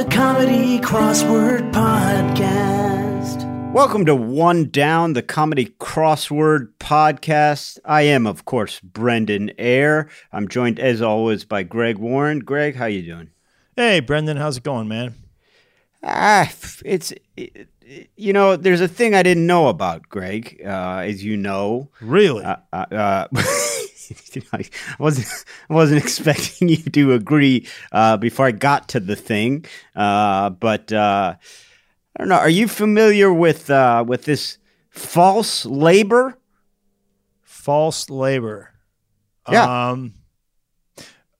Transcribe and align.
the 0.00 0.08
Comedy 0.08 0.78
Crossword 0.78 1.72
Podcast. 1.72 3.44
Welcome 3.70 4.06
to 4.06 4.16
One 4.16 4.70
Down, 4.70 5.12
the 5.12 5.20
comedy 5.20 5.74
crossword 5.78 6.72
podcast. 6.80 7.78
I 7.84 8.02
am, 8.02 8.26
of 8.26 8.46
course, 8.46 8.80
Brendan 8.80 9.52
Eyre. 9.58 10.08
I'm 10.32 10.48
joined, 10.48 10.80
as 10.80 11.02
always, 11.02 11.44
by 11.44 11.64
Greg 11.64 11.98
Warren. 11.98 12.38
Greg, 12.38 12.76
how 12.76 12.86
you 12.86 13.02
doing? 13.02 13.28
Hey, 13.76 14.00
Brendan, 14.00 14.38
how's 14.38 14.56
it 14.56 14.62
going, 14.62 14.88
man? 14.88 15.16
Ah, 16.02 16.50
it's 16.82 17.12
it, 17.36 17.68
you 18.16 18.32
know, 18.32 18.56
there's 18.56 18.80
a 18.80 18.88
thing 18.88 19.14
I 19.14 19.22
didn't 19.22 19.46
know 19.46 19.68
about 19.68 20.08
Greg, 20.08 20.60
uh, 20.64 21.02
as 21.04 21.24
you 21.24 21.36
know. 21.36 21.88
Really? 22.00 22.44
Uh, 22.44 22.56
uh, 22.72 22.86
uh, 22.90 23.26
I 24.52 24.64
wasn't 24.98 25.44
I 25.68 25.74
wasn't 25.74 26.02
expecting 26.04 26.68
you 26.68 26.76
to 26.76 27.12
agree 27.12 27.66
uh, 27.92 28.16
before 28.16 28.46
I 28.46 28.52
got 28.52 28.88
to 28.90 29.00
the 29.00 29.16
thing, 29.16 29.64
uh, 29.94 30.50
but 30.50 30.92
uh, 30.92 31.34
I 32.16 32.18
don't 32.18 32.28
know. 32.28 32.36
Are 32.36 32.48
you 32.48 32.68
familiar 32.68 33.32
with 33.32 33.70
uh, 33.70 34.04
with 34.06 34.24
this 34.24 34.58
false 34.90 35.64
labor? 35.66 36.38
False 37.42 38.10
labor. 38.10 38.72
Yeah. 39.50 39.90
Um, 39.90 40.14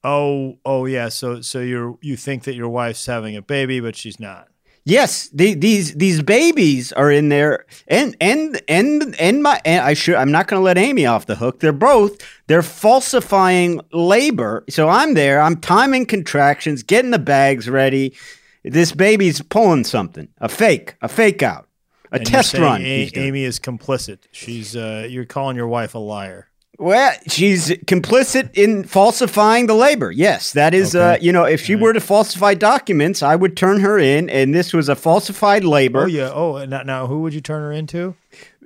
oh, 0.04 0.58
oh, 0.64 0.86
yeah. 0.86 1.08
So, 1.08 1.40
so 1.40 1.60
you're 1.60 1.98
you 2.00 2.16
think 2.16 2.44
that 2.44 2.54
your 2.54 2.68
wife's 2.68 3.06
having 3.06 3.36
a 3.36 3.42
baby, 3.42 3.80
but 3.80 3.96
she's 3.96 4.20
not. 4.20 4.48
Yes, 4.90 5.28
the, 5.28 5.54
these 5.54 5.94
these 5.94 6.20
babies 6.20 6.92
are 6.92 7.12
in 7.12 7.28
there, 7.28 7.64
and 7.86 8.16
and 8.20 8.60
and 8.68 9.14
and 9.20 9.40
my 9.40 9.60
and 9.64 9.84
I 9.84 9.94
should 9.94 10.16
I'm 10.16 10.32
not 10.32 10.48
going 10.48 10.58
to 10.60 10.64
let 10.64 10.76
Amy 10.76 11.06
off 11.06 11.26
the 11.26 11.36
hook. 11.36 11.60
They're 11.60 11.72
both 11.72 12.20
they're 12.48 12.60
falsifying 12.60 13.80
labor. 13.92 14.64
So 14.68 14.88
I'm 14.88 15.14
there. 15.14 15.40
I'm 15.40 15.56
timing 15.60 16.06
contractions, 16.06 16.82
getting 16.82 17.12
the 17.12 17.20
bags 17.20 17.68
ready. 17.68 18.16
This 18.64 18.90
baby's 18.90 19.40
pulling 19.40 19.84
something, 19.84 20.26
a 20.38 20.48
fake, 20.48 20.96
a 21.00 21.08
fake 21.08 21.42
out, 21.44 21.68
a 22.10 22.16
And 22.16 22.26
test 22.26 22.54
run. 22.54 22.82
A- 22.82 23.10
Amy 23.14 23.44
is 23.44 23.60
complicit. 23.60 24.24
She's 24.32 24.74
uh, 24.74 25.06
you're 25.08 25.24
calling 25.24 25.56
your 25.56 25.68
wife 25.68 25.94
a 25.94 25.98
liar. 25.98 26.49
Well, 26.80 27.12
she's 27.28 27.68
complicit 27.84 28.56
in 28.56 28.84
falsifying 28.84 29.66
the 29.66 29.74
labor. 29.74 30.10
Yes, 30.10 30.52
that 30.52 30.72
is, 30.72 30.94
uh, 30.96 31.18
you 31.20 31.30
know, 31.30 31.44
if 31.44 31.60
she 31.60 31.76
were 31.76 31.92
to 31.92 32.00
falsify 32.00 32.54
documents, 32.54 33.22
I 33.22 33.36
would 33.36 33.54
turn 33.54 33.80
her 33.80 33.98
in, 33.98 34.30
and 34.30 34.54
this 34.54 34.72
was 34.72 34.88
a 34.88 34.96
falsified 34.96 35.62
labor. 35.62 36.04
Oh 36.04 36.06
yeah. 36.06 36.30
Oh, 36.32 36.64
now, 36.64 36.82
now 36.82 37.06
who 37.06 37.20
would 37.20 37.34
you 37.34 37.42
turn 37.42 37.60
her 37.60 37.70
into? 37.72 38.14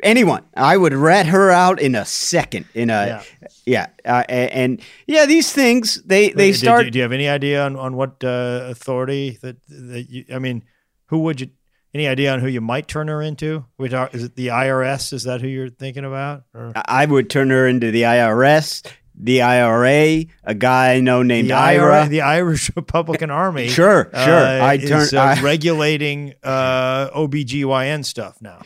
anyone. 0.02 0.44
I 0.56 0.76
would 0.76 0.92
rat 0.94 1.26
her 1.26 1.50
out 1.50 1.80
in 1.80 1.94
a 1.94 2.04
second. 2.04 2.66
In 2.74 2.88
a 2.90 3.22
yeah, 3.66 3.86
Uh, 4.04 4.22
a- 4.28 4.54
and, 4.54 4.80
yeah, 5.06 5.26
these 5.26 5.52
things 5.52 6.00
they 6.04 6.30
they 6.30 6.52
start. 6.52 6.84
Do, 6.84 6.90
do 6.90 6.98
you 6.98 7.02
have 7.02 7.12
any 7.12 7.28
idea 7.28 7.64
on 7.64 7.74
on 7.76 7.96
what 7.96 8.22
uh, 8.22 8.66
authority 8.70 9.38
that 9.42 9.56
that 9.68 10.06
you? 10.08 10.24
I 10.32 10.38
mean, 10.38 10.62
who 11.06 11.18
would 11.20 11.40
you? 11.40 11.48
Any 11.94 12.08
idea 12.08 12.32
on 12.32 12.40
who 12.40 12.48
you 12.48 12.60
might 12.60 12.88
turn 12.88 13.06
her 13.06 13.22
into? 13.22 13.64
Which 13.76 13.92
are, 13.92 14.10
is 14.12 14.24
it 14.24 14.34
the 14.34 14.48
IRS? 14.48 15.12
Is 15.12 15.24
that 15.24 15.40
who 15.40 15.46
you're 15.46 15.68
thinking 15.70 16.04
about? 16.04 16.42
Or? 16.52 16.72
I 16.74 17.06
would 17.06 17.30
turn 17.30 17.50
her 17.50 17.68
into 17.68 17.92
the 17.92 18.02
IRS, 18.02 18.84
the 19.16 19.42
IRA, 19.42 20.24
a 20.42 20.54
guy 20.56 20.94
I 20.94 21.00
know 21.00 21.22
named 21.22 21.50
the 21.50 21.54
Ira. 21.54 21.98
IRA, 22.00 22.08
the 22.08 22.22
Irish 22.22 22.70
Republican 22.76 23.30
Army. 23.30 23.68
Sure, 23.68 24.10
sure. 24.12 24.34
uh, 24.34 24.66
I 24.66 24.76
turn- 24.78 25.02
is, 25.02 25.14
uh, 25.14 25.20
I- 25.20 25.40
regulating 25.40 26.34
uh, 26.42 27.10
OBGYN 27.10 28.04
stuff 28.04 28.38
now. 28.42 28.62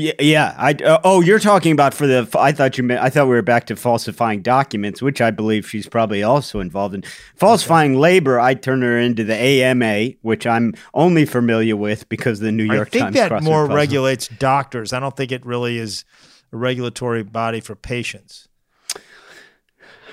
Yeah, 0.00 0.12
yeah. 0.18 0.54
I 0.56 0.72
uh, 0.72 0.98
oh, 1.04 1.20
you're 1.20 1.38
talking 1.38 1.72
about 1.72 1.92
for 1.92 2.06
the. 2.06 2.26
I 2.38 2.52
thought 2.52 2.78
you 2.78 2.84
meant. 2.84 3.02
I 3.02 3.10
thought 3.10 3.26
we 3.26 3.34
were 3.34 3.42
back 3.42 3.66
to 3.66 3.76
falsifying 3.76 4.40
documents, 4.40 5.02
which 5.02 5.20
I 5.20 5.30
believe 5.30 5.68
she's 5.68 5.86
probably 5.86 6.22
also 6.22 6.58
involved 6.60 6.94
in. 6.94 7.02
Falsifying 7.36 7.98
labor, 7.98 8.40
I 8.40 8.54
turn 8.54 8.80
her 8.80 8.98
into 8.98 9.24
the 9.24 9.34
AMA, 9.34 10.14
which 10.22 10.46
I'm 10.46 10.72
only 10.94 11.26
familiar 11.26 11.76
with 11.76 12.08
because 12.08 12.40
the 12.40 12.50
New 12.50 12.64
York 12.64 12.88
I 12.88 12.90
think 12.90 13.02
Times. 13.04 13.16
that 13.16 13.42
more 13.42 13.64
puzzle. 13.64 13.76
regulates 13.76 14.28
doctors. 14.28 14.94
I 14.94 15.00
don't 15.00 15.14
think 15.14 15.32
it 15.32 15.44
really 15.44 15.76
is 15.76 16.04
a 16.50 16.56
regulatory 16.56 17.22
body 17.22 17.60
for 17.60 17.74
patients. 17.74 18.48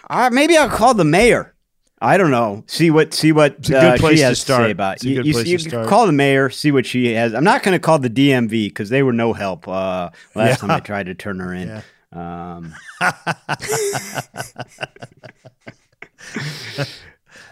Uh, 0.09 0.29
maybe 0.31 0.57
I'll 0.57 0.69
call 0.69 0.93
the 0.93 1.05
mayor. 1.05 1.53
I 1.99 2.17
don't 2.17 2.31
know. 2.31 2.63
See 2.67 2.91
what 2.91 3.13
see 3.13 3.31
what 3.31 3.55
It's 3.59 3.69
a 3.69 3.73
good 3.73 3.83
uh, 3.83 3.97
place 3.97 4.17
she 4.17 4.21
to 4.21 4.27
has 4.27 4.37
to, 4.37 4.41
start. 4.45 4.63
say 4.65 4.71
about 4.71 4.95
It's 4.97 5.05
a 5.05 5.09
you. 5.09 5.23
you, 5.23 5.39
you 5.41 5.57
can 5.57 5.87
call 5.87 6.05
the 6.05 6.11
mayor, 6.11 6.49
see 6.51 6.71
what 6.71 6.85
she 6.85 7.13
has. 7.13 7.33
I'm 7.33 7.43
not 7.43 7.63
going 7.63 7.73
to 7.73 7.79
call 7.79 7.97
the 7.97 8.09
DMV 8.09 8.49
because 8.67 8.89
they 8.89 9.01
were 9.01 9.13
no 9.13 9.33
help 9.33 9.67
uh, 9.67 10.09
last 10.35 10.59
time 10.59 10.71
I 10.71 10.79
tried 10.79 11.07
to 11.07 11.15
turn 11.15 11.39
her 11.39 11.53
in. 11.53 11.67
Yeah. 11.67 11.81
Um, 12.13 12.73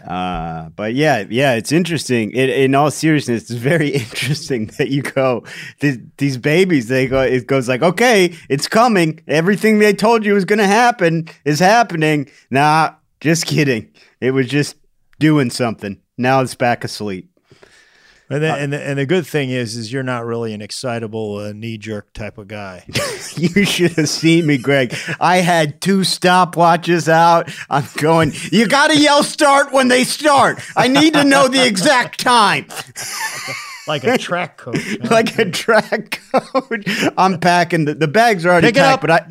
uh, 0.06 0.68
but 0.70 0.94
yeah, 0.94 1.24
yeah, 1.28 1.54
it's 1.54 1.72
interesting. 1.72 2.30
It, 2.32 2.48
in 2.50 2.74
all 2.74 2.90
seriousness, 2.90 3.42
it's 3.42 3.50
very 3.50 3.88
interesting 3.90 4.66
that 4.78 4.88
you 4.90 5.02
go 5.02 5.44
these, 5.80 5.98
these 6.18 6.36
babies. 6.38 6.88
They 6.88 7.08
go. 7.08 7.22
It 7.22 7.46
goes 7.46 7.68
like, 7.68 7.82
okay, 7.82 8.34
it's 8.48 8.68
coming. 8.68 9.20
Everything 9.26 9.78
they 9.80 9.92
told 9.92 10.24
you 10.24 10.34
was 10.34 10.44
going 10.44 10.60
to 10.60 10.66
happen 10.66 11.28
is 11.44 11.58
happening. 11.58 12.28
Nah, 12.50 12.94
just 13.20 13.46
kidding. 13.46 13.90
It 14.20 14.30
was 14.32 14.48
just 14.48 14.76
doing 15.18 15.50
something. 15.50 16.00
Now 16.16 16.40
it's 16.40 16.54
back 16.54 16.84
asleep. 16.84 17.30
And 18.28 18.42
the, 18.42 18.52
and, 18.52 18.72
the, 18.72 18.82
and 18.82 18.98
the 18.98 19.06
good 19.06 19.24
thing 19.24 19.50
is, 19.50 19.76
is 19.76 19.92
you're 19.92 20.02
not 20.02 20.24
really 20.26 20.52
an 20.52 20.60
excitable, 20.60 21.36
uh, 21.36 21.52
knee 21.52 21.78
jerk 21.78 22.12
type 22.12 22.38
of 22.38 22.48
guy. 22.48 22.84
You 23.36 23.66
should 23.66 23.92
have 23.92 24.08
seen 24.08 24.46
me, 24.46 24.56
Greg. 24.56 24.96
I 25.20 25.38
had 25.38 25.82
two 25.82 26.00
stopwatches 26.00 27.06
out. 27.06 27.50
I'm 27.68 27.84
going, 27.98 28.32
you 28.50 28.66
got 28.66 28.90
to 28.90 28.98
yell 28.98 29.22
start 29.22 29.72
when 29.72 29.88
they 29.88 30.04
start. 30.04 30.58
I 30.74 30.88
need 30.88 31.12
to 31.12 31.22
know 31.22 31.46
the 31.46 31.66
exact 31.66 32.18
time. 32.18 32.66
like 33.86 34.04
a 34.04 34.16
track 34.16 34.56
coach. 34.56 34.78
huh? 34.82 35.08
like 35.10 35.38
a 35.38 35.50
track 35.50 36.22
coach. 36.32 36.88
I'm 37.18 37.38
packing 37.40 37.84
the, 37.84 37.94
the 37.94 38.08
bags 38.08 38.46
are 38.46 38.52
already 38.52 38.68
Pick 38.68 38.76
packed, 38.76 39.02
but 39.02 39.10
I 39.10 39.26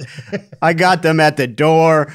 I 0.62 0.74
got 0.74 1.02
them 1.02 1.20
at 1.20 1.36
the 1.38 1.48
door. 1.48 2.14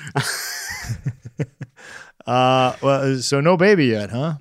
Uh, 2.26 2.74
well, 2.82 3.18
so 3.18 3.40
no 3.40 3.56
baby 3.56 3.86
yet, 3.86 4.10
huh? 4.10 4.34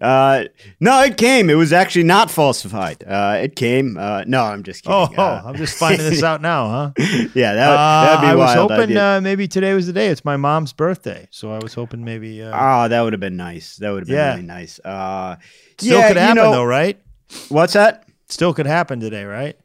Uh, 0.00 0.44
no, 0.78 1.02
it 1.02 1.16
came. 1.16 1.50
It 1.50 1.54
was 1.54 1.72
actually 1.72 2.04
not 2.04 2.30
falsified. 2.30 3.02
Uh, 3.04 3.38
it 3.42 3.56
came. 3.56 3.96
Uh, 3.98 4.22
no, 4.28 4.44
I'm 4.44 4.62
just 4.62 4.84
kidding. 4.84 4.94
Oh, 4.96 5.20
Uh, 5.20 5.42
I'm 5.44 5.56
just 5.56 5.76
finding 5.76 6.08
this 6.08 6.22
out 6.22 6.40
now, 6.40 6.68
huh? 6.68 6.90
yeah, 7.34 7.54
that, 7.54 7.68
Uh, 7.70 8.04
that'd 8.04 8.20
be 8.20 8.26
I 8.28 8.34
was 8.36 8.54
hoping 8.54 8.96
uh, 8.96 9.20
maybe 9.20 9.48
today 9.48 9.74
was 9.74 9.88
the 9.88 9.92
day. 9.92 10.06
It's 10.06 10.24
my 10.24 10.36
mom's 10.36 10.72
birthday, 10.72 11.26
so 11.32 11.50
I 11.52 11.58
was 11.58 11.74
hoping 11.74 12.04
maybe. 12.04 12.40
Uh, 12.42 12.52
Oh, 12.54 12.88
that 12.88 13.00
would 13.00 13.12
have 13.12 13.18
been 13.20 13.36
nice. 13.36 13.76
That 13.78 13.90
would 13.90 14.02
have 14.02 14.06
been 14.08 14.16
Yeah. 14.16 14.30
really 14.34 14.46
nice. 14.46 14.78
Uh, 14.84 15.36
still 15.78 15.98
yeah, 15.98 16.08
could 16.08 16.16
you 16.16 16.20
happen 16.22 16.36
know- 16.44 16.52
though, 16.52 16.64
right? 16.64 16.96
What's 17.48 17.72
that? 17.72 18.04
Still 18.28 18.54
could 18.54 18.66
happen 18.66 19.00
today, 19.00 19.24
right? 19.24 19.56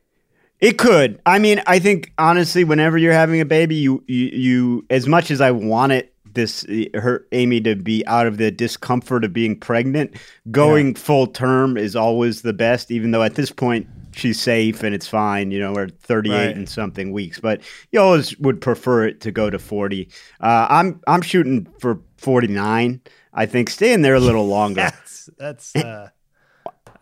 It 0.60 0.78
could. 0.78 1.20
I 1.26 1.40
mean, 1.40 1.62
I 1.68 1.78
think 1.80 2.12
honestly, 2.18 2.64
whenever 2.64 2.98
you're 2.98 3.14
having 3.14 3.40
a 3.42 3.46
baby, 3.46 3.76
you 3.76 4.04
you, 4.08 4.26
you 4.28 4.86
as 4.90 5.06
much 5.08 5.30
as 5.30 5.42
I 5.42 5.52
want 5.52 5.92
it 5.92 6.13
this 6.34 6.66
her 6.94 7.26
Amy 7.32 7.62
to 7.62 7.76
be 7.76 8.06
out 8.08 8.28
of 8.28 8.38
the 8.38 8.52
discomfort 8.52 9.24
of 9.24 9.34
being 9.34 9.60
pregnant, 9.60 10.16
going 10.52 10.96
full 10.96 11.28
term 11.28 11.78
is 11.78 11.96
always 11.96 12.42
the 12.42 12.54
best. 12.54 12.92
Even 12.92 13.12
though 13.12 13.24
at 13.24 13.36
this 13.36 13.52
point 13.52 13.88
she's 14.16 14.40
safe 14.40 14.84
and 14.84 14.94
it's 14.94 15.08
fine, 15.08 15.52
you 15.52 15.60
know, 15.60 15.74
we're 15.74 15.90
38 15.90 16.34
Right. 16.34 16.56
and 16.56 16.70
something 16.70 17.12
weeks, 17.12 17.40
but 17.40 17.62
you 17.92 18.00
always 18.00 18.38
would 18.40 18.62
prefer 18.62 19.06
it 19.08 19.22
to 19.22 19.32
go 19.32 19.50
to 19.50 19.58
40. 19.60 20.10
Uh, 20.40 20.68
I'm 20.70 21.02
I'm 21.08 21.22
shooting 21.22 21.68
for 21.80 22.00
49. 22.18 23.02
I 23.34 23.46
think 23.48 23.70
staying 23.70 24.02
there 24.04 24.16
a 24.16 24.20
little 24.20 24.48
longer. 24.58 24.82
That's 24.82 25.30
that's. 25.38 25.76
Uh, 25.76 26.10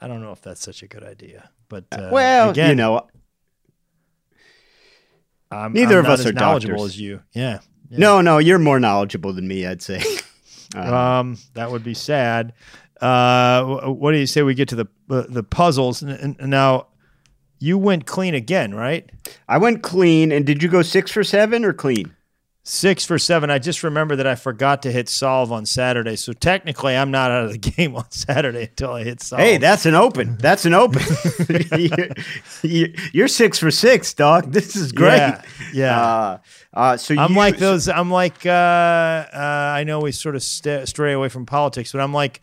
I 0.04 0.08
don't 0.08 0.22
know 0.22 0.32
if 0.32 0.42
that's 0.42 0.62
such 0.62 0.82
a 0.84 0.88
good 0.88 1.04
idea, 1.04 1.50
but 1.70 1.84
uh, 1.92 2.10
well, 2.12 2.50
again, 2.50 2.70
you 2.70 2.76
know, 2.76 3.08
I'm, 5.52 5.74
neither 5.74 5.96
I'm 5.96 6.00
of 6.00 6.06
not 6.06 6.14
us 6.14 6.20
as 6.22 6.26
are 6.28 6.34
knowledgeable 6.34 6.78
doctors. 6.78 6.94
as 6.94 7.00
you. 7.00 7.22
Yeah. 7.34 7.60
Yeah. 7.92 8.00
no, 8.00 8.22
no, 8.22 8.38
you're 8.40 8.60
more 8.60 8.80
knowledgeable 8.80 9.34
than 9.34 9.48
me, 9.48 9.66
I'd 9.68 9.82
say. 9.82 10.02
Uh, 10.74 10.96
Um, 10.96 11.38
that 11.54 11.70
would 11.70 11.84
be 11.84 11.94
sad. 11.94 12.54
Uh, 13.02 13.84
what 13.88 14.14
do 14.14 14.18
you 14.18 14.26
say 14.26 14.42
we 14.42 14.54
get 14.54 14.70
to 14.70 14.76
the 14.76 14.86
uh, 15.10 15.26
the 15.28 15.44
puzzles? 15.44 16.02
And, 16.02 16.38
and 16.40 16.50
now, 16.50 16.88
you 17.60 17.78
went 17.78 18.06
clean 18.06 18.34
again, 18.36 18.74
right? 18.74 19.10
I 19.50 19.58
went 19.58 19.84
clean, 19.84 20.32
and 20.32 20.46
did 20.46 20.64
you 20.64 20.70
go 20.70 20.82
six 20.82 21.12
for 21.12 21.26
seven 21.26 21.66
or 21.66 21.74
clean? 21.74 22.16
Six 22.64 23.06
for 23.06 23.18
seven. 23.18 23.50
I 23.50 23.58
just 23.58 23.82
remember 23.82 24.16
that 24.18 24.28
I 24.28 24.36
forgot 24.36 24.84
to 24.84 24.92
hit 24.92 25.10
solve 25.10 25.52
on 25.52 25.66
Saturday, 25.66 26.16
so 26.16 26.32
technically 26.32 26.96
I'm 26.96 27.10
not 27.10 27.32
out 27.32 27.46
of 27.46 27.52
the 27.52 27.58
game 27.72 27.96
on 27.96 28.10
Saturday 28.12 28.66
until 28.66 28.94
I 28.94 29.04
hit 29.04 29.20
solve. 29.20 29.42
Hey, 29.42 29.58
that's 29.58 29.88
an 29.88 29.96
open. 29.96 30.38
That's 30.38 30.66
an 30.66 30.76
open. 30.76 31.02
you're, 32.62 32.90
you're 33.14 33.28
six 33.28 33.58
for 33.58 33.72
six, 33.72 34.14
dog. 34.14 34.52
This 34.52 34.76
is 34.76 34.92
great. 34.92 35.18
Yeah, 35.18 35.44
yeah. 35.74 36.02
Uh, 36.02 36.38
uh, 36.72 36.98
so 36.98 37.16
I'm 37.18 37.32
you, 37.32 37.38
like 37.38 37.58
those. 37.58 37.90
I'm 37.90 38.12
like. 38.12 38.46
Uh, 38.46 38.50
uh, 38.50 39.74
I 39.76 39.84
know 39.84 40.00
we 40.00 40.12
sort 40.12 40.36
of 40.36 40.44
st- 40.44 40.88
stray 40.88 41.14
away 41.14 41.30
from 41.30 41.48
politics, 41.48 41.92
but 41.92 42.00
I'm 42.00 42.14
like 42.14 42.42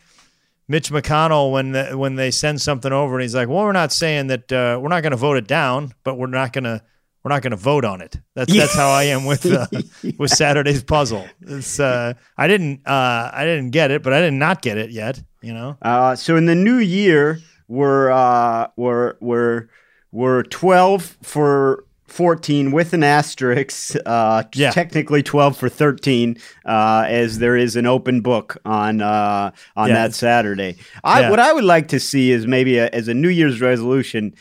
Mitch 0.67 0.91
McConnell 0.91 1.53
when 1.53 1.71
the, 1.71 1.97
when 1.97 2.15
they 2.15 2.29
send 2.29 2.59
something 2.59 2.91
over 2.91 3.15
and 3.15 3.21
he's 3.21 3.35
like, 3.35 3.47
"Well, 3.47 3.63
we're 3.63 3.71
not 3.71 3.93
saying 3.93 4.27
that 4.27 4.51
uh, 4.51 4.79
we're 4.81 4.89
not 4.89 5.01
going 5.01 5.11
to 5.11 5.17
vote 5.17 5.37
it 5.37 5.47
down, 5.47 5.93
but 6.03 6.17
we're 6.17 6.27
not 6.27 6.51
going 6.51 6.65
to 6.65 6.81
we're 7.23 7.29
not 7.29 7.41
going 7.41 7.51
to 7.51 7.57
vote 7.57 7.85
on 7.85 8.01
it." 8.01 8.17
That's 8.35 8.53
that's 8.55 8.75
how 8.75 8.89
I 8.89 9.03
am 9.03 9.25
with 9.25 9.45
uh, 9.45 9.67
with 10.17 10.31
Saturday's 10.31 10.83
puzzle. 10.83 11.25
It's 11.41 11.79
uh, 11.79 12.13
I 12.37 12.47
didn't 12.47 12.87
uh, 12.87 13.31
I 13.33 13.43
didn't 13.45 13.71
get 13.71 13.91
it, 13.91 14.03
but 14.03 14.13
I 14.13 14.21
did 14.21 14.33
not 14.33 14.61
get 14.61 14.77
it 14.77 14.91
yet. 14.91 15.21
You 15.41 15.53
know. 15.53 15.77
Uh, 15.81 16.15
so 16.15 16.35
in 16.35 16.45
the 16.45 16.55
new 16.55 16.77
year, 16.77 17.39
were 17.67 18.11
uh, 18.11 18.67
were 18.75 19.17
were 19.19 19.69
were 20.11 20.43
twelve 20.43 21.17
for. 21.21 21.85
14 22.09 22.71
with 22.71 22.93
an 22.93 23.03
asterisk, 23.03 23.95
uh, 24.03 24.41
Yeah. 24.55 24.71
technically 24.71 25.21
12 25.21 25.55
for 25.55 25.69
13, 25.69 26.37
uh, 26.65 27.05
as 27.07 27.37
there 27.37 27.55
is 27.55 27.75
an 27.75 27.85
open 27.85 28.21
book 28.21 28.57
on 28.65 28.99
uh, 28.99 29.51
on 29.75 29.89
Yeah. 29.89 29.93
that 29.93 30.15
Saturday. 30.15 30.77
I, 31.03 31.19
Yeah. 31.21 31.29
What 31.29 31.39
I 31.39 31.53
would 31.53 31.63
like 31.65 31.89
to 31.89 31.99
see 31.99 32.31
is 32.31 32.47
maybe 32.47 32.79
a, 32.79 32.87
as 32.89 33.07
a 33.09 33.13
New 33.13 33.29
Year's 33.29 33.61
resolution, 33.61 34.33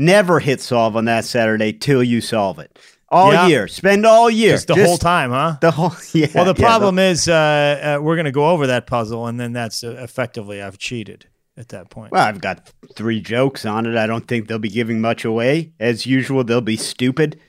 never 0.00 0.40
hit 0.40 0.60
solve 0.60 0.96
on 0.96 1.04
that 1.04 1.24
Saturday 1.24 1.72
till 1.72 2.02
you 2.02 2.20
solve 2.20 2.58
it. 2.58 2.78
All 3.08 3.32
Yeah. 3.32 3.48
year, 3.48 3.68
spend 3.68 4.06
all 4.06 4.30
year, 4.30 4.52
Just 4.52 4.68
the 4.68 4.74
whole 4.76 4.96
time, 4.96 5.30
huh? 5.30 5.56
The 5.60 5.70
whole 5.72 5.92
yeah. 6.12 6.28
well, 6.34 6.44
the 6.52 6.60
yeah, 6.60 6.66
problem 6.66 6.98
is 6.98 7.28
uh, 7.28 7.96
uh, 7.98 8.02
we're 8.02 8.14
going 8.16 8.24
to 8.26 8.32
go 8.32 8.48
over 8.50 8.68
that 8.68 8.86
puzzle, 8.86 9.26
and 9.26 9.38
then 9.38 9.52
that's 9.52 9.82
uh, 9.82 9.96
effectively 9.98 10.62
I've 10.62 10.78
cheated 10.78 11.26
at 11.56 11.68
that 11.68 11.90
point. 11.90 12.12
Well, 12.12 12.24
I've 12.24 12.40
got 12.40 12.72
three 12.94 13.20
jokes 13.20 13.66
on 13.66 13.84
it. 13.86 13.96
I 13.96 14.06
don't 14.06 14.26
think 14.28 14.46
they'll 14.48 14.58
be 14.60 14.68
giving 14.68 15.00
much 15.00 15.24
away. 15.24 15.72
As 15.80 16.06
usual, 16.06 16.44
they'll 16.44 16.60
be 16.60 16.76
stupid. 16.76 17.40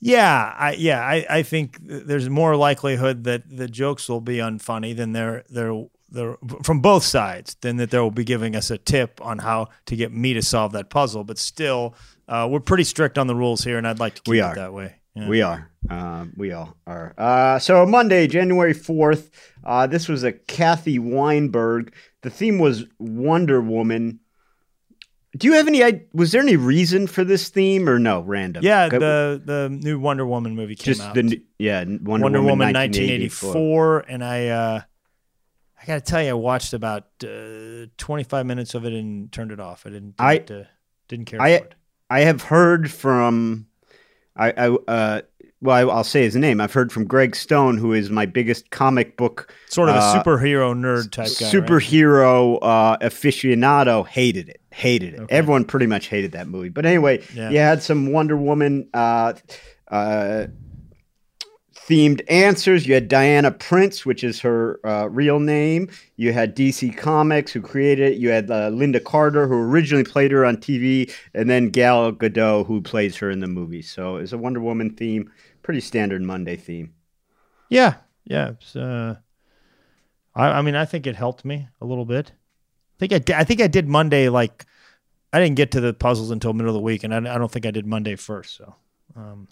Yeah, 0.00 0.54
I 0.56 0.72
yeah, 0.72 1.00
I, 1.00 1.26
I 1.28 1.42
think 1.42 1.78
there's 1.80 2.28
more 2.28 2.56
likelihood 2.56 3.24
that 3.24 3.42
the 3.48 3.68
jokes 3.68 4.08
will 4.08 4.20
be 4.20 4.36
unfunny 4.38 4.96
than 4.96 5.12
they're 5.12 5.44
they're 5.48 5.84
they're 6.12 6.36
from 6.62 6.80
both 6.80 7.02
sides 7.04 7.56
than 7.60 7.76
that 7.78 7.90
they'll 7.90 8.10
be 8.10 8.24
giving 8.24 8.54
us 8.54 8.70
a 8.70 8.78
tip 8.78 9.20
on 9.22 9.38
how 9.38 9.68
to 9.86 9.96
get 9.96 10.12
me 10.12 10.34
to 10.34 10.42
solve 10.42 10.72
that 10.72 10.90
puzzle. 10.90 11.24
But 11.24 11.38
still, 11.38 11.94
uh, 12.28 12.48
we're 12.50 12.60
pretty 12.60 12.84
strict 12.84 13.18
on 13.18 13.26
the 13.26 13.34
rules 13.34 13.64
here, 13.64 13.78
and 13.78 13.86
I'd 13.86 13.98
like 13.98 14.14
to 14.16 14.22
keep 14.22 14.32
We 14.32 14.40
it 14.42 14.54
that 14.54 14.72
way. 14.72 14.96
Yeah. 15.14 15.28
We 15.28 15.42
are. 15.42 15.70
Um, 15.90 16.32
we 16.36 16.52
all 16.52 16.76
are. 16.86 17.12
Uh, 17.18 17.58
so 17.58 17.84
Monday, 17.84 18.26
January 18.26 18.72
fourth. 18.72 19.30
Uh, 19.64 19.86
this 19.86 20.08
was 20.08 20.22
a 20.24 20.32
Kathy 20.32 20.98
Wienberg. 20.98 21.92
The 22.22 22.30
theme 22.30 22.58
was 22.58 22.84
Wonder 22.98 23.60
Woman. 23.60 24.20
Do 25.36 25.48
you 25.48 25.54
have 25.54 25.66
any? 25.66 26.02
Was 26.12 26.32
there 26.32 26.42
any 26.42 26.56
reason 26.56 27.06
for 27.06 27.24
this 27.24 27.48
theme 27.48 27.88
or 27.88 27.98
no? 27.98 28.20
Random. 28.20 28.62
yeah, 28.64 28.88
the 28.88 29.40
the 29.44 29.68
new 29.70 29.98
Wonder 29.98 30.26
Woman 30.26 30.54
movie 30.54 30.76
came 30.76 30.94
just 30.94 31.02
out. 31.02 31.14
the 31.14 31.42
yeah 31.58 31.80
Wonder, 31.80 32.02
Wonder, 32.04 32.38
Woman, 32.40 32.68
Woman 32.68 32.74
1984. 32.74 33.48
1984, 33.48 33.98
and 34.08 34.24
I 34.24 34.48
uh, 34.48 34.80
I 35.82 35.86
got 35.86 35.94
to 35.94 36.00
tell 36.12 36.22
you, 36.22 36.30
I 36.30 36.34
watched 36.34 36.72
about 36.74 37.04
uh, 37.24 37.86
25 37.98 38.46
minutes 38.46 38.74
of 38.74 38.84
it 38.84 38.92
and 38.92 39.32
turned 39.32 39.50
it 39.50 39.58
off. 39.60 39.84
I 39.84 39.90
didn't 39.90 40.16
didn't, 40.16 40.50
uh, 40.50 40.64
didn't 41.08 41.24
care 41.26 41.42
I- 41.42 41.58
for 41.58 41.64
it. 41.64 41.74
I 42.10 42.20
have 42.20 42.42
heard 42.42 42.90
from, 42.90 43.66
I, 44.36 44.50
I 44.50 44.68
uh, 44.68 45.20
well, 45.62 45.76
I, 45.76 45.90
I'll 45.90 46.04
say 46.04 46.22
his 46.24 46.36
name. 46.36 46.60
I've 46.60 46.72
heard 46.74 46.92
from 46.92 47.06
Greg 47.06 47.34
Stone, 47.34 47.78
who 47.78 47.94
is 47.94 48.10
my 48.10 48.26
biggest 48.26 48.70
comic 48.70 49.16
book 49.16 49.50
Sort 49.70 49.88
of 49.88 49.94
a 49.94 49.98
uh, 49.98 50.22
superhero 50.22 50.74
nerd 50.74 51.10
type 51.10 51.28
guy. 51.38 51.46
right? 51.46 51.54
superhero 51.54 52.58
uh, 52.60 52.98
aficionado. 52.98 54.06
Hated 54.06 54.50
it. 54.50 54.60
Hated 54.72 55.14
it. 55.14 55.20
Okay. 55.20 55.34
Everyone 55.34 55.64
pretty 55.64 55.86
much 55.86 56.08
hated 56.08 56.32
that 56.32 56.48
movie. 56.48 56.68
But 56.68 56.84
anyway, 56.84 57.24
Yeah. 57.34 57.48
you 57.48 57.58
had 57.58 57.82
some 57.82 58.12
Wonder 58.12 58.36
Woman 58.36 58.90
uh, 58.92 59.32
uh, 59.88 60.48
themed 61.88 62.22
answers. 62.28 62.86
You 62.86 62.94
had 62.94 63.08
Diana 63.08 63.50
Prince, 63.50 64.06
which 64.06 64.22
is 64.24 64.40
her 64.40 64.80
uh, 64.84 65.08
real 65.08 65.40
name. 65.40 65.90
You 66.16 66.32
had 66.32 66.56
DC 66.56 66.96
Comics, 66.96 67.52
who 67.52 67.60
created 67.60 68.12
it. 68.12 68.18
You 68.18 68.30
had 68.30 68.50
uh, 68.50 68.70
Lynda 68.70 69.02
Carter, 69.02 69.46
who 69.46 69.54
originally 69.54 70.04
played 70.04 70.30
her 70.30 70.44
on 70.44 70.56
TV, 70.56 71.12
and 71.34 71.50
then 71.50 71.70
Gal 71.70 72.12
Gadot, 72.12 72.66
who 72.66 72.80
plays 72.80 73.16
her 73.16 73.30
in 73.30 73.40
the 73.40 73.46
movie. 73.46 73.82
So 73.82 74.16
it's 74.16 74.32
a 74.32 74.38
Wonder 74.38 74.60
Woman 74.60 74.90
theme. 74.90 75.30
Pretty 75.62 75.80
standard 75.80 76.22
Monday 76.22 76.56
theme. 76.56 76.92
Yeah, 77.68 77.94
yeah. 78.24 78.52
Uh, 78.74 79.14
I, 80.34 80.46
I 80.46 80.62
mean, 80.62 80.74
I 80.74 80.84
think 80.84 81.06
it 81.06 81.16
helped 81.16 81.44
me 81.44 81.68
a 81.80 81.86
little 81.86 82.04
bit. 82.04 82.32
I 83.00 83.06
think 83.06 83.30
I, 83.30 83.40
I 83.40 83.44
think 83.44 83.60
I 83.60 83.66
did 83.66 83.88
Monday 83.88 84.28
like 84.28 84.66
I 85.32 85.40
didn't 85.40 85.56
get 85.56 85.72
to 85.72 85.80
the 85.80 85.94
puzzles 85.94 86.30
until 86.30 86.52
middle 86.52 86.70
of 86.70 86.74
the 86.74 86.80
week, 86.80 87.04
and 87.04 87.14
I, 87.14 87.34
I 87.34 87.38
don't 87.38 87.50
think 87.50 87.66
I 87.66 87.70
did 87.70 87.86
Monday 87.86 88.16
first. 88.16 88.56
So 88.56 88.74
um, 89.16 89.48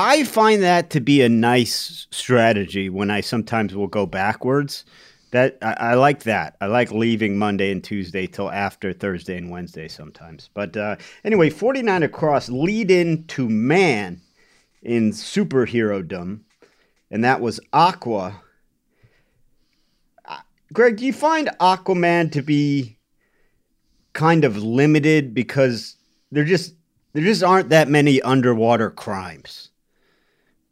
I 0.00 0.22
find 0.22 0.62
that 0.62 0.90
to 0.90 1.00
be 1.00 1.22
a 1.22 1.28
nice 1.28 2.06
strategy 2.12 2.88
when 2.88 3.10
I 3.10 3.20
sometimes 3.20 3.74
will 3.74 3.88
go 3.88 4.06
backwards. 4.06 4.84
That 5.32 5.58
I, 5.60 5.72
I 5.72 5.94
like 5.94 6.22
that. 6.22 6.56
I 6.60 6.66
like 6.66 6.92
leaving 6.92 7.36
Monday 7.36 7.72
and 7.72 7.82
Tuesday 7.82 8.28
till 8.28 8.48
after 8.48 8.92
Thursday 8.92 9.36
and 9.36 9.50
Wednesday 9.50 9.88
sometimes. 9.88 10.50
But 10.54 10.76
uh, 10.76 10.96
anyway, 11.24 11.50
49 11.50 12.04
across 12.04 12.48
lead 12.48 12.92
in 12.92 13.24
to 13.24 13.48
man 13.48 14.20
in 14.82 15.10
superhero-dom, 15.10 16.44
and 17.10 17.24
that 17.24 17.40
was 17.40 17.58
Aqua. 17.72 18.40
Uh, 20.24 20.38
Greg, 20.72 20.98
do 20.98 21.06
you 21.06 21.12
find 21.12 21.50
Aquaman 21.58 22.30
to 22.30 22.42
be 22.42 22.98
kind 24.12 24.44
of 24.44 24.62
limited 24.62 25.34
because 25.34 25.96
there 26.30 26.44
just 26.44 26.74
there 27.14 27.24
just 27.24 27.42
aren't 27.42 27.70
that 27.70 27.88
many 27.88 28.22
underwater 28.22 28.90
crimes? 28.90 29.67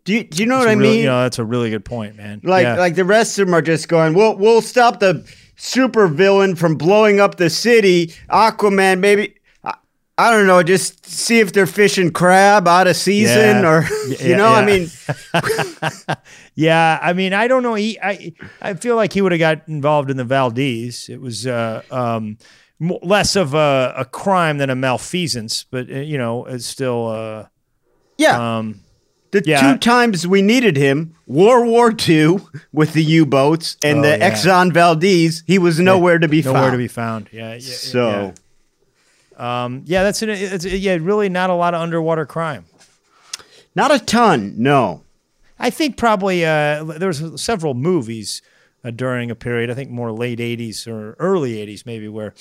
Do 0.07 0.15
you, 0.15 0.25
do 0.25 0.43
you 0.43 0.47
know 0.49 0.57
what 0.59 0.69
I 0.69 0.73
really- 0.73 0.89
mean? 0.91 1.01
you 1.01 1.07
know, 1.07 1.23
that's 1.23 1.39
a 1.39 1.45
really 1.45 1.69
good 1.69 1.85
point, 1.85 2.17
man. 2.17 2.41
Like 2.43 2.63
Yeah. 2.65 2.77
like 2.77 2.95
the 2.95 3.05
rest 3.05 3.39
of 3.39 3.47
them 3.47 3.55
are 3.55 3.61
just 3.63 3.89
going, 3.89 4.15
we'll 4.15 4.37
we'll 4.39 4.63
stop 4.63 5.01
the 5.01 5.25
super 5.57 6.07
villain 6.09 6.55
from 6.57 6.77
blowing 6.77 7.21
up 7.21 7.37
the 7.37 7.51
city. 7.51 8.15
Aquaman, 8.31 9.01
maybe 9.01 9.35
I, 9.65 9.75
I 10.17 10.31
don't 10.31 10.47
know, 10.47 10.63
just 10.63 11.05
see 11.07 11.41
if 11.41 11.53
they're 11.53 11.67
fishing 11.67 12.11
crab 12.13 12.67
out 12.69 12.87
of 12.87 12.97
season 12.97 13.63
Yeah. 13.63 13.69
or 13.71 13.83
you 14.09 14.17
yeah, 14.21 14.37
know, 14.37 14.49
I 14.49 14.65
mean 14.65 14.89
Yeah, 16.55 16.99
I 17.03 17.13
mean, 17.13 17.33
I 17.35 17.49
don't 17.49 17.63
know. 17.63 17.75
He, 17.75 17.99
I, 18.01 18.33
I 18.63 18.75
feel 18.75 18.97
like 18.97 19.13
he 19.13 19.21
would 19.21 19.33
have 19.33 19.39
got 19.39 19.69
involved 19.69 20.11
in 20.11 20.17
the 20.17 20.25
Valdez. 20.25 21.09
It 21.11 21.21
was 21.21 21.47
uh, 21.47 21.83
um, 21.91 22.39
less 22.81 23.37
of 23.37 23.53
a, 23.55 23.93
a 23.97 24.05
crime 24.07 24.57
than 24.59 24.71
a 24.71 24.75
malfeasance, 24.75 25.67
but 25.71 25.91
uh, 25.91 25.97
you 25.99 26.17
know, 26.17 26.47
it's 26.47 26.65
still. 26.65 27.09
Uh, 27.09 27.47
yeah. 28.19 28.59
um, 28.59 28.81
the 29.41 29.51
yeah. 29.51 29.73
two 29.73 29.79
times 29.79 30.27
we 30.27 30.43
needed 30.43 30.77
him, 30.77 31.15
World 31.27 31.69
War 31.69 31.95
II 32.09 32.41
with 32.73 32.93
the 32.93 33.03
U 33.05 33.27
boats 33.27 33.77
and 33.83 33.99
Oh, 33.99 34.03
the 34.03 34.19
yeah. 34.19 34.31
Exxon 34.31 34.73
Valdez, 34.73 35.43
he 35.47 35.59
was 35.59 35.79
nowhere 35.81 36.19
to 36.19 36.29
be 36.29 36.43
nowhere 36.43 36.63
found. 36.63 36.73
to 36.73 36.79
be 36.79 36.89
found. 36.89 37.29
Yeah. 37.33 37.55
yeah 37.55 37.59
so 37.61 38.09
yeah. 38.09 38.33
Um, 39.65 39.83
yeah, 39.85 40.03
that's 40.03 40.23
an, 40.23 40.31
it's, 40.31 40.65
yeah, 40.65 40.97
really 41.01 41.29
not 41.29 41.51
a 41.51 41.55
lot 41.55 41.75
of 41.75 41.83
underwater 41.83 42.25
crime. 42.25 42.65
not 43.75 43.95
a 43.95 43.99
ton, 43.99 44.55
no. 44.57 45.03
I 45.59 45.71
think 45.71 45.97
probably 45.97 46.45
uh, 46.45 46.85
there 46.85 47.09
was 47.09 47.41
several 47.41 47.75
movies 47.75 48.41
uh, 48.85 48.91
during 48.91 49.31
a 49.31 49.35
period. 49.35 49.71
I 49.71 49.75
think 49.75 49.91
more 49.91 50.13
late 50.13 50.39
'80s 50.39 50.87
or 50.87 51.17
early 51.19 51.55
'80s, 51.67 51.85
maybe 51.85 52.09
where 52.09 52.35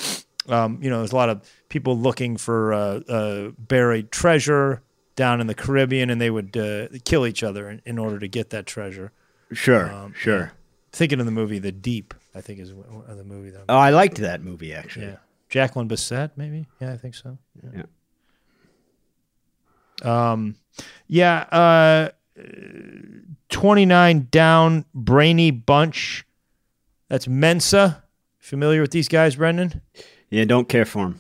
um, 0.47 0.79
you 0.81 0.89
know 0.89 0.99
there's 0.99 1.11
a 1.11 1.15
lot 1.15 1.29
of 1.29 1.49
people 1.69 1.97
looking 1.97 2.37
for 2.37 2.73
uh, 2.73 2.99
uh, 3.09 3.51
buried 3.57 4.11
treasure 4.11 4.81
down 5.15 5.39
in 5.41 5.47
the 5.47 5.55
Caribbean, 5.55 6.09
and 6.09 6.19
they 6.19 6.29
would 6.29 6.55
uh, 6.57 6.87
kill 7.05 7.25
each 7.25 7.43
other 7.43 7.69
in, 7.69 7.81
in 7.85 7.97
order 7.97 8.19
to 8.19 8.27
get 8.27 8.49
that 8.51 8.65
treasure. 8.65 9.11
Sure, 9.51 9.91
Um, 9.91 10.13
sure. 10.17 10.51
Thinking 10.91 11.19
of 11.19 11.25
the 11.25 11.31
movie 11.31 11.59
The 11.59 11.71
Deep, 11.71 12.13
I 12.33 12.41
think 12.41 12.59
is 12.59 12.69
the 12.71 13.23
movie 13.25 13.49
that. 13.51 13.65
Oh, 13.69 13.77
I 13.77 13.89
liked 13.89 14.17
that 14.17 14.41
movie 14.41 14.73
actually. 14.73 15.07
Yeah, 15.07 15.17
Jacqueline 15.49 15.87
Bisset, 15.89 16.31
maybe. 16.37 16.67
Yeah, 16.79 16.93
I 16.93 16.97
think 16.97 17.15
so. 17.15 17.37
Yeah. 17.73 17.83
Um, 20.03 20.55
yeah. 21.07 21.39
Uh, 21.51 22.09
twenty 23.49 23.85
nine 23.85 24.27
down, 24.31 24.85
brainy 24.93 25.51
bunch. 25.51 26.25
That's 27.09 27.27
Mensa. 27.27 28.03
Familiar 28.39 28.81
with 28.81 28.91
these 28.91 29.07
guys, 29.07 29.35
Brendan? 29.37 29.81
Yeah, 30.29 30.45
don't 30.45 30.69
care 30.69 30.85
for 30.85 31.03
them. 31.05 31.19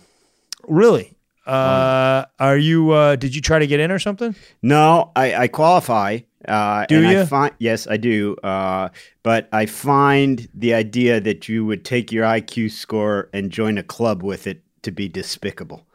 Really? 0.67 1.14
Uh, 1.45 2.25
are 2.39 2.57
you? 2.57 2.91
Uh, 2.91 3.15
did 3.15 3.35
you 3.35 3.41
try 3.41 3.59
to 3.59 3.67
get 3.67 3.79
in 3.79 3.91
or 3.91 3.99
something? 3.99 4.35
No, 4.61 5.11
I, 5.15 5.35
I 5.35 5.47
qualify. 5.47 6.19
Uh, 6.47 6.85
Do 6.85 7.01
ya? 7.01 7.21
I 7.21 7.25
find 7.25 7.53
yes, 7.59 7.87
I 7.87 7.97
do. 7.97 8.35
Uh, 8.43 8.89
but 9.23 9.47
I 9.51 9.65
find 9.65 10.47
the 10.53 10.73
idea 10.73 11.19
that 11.19 11.47
you 11.49 11.65
would 11.65 11.83
take 11.85 12.11
your 12.11 12.25
IQ 12.25 12.71
score 12.71 13.29
and 13.33 13.51
join 13.51 13.77
a 13.77 13.83
club 13.83 14.23
with 14.23 14.47
it 14.47 14.61
to 14.83 14.91
be 14.91 15.07
despicable. 15.07 15.85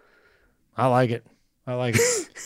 I 0.77 0.87
like 0.87 1.11
it. 1.11 1.27
I 1.67 1.75
like 1.75 1.97
it. 1.97 2.29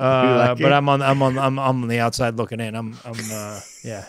Uh, 0.00 0.46
like 0.50 0.58
but 0.58 0.70
it? 0.70 0.74
I'm 0.76 0.88
on. 0.88 1.02
I'm 1.02 1.20
on. 1.22 1.36
I'm, 1.36 1.58
I'm 1.58 1.82
on 1.82 1.88
the 1.88 1.98
outside 1.98 2.36
looking 2.36 2.60
in. 2.60 2.76
I'm. 2.76 2.96
I'm. 3.04 3.16
Uh, 3.32 3.60
yeah. 3.82 4.04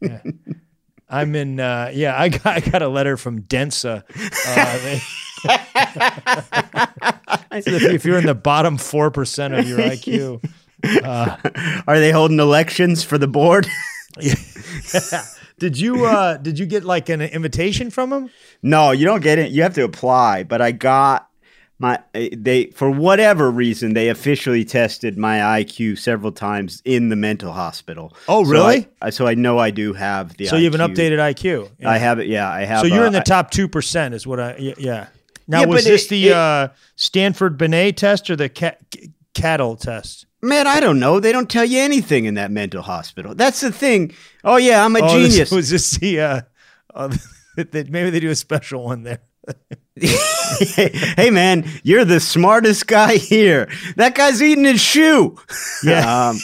Yeah. 0.00 0.20
I'm 1.08 1.34
in. 1.34 1.58
Uh, 1.58 1.90
yeah. 1.92 2.16
I 2.16 2.28
got. 2.28 2.46
I 2.46 2.60
got 2.60 2.82
a 2.82 2.88
letter 2.88 3.16
from 3.16 3.42
Densa. 3.42 4.04
Uh, 4.46 4.78
they, 4.84 5.00
So 7.62 7.70
if, 7.70 8.04
you're 8.04 8.18
in 8.18 8.26
the 8.26 8.34
bottom 8.34 8.78
four 8.78 9.10
percent 9.10 9.54
of 9.54 9.68
your 9.68 9.78
IQ, 9.78 10.42
Are 11.86 11.98
they 11.98 12.10
holding 12.12 12.40
elections 12.40 13.04
for 13.04 13.18
the 13.18 13.28
board? 13.28 13.66
did 15.58 15.78
you 15.78 16.04
uh, 16.06 16.36
did 16.36 16.58
you 16.58 16.66
get 16.66 16.84
like 16.84 17.08
an 17.08 17.20
invitation 17.22 17.90
from 17.90 18.10
them? 18.10 18.30
no, 18.62 18.90
you 18.90 19.04
don't 19.04 19.22
get 19.22 19.38
it. 19.38 19.50
You 19.50 19.62
have 19.62 19.74
to 19.74 19.84
apply. 19.84 20.44
But 20.44 20.60
I 20.60 20.72
got 20.72 21.28
my 21.78 21.98
they 22.12 22.66
for 22.66 22.90
whatever 22.90 23.50
reason 23.50 23.94
they 23.94 24.08
officially 24.08 24.64
tested 24.64 25.16
my 25.16 25.38
IQ 25.38 25.98
several 25.98 26.32
times 26.32 26.82
in 26.84 27.08
the 27.08 27.16
mental 27.16 27.52
hospital. 27.52 28.14
Oh, 28.28 28.44
So 28.44 28.50
really? 28.50 28.88
I, 29.00 29.10
so 29.10 29.26
I 29.26 29.34
know 29.34 29.58
I 29.58 29.70
do 29.70 29.92
have 29.94 30.36
the. 30.36 30.46
So 30.46 30.56
you 30.56 30.64
have 30.70 30.74
an 30.74 30.80
updated 30.80 31.18
IQ. 31.18 31.70
Yeah. 31.78 31.90
I 31.90 31.98
have 31.98 32.18
it. 32.18 32.26
Yeah, 32.26 32.50
I 32.50 32.64
have. 32.64 32.80
so 32.80 32.86
you're 32.86 33.04
uh, 33.04 33.08
in 33.08 33.12
the 33.12 33.20
top 33.20 33.50
two 33.50 33.68
percent, 33.68 34.14
is 34.14 34.26
what 34.26 34.38
I. 34.38 34.56
Yeah. 34.58 35.06
Now, 35.46 35.60
Yeah, 35.60 35.66
was 35.66 35.84
this 35.84 36.06
it- 36.06 36.08
the 36.10 36.28
it- 36.28 36.32
uh, 36.32 36.68
Stanford 36.96 37.58
Binet 37.58 37.96
test 37.96 38.30
or 38.30 38.36
the 38.36 38.48
cat, 38.48 38.80
cattle 39.34 39.76
test? 39.76 40.26
Man, 40.42 40.66
I 40.66 40.80
don't 40.80 40.98
know. 41.00 41.20
They 41.20 41.32
don't 41.32 41.48
tell 41.50 41.64
you 41.64 41.78
anything 41.80 42.24
in 42.26 42.34
that 42.34 42.50
mental 42.50 42.82
hospital. 42.82 43.34
That's 43.34 43.60
the 43.60 43.72
thing. 43.72 44.12
Oh 44.44 44.56
yeah, 44.56 44.84
I'm 44.84 44.94
a 44.96 45.00
Oh, 45.00 45.18
this- 45.18 45.32
genius. 45.32 45.50
was 45.50 45.70
this 45.70 45.90
the? 45.92 46.20
Uh, 46.20 46.40
uh, 46.94 47.16
that 47.56 47.88
maybe 47.90 48.10
they 48.10 48.20
do 48.20 48.30
a 48.30 48.34
special 48.34 48.84
one 48.84 49.02
there. 49.02 49.20
hey 50.00 51.28
man, 51.30 51.64
you're 51.82 52.04
the 52.06 52.18
smartest 52.18 52.86
guy 52.86 53.16
here. 53.16 53.68
That 53.96 54.14
guy's 54.14 54.42
eating 54.42 54.64
his 54.64 54.80
shoe. 54.80 55.36
Yeah. 55.82 56.30
Um, 56.30 56.40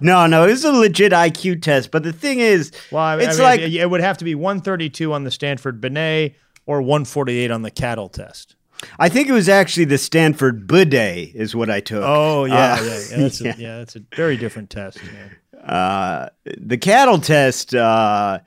no, 0.00 0.26
no, 0.26 0.44
it's 0.44 0.64
a 0.64 0.72
legit 0.72 1.12
IQ 1.12 1.62
test. 1.62 1.90
But 1.90 2.02
the 2.04 2.12
thing 2.12 2.40
is, 2.40 2.72
Well, 2.92 3.02
I, 3.02 3.16
it's 3.16 3.26
I 3.26 3.30
mean, 3.32 3.42
like 3.42 3.60
it, 3.60 3.74
it 3.74 3.90
would 3.90 4.00
have 4.00 4.18
to 4.18 4.24
be 4.24 4.34
132 4.34 5.12
on 5.12 5.24
the 5.24 5.30
Stanford 5.30 5.80
Binet 5.80 6.34
or 6.68 6.80
148 6.82 7.50
on 7.50 7.62
the 7.62 7.70
cattle 7.70 8.08
test. 8.08 8.54
I 8.98 9.08
think 9.08 9.28
it 9.28 9.32
was 9.32 9.48
actually 9.48 9.86
the 9.86 9.98
Stanford 9.98 10.68
Bidet 10.68 11.34
is 11.34 11.56
what 11.56 11.68
I 11.70 11.80
took. 11.80 12.04
Oh 12.04 12.44
yeah, 12.44 12.74
Uh, 12.78 12.82
yeah, 12.84 12.98
yeah. 13.10 13.16
That's 13.16 13.40
yeah. 13.40 13.54
A, 13.56 13.56
yeah, 13.58 13.78
that's 13.78 13.96
a 13.96 14.02
very 14.14 14.36
different 14.36 14.70
test. 14.70 14.98
yeah. 15.02 15.60
Uh, 15.72 16.28
the 16.44 16.78
cattle 16.78 17.18
test 17.18 17.74
uh, 17.74 18.38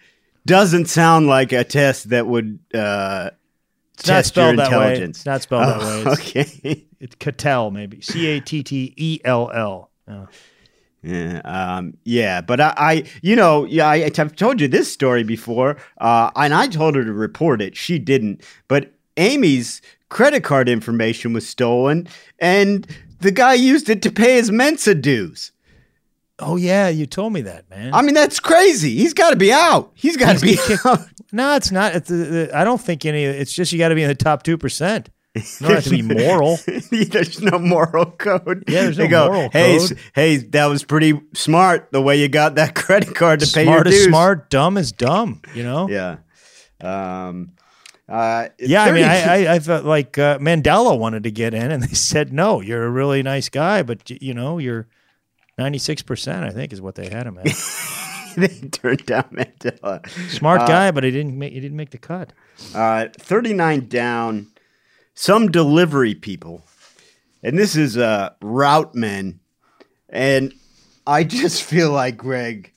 doesn't 0.46 0.86
sound 0.86 1.28
like 1.28 1.51
a 1.51 1.63
test 1.66 2.10
that 2.10 2.25
would 2.28 2.60
uh, 2.74 3.32
It's 3.96 4.08
not 4.08 4.13
test 4.16 4.36
your 4.38 4.44
spelled 4.56 4.60
that 4.60 4.72
way. 4.72 4.75
intelligence. 4.94 5.18
It's 5.18 5.25
not 5.25 5.42
spelled 5.42 5.63
that 5.68 5.80
way. 5.80 6.04
Oh, 6.06 6.12
It's, 6.13 6.22
okay. 6.22 6.86
it's 7.01 7.16
Cattel 7.16 7.72
maybe. 7.74 8.00
C 8.01 8.28
A 8.28 8.40
T 8.40 8.63
T 8.63 8.94
E 8.96 9.20
L 9.25 9.51
L. 9.51 9.90
Yeah. 11.03 11.41
Um, 11.43 11.98
yeah, 12.03 12.41
but 12.41 12.62
I, 12.62 12.74
I, 12.77 13.03
you 13.22 13.36
know, 13.36 13.65
yeah, 13.65 13.88
I, 13.88 14.12
I've 14.17 14.36
told 14.36 14.62
you 14.62 14.67
this 14.67 14.91
story 14.91 15.24
before, 15.24 15.77
uh, 15.98 16.29
and 16.36 16.53
I 16.53 16.67
told 16.67 16.96
her 16.96 17.03
to 17.03 17.13
report 17.13 17.62
it. 17.62 17.75
She 17.75 17.98
didn't, 17.98 18.43
but 18.67 18.93
Amy's 19.17 19.81
credit 20.10 20.43
card 20.43 20.70
information 20.70 21.34
was 21.34 21.48
stolen, 21.48 22.08
and 22.39 22.86
the 23.20 23.31
guy 23.31 23.53
used 23.55 23.89
it 23.89 24.01
to 24.03 24.12
pay 24.12 24.36
his 24.36 24.51
Mensa 24.51 24.93
dues. 24.93 25.51
Oh 26.38 26.55
yeah, 26.55 26.89
you 26.89 27.05
told 27.05 27.34
me 27.34 27.41
that, 27.41 27.70
man. 27.70 27.93
I 27.93 28.01
mean, 28.01 28.15
that's 28.15 28.39
crazy. 28.39 28.96
He's 28.96 29.13
got 29.13 29.29
to 29.29 29.36
be 29.36 29.51
out. 29.51 29.91
He's 29.93 30.17
got 30.17 30.38
to 30.38 30.41
be 30.46 30.58
out. 30.86 31.08
no, 31.31 31.55
it's 31.55 31.72
not. 31.72 31.96
It's, 31.96 32.12
uh, 32.12 32.50
I 32.53 32.63
don't 32.63 32.81
think 32.81 33.05
any. 33.05 33.24
It's 33.24 33.53
just 33.53 33.72
you 33.72 33.77
got 33.77 33.89
to 33.89 33.96
be 33.96 34.01
in 34.01 34.08
the 34.08 34.15
top 34.15 34.43
two 34.43 34.58
percent. 34.58 35.10
Don't 35.33 35.71
have 35.75 35.83
to 35.85 35.89
be 35.89 36.01
moral. 36.01 36.57
there's 36.91 37.41
no 37.41 37.57
moral 37.57 38.05
code. 38.11 38.65
Yeah, 38.67 38.83
there's 38.83 38.97
They 38.97 39.05
no 39.07 39.09
go, 39.09 39.27
moral 39.31 39.50
hey, 39.51 39.77
code." 39.79 39.97
hey, 40.13 40.38
that 40.38 40.65
was 40.65 40.83
pretty 40.83 41.21
smart 41.33 41.89
the 41.91 42.01
way 42.01 42.19
you 42.19 42.27
got 42.27 42.55
that 42.55 42.75
credit 42.75 43.15
card 43.15 43.39
to 43.39 43.47
pay 43.47 43.63
your 43.65 43.83
dues. 43.83 43.93
Smart 43.93 43.95
is 43.95 44.03
smart. 44.07 44.50
Dumb 44.50 44.77
is 44.77 44.91
dumb. 44.91 45.41
You 45.55 45.63
know. 45.63 45.88
Yeah. 45.89 46.17
Um, 46.81 47.51
uh, 48.09 48.50
Yeah, 48.59 48.83
I 48.83 48.91
mean, 48.91 49.05
I, 49.05 49.45
I, 49.45 49.53
I 49.55 49.59
felt 49.59 49.85
like 49.85 50.17
uh, 50.17 50.38
Mandela 50.39 50.97
wanted 51.00 51.23
to 51.23 51.31
get 51.31 51.53
in, 51.53 51.71
and 51.71 51.81
they 51.81 51.88
said 51.93 52.33
no. 52.33 52.59
You're 52.61 52.83
a 52.83 52.89
really 52.89 53.23
nice 53.23 53.47
guy, 53.50 53.83
but 53.83 54.01
y- 54.09 54.17
you 54.19 54.33
know, 54.33 54.57
you're 54.57 54.88
ninety 55.57 55.77
six 55.77 56.01
percent. 56.01 56.43
I 56.43 56.50
think 56.50 56.73
is 56.73 56.81
what 56.81 56.95
they 56.95 57.07
had 57.07 57.25
him 57.25 57.38
at. 57.38 57.45
they 58.35 58.47
turned 58.69 59.05
down 59.05 59.23
Mandela. 59.31 60.05
Smart 60.29 60.67
guy, 60.67 60.91
but 60.91 61.05
he 61.05 61.11
didn't 61.11 61.38
make 61.39 61.53
he 61.53 61.59
didn't 61.61 61.77
make 61.77 61.91
the 61.91 61.97
cut. 61.97 62.33
Uh, 62.75 63.07
39 63.17 63.88
down. 63.88 64.47
Some 65.22 65.51
delivery 65.51 66.16
people, 66.16 66.63
and 67.44 67.56
this 67.56 67.75
is 67.75 67.96
uh, 67.96 68.32
route 68.42 68.96
men, 68.96 69.40
and 70.10 70.51
I 71.06 71.24
just 71.42 71.62
feel 71.62 71.92
like 71.92 72.18
Greg. 72.18 72.74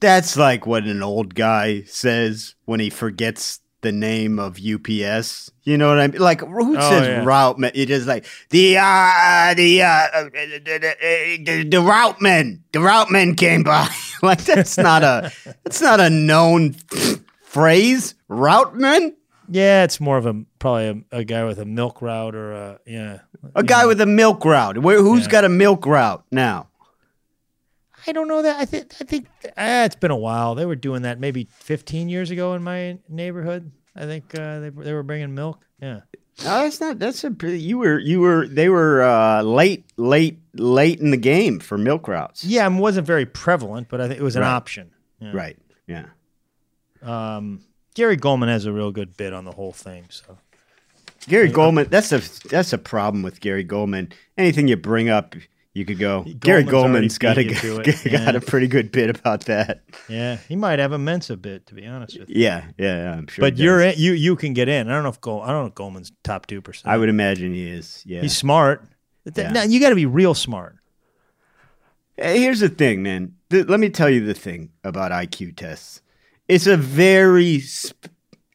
That's 0.00 0.38
like 0.38 0.64
what 0.64 0.84
an 0.84 1.02
old 1.02 1.34
guy 1.34 1.82
says 1.82 2.54
when 2.64 2.80
he 2.80 2.88
forgets 2.88 3.60
the 3.82 3.92
name 3.92 4.38
of 4.38 4.56
UPS. 4.58 5.50
You 5.64 5.76
know 5.76 5.88
what 5.88 6.00
I 6.00 6.06
mean? 6.06 6.18
Like 6.22 6.40
who 6.40 6.78
Oh, 6.78 6.80
says 6.80 7.06
yeah. 7.06 7.24
route 7.26 7.58
man? 7.58 7.72
It 7.74 7.90
is 7.90 8.06
like 8.06 8.24
the 8.48 8.78
uh, 8.78 9.52
the, 9.54 9.82
uh, 9.82 10.06
the, 10.32 10.62
the, 10.64 11.44
the, 11.44 11.68
the 11.68 11.80
route 11.82 12.22
men. 12.22 12.64
The 12.72 12.80
route 12.80 13.10
men 13.10 13.34
came 13.34 13.64
by. 13.64 13.86
like 14.22 14.42
that's 14.44 14.78
not 14.78 15.02
a 15.02 15.30
that's 15.64 15.82
not 15.82 16.00
a 16.00 16.08
known 16.08 16.72
phrase. 17.42 18.14
Route 18.28 18.76
men. 18.76 19.14
Yeah, 19.52 19.82
it's 19.84 19.98
more 20.00 20.16
of 20.16 20.26
a 20.26 20.44
probably 20.58 21.04
a, 21.12 21.18
a 21.18 21.24
guy 21.24 21.44
with 21.44 21.58
a 21.58 21.64
milk 21.64 22.00
route 22.00 22.34
or 22.34 22.52
a 22.52 22.80
yeah. 22.86 23.18
A 23.54 23.62
guy 23.62 23.84
with 23.86 24.00
a 24.00 24.06
milk 24.06 24.44
route. 24.44 24.78
Where, 24.78 25.00
who's 25.00 25.22
Yeah. 25.24 25.30
got 25.30 25.44
a 25.44 25.48
milk 25.48 25.86
route 25.86 26.24
now? 26.30 26.68
I 28.06 28.12
don't 28.12 28.28
know 28.28 28.42
that. 28.42 28.58
I 28.60 28.64
think 28.64 28.92
I 29.00 29.04
think 29.04 29.26
ah, 29.58 29.84
it's 29.84 29.96
been 29.96 30.10
a 30.10 30.16
while. 30.16 30.54
They 30.54 30.64
were 30.66 30.76
doing 30.76 31.02
that 31.02 31.18
maybe 31.20 31.48
15 31.50 32.08
years 32.08 32.30
ago 32.30 32.54
in 32.54 32.62
my 32.62 32.98
neighborhood. 33.08 33.70
I 33.96 34.06
think 34.06 34.34
uh, 34.38 34.60
they 34.60 34.70
they 34.70 34.92
were 34.92 35.02
bringing 35.02 35.34
milk. 35.34 35.66
Yeah. 35.82 36.00
No, 36.44 36.62
that's 36.62 36.80
not. 36.80 36.98
That's 36.98 37.22
a. 37.24 37.30
You 37.42 37.78
were. 37.78 37.98
You 37.98 38.20
were. 38.20 38.46
They 38.48 38.70
were 38.70 39.02
uh, 39.02 39.42
late, 39.42 39.84
late, 39.98 40.38
late 40.54 40.98
in 41.00 41.10
the 41.10 41.18
game 41.18 41.58
for 41.60 41.76
milk 41.76 42.08
routes. 42.08 42.42
Yeah, 42.44 42.66
it 42.66 42.72
wasn't 42.72 43.06
very 43.06 43.26
prevalent, 43.26 43.88
but 43.90 44.00
I 44.00 44.08
think 44.08 44.18
it 44.18 44.22
was 44.22 44.36
an 44.36 44.42
Right. 44.42 44.48
option. 44.54 44.90
Yeah. 45.18 45.32
Right. 45.34 45.58
Yeah. 45.86 46.06
Um, 47.02 47.60
Gary 47.94 48.16
Goldman 48.16 48.48
has 48.48 48.66
a 48.66 48.72
real 48.72 48.92
good 48.92 49.16
bit 49.16 49.32
on 49.32 49.44
the 49.44 49.52
whole 49.52 49.72
thing. 49.72 50.06
So 50.10 50.38
Gary 51.28 51.48
Goldman. 51.48 51.88
That's 51.90 52.12
a. 52.12 52.20
That's 52.48 52.72
a 52.72 52.78
problem 52.78 53.22
with 53.22 53.40
Gary 53.40 53.64
Goldman. 53.64 54.12
Anything 54.38 54.68
you 54.68 54.76
bring 54.76 55.08
up, 55.08 55.34
you 55.74 55.84
could 55.84 55.98
go. 55.98 56.22
Gary 56.22 56.62
Goldman's 56.62 57.18
Goldman's 57.18 57.18
got 57.18 57.38
a 57.38 57.40
already 57.40 57.48
beat 57.48 57.62
you 57.62 57.82
to 57.82 58.08
it, 58.08 58.12
got 58.12 58.34
yeah. 58.34 58.38
a 58.38 58.40
pretty 58.40 58.66
good 58.68 58.90
bit 58.90 59.10
about 59.10 59.44
that. 59.46 59.82
yeah, 60.08 60.38
he 60.48 60.56
might 60.56 60.78
have 60.78 60.92
a 60.92 60.98
Mensa 60.98 61.36
bit 61.36 61.66
to 61.66 61.74
be 61.74 61.86
honest 61.86 62.18
with 62.18 62.28
you. 62.30 62.42
Yeah. 62.42 62.64
Yeah. 62.78 62.96
yeah 62.96 63.12
I'm 63.12 63.26
sure. 63.26 63.42
But 63.42 63.58
you're 63.58 63.80
in, 63.80 63.94
you 63.98 64.12
you 64.12 64.36
can 64.36 64.54
get 64.54 64.68
in. 64.68 64.88
I 64.88 64.94
don't 64.94 65.02
know 65.02 65.10
if 65.10 65.20
Gold, 65.20 65.42
I 65.44 65.48
don't 65.48 65.62
know 65.62 65.68
if 65.68 65.74
Goldman's 65.74 66.12
top 66.24 66.46
two 66.46 66.60
percent. 66.60 66.92
I 66.92 66.96
would 66.96 67.08
imagine 67.08 67.52
he 67.52 67.68
is. 67.68 68.02
Yeah. 68.06 68.22
He's 68.22 68.36
smart. 68.36 68.84
Yeah. 69.34 69.52
Now 69.52 69.62
you 69.64 69.80
got 69.80 69.90
to 69.90 69.94
be 69.94 70.06
real 70.06 70.34
smart. 70.34 70.76
Hey, 72.16 72.40
Here's 72.40 72.60
the 72.60 72.68
thing, 72.68 73.02
man. 73.02 73.34
Th- 73.50 73.66
let 73.66 73.80
me 73.80 73.90
tell 73.90 74.10
you 74.10 74.24
the 74.24 74.34
thing 74.34 74.70
about 74.84 75.12
IQ 75.12 75.56
tests. 75.56 76.02
It's 76.50 76.66
a 76.66 76.76
very, 76.76 77.62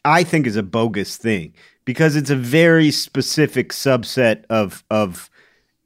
I 0.04 0.24
think, 0.24 0.46
is 0.48 0.56
a 0.56 0.64
bogus 0.64 1.18
thing 1.18 1.54
because 1.86 2.16
it's 2.16 2.30
a 2.30 2.36
very 2.36 2.92
specific 2.92 3.70
subset 3.70 4.44
of 4.50 4.84
of 4.90 5.30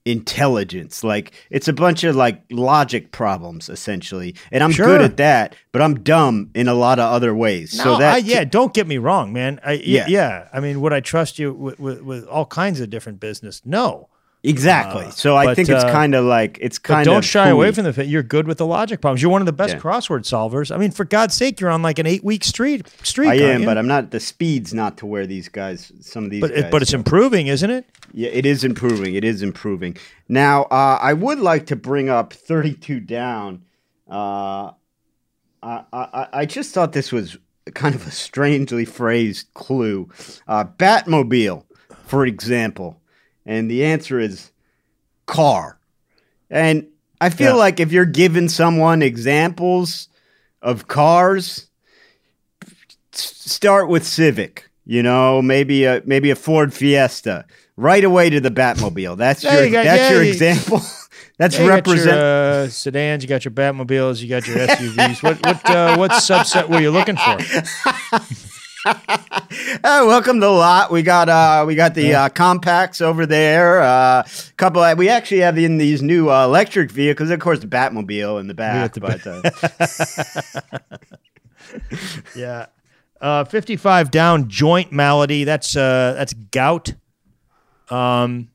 intelligence. 0.06 1.04
Like 1.04 1.34
it's 1.50 1.68
a 1.68 1.74
bunch 1.74 2.04
of 2.04 2.16
like 2.16 2.42
logic 2.50 3.12
problems 3.12 3.70
essentially, 3.70 4.36
and 4.51 4.63
I'm 4.63 4.72
Sure. 4.72 4.86
good 4.88 5.01
at 5.01 5.18
that, 5.18 5.56
but 5.72 5.82
I'm 5.82 6.01
dumb 6.01 6.50
in 6.56 6.68
a 6.68 6.74
lot 6.74 7.00
of 7.00 7.12
other 7.12 7.36
ways. 7.36 7.78
No, 7.78 7.84
so 7.84 7.98
that 7.98 8.13
I, 8.16 8.18
yeah, 8.18 8.44
don't 8.44 8.74
get 8.74 8.88
me 8.88 8.98
wrong, 8.98 9.32
man. 9.34 9.60
I, 9.63 9.74
Yeah. 9.74 9.82
yeah, 9.84 10.08
yeah. 10.08 10.48
I 10.54 10.60
mean, 10.60 10.82
would 10.82 10.94
I 10.94 11.00
trust 11.01 11.38
you 11.39 11.54
with, 11.54 11.80
with, 11.80 12.01
with 12.01 12.25
all 12.28 12.46
kinds 12.46 12.80
of 12.80 12.89
different 12.89 13.20
business? 13.20 13.62
No. 13.66 14.10
Exactly. 14.43 15.05
Uh, 15.05 15.12
so 15.12 15.36
I 15.36 15.46
but, 15.46 15.55
think 15.55 15.69
it's 15.69 15.84
uh, 15.84 15.91
kind 15.91 16.15
of 16.15 16.25
like 16.25 16.58
it's 16.62 16.77
kind 16.77 17.05
don't 17.05 17.17
of 17.17 17.25
shy 17.25 17.50
away 17.50 17.72
from 17.72 17.84
the 17.84 17.93
fact 17.93 18.08
you're 18.08 18.24
good 18.24 18.48
with 18.48 18.58
the 18.58 18.65
logic 18.65 19.01
problems. 19.01 19.22
You're 19.22 19.31
one 19.31 19.41
of 19.41 19.46
the 19.46 19.53
best 19.53 19.75
Yeah. 19.75 19.79
crossword 19.79 20.22
solvers. 20.22 20.74
I 20.74 20.77
mean, 20.77 20.91
for 20.91 21.05
God's 21.05 21.36
sake, 21.36 21.60
you're 21.60 21.69
on 21.69 21.81
like 21.81 22.00
an 22.00 22.05
eight 22.05 22.24
week 22.24 22.43
street 22.43 22.88
streak. 23.03 23.29
I 23.29 23.36
am, 23.36 23.65
but 23.65 23.77
I'm 23.77 23.88
not. 23.88 24.12
The 24.12 24.19
speed's 24.19 24.74
not 24.74 24.98
to 25.00 25.05
where 25.05 25.25
these 25.27 25.50
guys. 25.50 25.91
Some 26.01 26.25
of 26.25 26.29
these, 26.29 26.41
but 26.41 26.51
it, 26.51 26.72
but 26.72 26.81
it's 26.81 26.93
improving, 26.93 27.48
isn't 27.48 27.69
it? 27.69 27.86
Yeah, 28.13 28.29
it 28.29 28.46
is 28.46 28.63
improving. 28.63 29.15
It 29.15 29.24
is 29.24 29.41
improving. 29.41 29.98
Now, 30.27 30.63
uh, 30.63 30.98
I 31.01 31.13
would 31.13 31.39
like 31.39 31.67
to 31.67 31.75
bring 31.75 32.10
up 32.10 32.34
32 32.34 33.00
down. 33.00 33.63
Uh, 34.10 34.72
I, 35.62 35.84
I, 35.93 36.27
I 36.34 36.46
just 36.46 36.74
thought 36.74 36.93
this 36.93 37.12
was 37.12 37.38
kind 37.74 37.93
of 37.93 38.08
a 38.08 38.12
strangely 38.12 38.86
phrased 38.86 39.53
clue. 39.53 40.10
Uh, 40.48 40.63
Batmobile, 40.63 41.63
for 42.05 42.25
example. 42.25 43.00
And 43.50 43.70
the 43.70 43.84
answer 43.84 44.20
is 44.20 44.51
car. 45.25 45.79
And 46.51 46.86
I 47.20 47.29
feel 47.32 47.53
Yeah. 47.53 47.63
like 47.65 47.79
if 47.79 47.91
you're 47.91 48.06
giving 48.06 48.48
someone 48.48 49.01
examples 49.01 50.08
of 50.62 50.88
cars, 50.88 51.65
start 53.12 53.89
with 53.89 54.06
Civic. 54.06 54.70
You 54.86 55.01
know, 55.03 55.41
maybe 55.41 55.86
a 55.86 56.01
maybe 56.06 56.29
a 56.32 56.36
Ford 56.36 56.74
Fiesta. 56.74 57.46
Right 57.75 58.03
away 58.03 58.29
to 58.29 58.39
the 58.41 58.51
Batmobile. 58.51 59.18
That's 59.18 59.44
Yeah, 59.44 59.56
your 59.56 59.65
you 59.65 59.72
got- 59.72 59.86
that's 59.86 60.01
yeah, 60.01 60.12
your 60.12 60.24
you- 60.24 60.32
example. 60.32 60.82
that's 61.38 61.56
Yeah, 61.56 61.62
you 61.62 61.68
got 61.70 61.75
represent. 61.75 62.15
your 62.18 62.63
uh, 62.65 62.68
sedans, 62.70 63.24
you 63.24 63.29
got 63.29 63.46
your 63.46 63.51
Batmobiles, 63.53 64.22
you 64.22 64.29
got 64.29 64.48
your 64.48 64.58
SUVs. 64.58 65.24
what 65.24 65.38
what 65.46 65.70
uh, 65.70 65.96
what 65.98 66.12
subset 66.12 66.70
were 66.70 66.82
you 66.82 66.91
looking 66.91 67.15
for? 67.18 67.38
Welcome 69.84 70.38
to 70.38 70.46
the 70.46 70.51
lot. 70.51 70.91
We 70.91 71.01
got 71.03 71.29
uh 71.29 71.63
we 71.67 71.75
got 71.75 71.93
the 71.96 72.15
uh, 72.15 72.29
compacts 72.29 73.01
over 73.01 73.25
there. 73.25 73.81
Uh 73.81 74.24
couple 74.58 74.84
of, 74.84 74.98
we 74.98 75.10
actually 75.10 75.41
have 75.41 75.58
in 75.58 75.77
these 75.77 76.01
new 76.01 76.29
uh, 76.29 76.46
electric 76.46 76.91
vehicles, 76.91 77.29
of 77.29 77.39
course 77.39 77.60
the 77.60 77.67
Batmobile 77.67 78.39
in 78.39 78.48
the 78.48 78.53
back, 78.53 78.93
the 78.93 79.00
but 79.00 79.25
uh, 79.27 80.79
Yeah. 82.36 82.67
Uh, 83.22 83.43
55 83.43 84.12
down 84.12 84.48
joint 84.48 84.91
malady. 84.91 85.43
That's 85.43 85.75
uh, 85.75 86.13
that's 86.17 86.34
gout. 86.34 86.93
Um, 87.89 88.50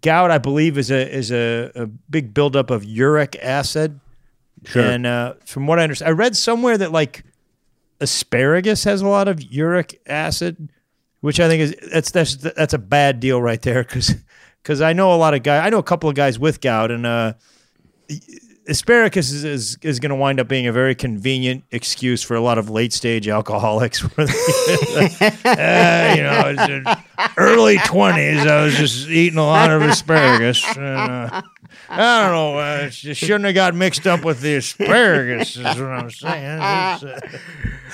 gout, 0.00 0.30
I 0.30 0.38
believe, 0.38 0.78
is 0.78 0.90
a 0.90 1.12
is 1.12 1.32
a, 1.32 1.72
a 1.74 1.86
big 1.86 2.32
buildup 2.32 2.70
of 2.70 2.84
uric 2.84 3.36
acid. 3.42 3.98
Sure. 4.64 4.82
And 4.82 5.06
uh, 5.06 5.34
from 5.44 5.66
what 5.66 5.80
I 5.80 5.82
understand, 5.82 6.10
I 6.10 6.12
read 6.12 6.36
somewhere 6.36 6.78
that 6.78 6.92
like 6.92 7.24
asparagus 8.00 8.84
has 8.84 9.02
a 9.02 9.08
lot 9.08 9.28
of 9.28 9.42
uric 9.42 10.00
acid, 10.06 10.70
which 11.20 11.40
I 11.40 11.48
think 11.48 11.62
is 11.62 11.76
that's 11.92 12.10
that's 12.10 12.36
that's 12.36 12.74
a 12.74 12.78
bad 12.78 13.20
deal 13.20 13.40
right 13.40 13.60
there 13.60 13.82
because 13.82 14.14
because 14.62 14.80
I 14.80 14.92
know 14.92 15.14
a 15.14 15.16
lot 15.16 15.34
of 15.34 15.42
guys. 15.42 15.66
I 15.66 15.70
know 15.70 15.78
a 15.78 15.82
couple 15.82 16.08
of 16.08 16.14
guys 16.14 16.38
with 16.38 16.60
gout, 16.60 16.90
and 16.90 17.06
uh, 17.06 17.34
asparagus 18.66 19.30
is 19.30 19.44
is, 19.44 19.78
is 19.82 20.00
going 20.00 20.10
to 20.10 20.16
wind 20.16 20.40
up 20.40 20.48
being 20.48 20.66
a 20.66 20.72
very 20.72 20.94
convenient 20.94 21.64
excuse 21.70 22.22
for 22.22 22.34
a 22.34 22.40
lot 22.40 22.58
of 22.58 22.70
late 22.70 22.92
stage 22.92 23.28
alcoholics. 23.28 24.02
uh, 24.18 26.14
you 26.16 26.22
know, 26.22 26.94
early 27.36 27.78
twenties. 27.78 28.46
I 28.46 28.64
was 28.64 28.76
just 28.76 29.08
eating 29.08 29.38
a 29.38 29.46
lot 29.46 29.70
of 29.70 29.82
asparagus. 29.82 30.64
And, 30.76 30.86
uh, 30.86 31.42
I 31.90 32.22
don't 32.22 32.32
know. 32.32 32.58
Uh, 32.58 32.88
it 32.88 33.16
shouldn't 33.16 33.46
have 33.46 33.54
got 33.54 33.74
mixed 33.74 34.06
up 34.06 34.24
with 34.24 34.40
the 34.40 34.56
asparagus. 34.56 35.56
Is 35.56 35.64
what 35.64 35.80
I'm 35.80 36.10
saying. 36.10 36.60
Uh, 36.60 37.18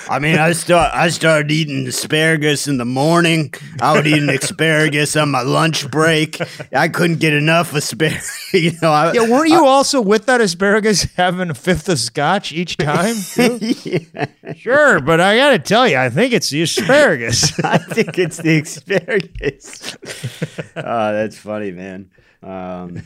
I 0.09 0.19
mean, 0.19 0.37
I 0.37 0.51
start 0.51 0.93
I 0.93 1.09
started 1.09 1.51
eating 1.51 1.87
asparagus 1.87 2.67
in 2.67 2.77
the 2.77 2.85
morning. 2.85 3.53
I 3.81 3.93
would 3.93 4.05
eat 4.05 4.21
an 4.21 4.29
asparagus 4.29 5.15
on 5.15 5.31
my 5.31 5.41
lunch 5.41 5.89
break. 5.89 6.39
I 6.71 6.87
couldn't 6.89 7.19
get 7.19 7.33
enough 7.33 7.73
asparagus. 7.73 8.49
you 8.53 8.73
know, 8.81 8.91
I, 8.91 9.13
yeah, 9.13 9.27
weren't 9.27 9.49
you 9.49 9.65
also 9.65 9.99
with 9.99 10.27
that 10.27 10.41
asparagus 10.41 11.03
having 11.15 11.49
a 11.49 11.55
fifth 11.55 11.89
of 11.89 11.99
scotch 11.99 12.51
each 12.51 12.77
time? 12.77 13.15
too? 13.33 13.73
Sure, 14.55 15.01
but 15.01 15.19
I 15.19 15.37
got 15.37 15.49
to 15.51 15.59
tell 15.59 15.87
you, 15.87 15.97
I 15.97 16.09
think 16.09 16.33
it's 16.33 16.49
the 16.49 16.61
asparagus. 16.61 17.59
I 17.63 17.79
think 17.79 18.19
it's 18.19 18.37
the 18.37 18.59
asparagus. 18.59 19.97
oh, 20.75 21.13
that's 21.13 21.37
funny, 21.37 21.71
man. 21.71 22.11
Um, 22.43 23.01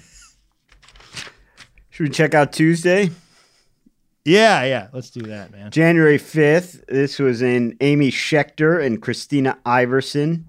should 1.91 2.07
we 2.07 2.09
check 2.09 2.33
out 2.33 2.51
Tuesday? 2.51 3.11
yeah, 4.25 4.63
yeah. 4.63 4.87
Let's 4.93 5.09
do 5.09 5.21
that, 5.23 5.51
man. 5.51 5.71
January 5.71 6.17
5th. 6.17 6.85
This 6.87 7.19
was 7.19 7.41
in 7.41 7.77
Amy 7.81 8.11
Schechter 8.11 8.83
and 8.83 9.01
Christina 9.01 9.57
Iverson. 9.65 10.45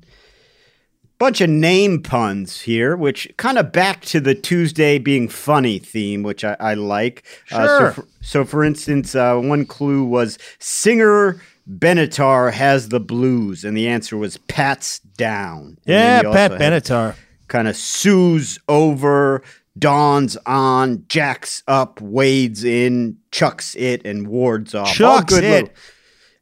Bunch 1.18 1.40
of 1.40 1.48
name 1.50 2.02
puns 2.02 2.62
here, 2.62 2.96
which 2.96 3.32
kind 3.36 3.56
of 3.56 3.70
back 3.70 4.00
to 4.06 4.18
the 4.20 4.34
Tuesday 4.34 4.98
being 4.98 5.28
funny 5.28 5.78
theme, 5.78 6.24
which 6.24 6.42
I, 6.44 6.56
I 6.58 6.74
like. 6.74 7.22
Uh, 7.52 7.66
so, 7.66 7.78
Sure. 7.78 7.92
for, 7.92 8.06
so, 8.20 8.44
for 8.44 8.64
instance, 8.64 9.14
uh, 9.14 9.36
one 9.36 9.64
clue 9.64 10.04
was 10.04 10.36
singer 10.58 11.40
Benatar 11.70 12.52
has 12.52 12.88
the 12.88 12.98
blues, 12.98 13.64
and 13.64 13.76
the 13.76 13.86
answer 13.86 14.16
was 14.16 14.36
Pat's 14.36 14.98
down. 15.16 15.78
And 15.86 16.24
Yeah, 16.26 16.32
Pat 16.32 16.50
Benatar. 16.52 17.14
kind 17.46 17.68
of 17.68 17.76
Sue's 17.76 18.58
over, 18.68 19.42
Dawn's 19.78 20.36
on, 20.46 21.04
Jack's 21.08 21.62
up, 21.66 22.00
Wade's 22.00 22.62
in, 22.64 23.16
Chuck's 23.30 23.74
it, 23.76 24.04
and 24.04 24.26
Ward's 24.28 24.74
off. 24.74 24.92
Chuck's 24.92 25.32
it. 25.34 25.42
little- 25.42 25.68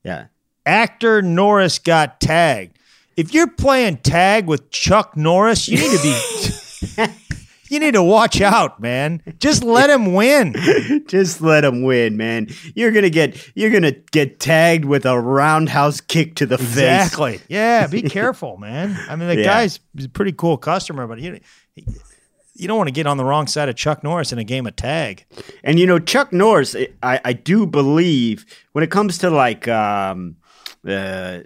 yeah. 0.05 0.25
Actor 0.67 1.23
Norris 1.23 1.79
got 1.79 2.21
tagged. 2.21 2.77
If 3.17 3.33
you're 3.35 3.49
playing 3.51 3.99
tag 3.99 4.47
with 4.47 4.71
Chuck 4.71 5.17
Norris, 5.17 5.69
you 5.69 5.77
need 5.79 5.97
to 5.99 6.03
be. 6.03 7.13
you 7.75 7.79
need 7.81 7.95
to 7.95 8.03
watch 8.03 8.41
out, 8.41 8.81
man. 8.81 9.23
Just 9.39 9.63
let 9.63 9.91
him 9.91 10.15
win. 10.15 10.55
Just 11.09 11.41
let 11.41 11.65
him 11.65 11.83
win, 11.83 12.17
man. 12.17 12.49
You're 12.75 12.93
gonna 12.93 13.11
get 13.11 13.51
you're 13.55 13.71
gonna 13.71 13.93
get 13.93 14.41
tagged 14.41 14.85
with 14.85 15.05
a 15.07 15.21
roundhouse 15.21 16.01
kick 16.01 16.35
to 16.37 16.47
the 16.47 16.57
face. 16.59 16.69
Exactly. 16.71 17.41
Yeah, 17.49 17.87
be 17.87 18.03
careful, 18.03 18.57
man. 18.57 18.99
I 19.09 19.17
mean, 19.17 19.29
the 19.29 19.37
Yeah. 19.39 19.45
guy's 19.45 19.81
a 20.03 20.09
pretty 20.09 20.33
cool 20.33 20.57
customer, 20.57 21.07
but 21.07 21.19
you 21.21 21.41
you 22.61 22.69
don't 22.69 22.77
want 22.77 22.89
to 22.89 22.93
get 22.93 23.07
on 23.07 23.17
the 23.17 23.25
wrong 23.25 23.47
side 23.47 23.69
of 23.69 23.77
Chuck 23.77 24.05
Norris 24.05 24.33
in 24.33 24.39
a 24.39 24.45
game 24.45 24.67
of 24.67 24.77
tag. 24.77 25.25
And 25.65 25.79
you 25.79 25.87
know, 25.87 25.99
Chuck 25.99 26.33
Norris, 26.33 26.77
I, 27.03 27.21
I 27.25 27.33
do 27.33 27.67
believe 27.67 28.45
when 28.73 28.85
it 28.85 28.91
comes 28.91 29.19
to 29.19 29.31
like 29.31 29.67
um, 29.69 30.37
uh, 30.87 31.41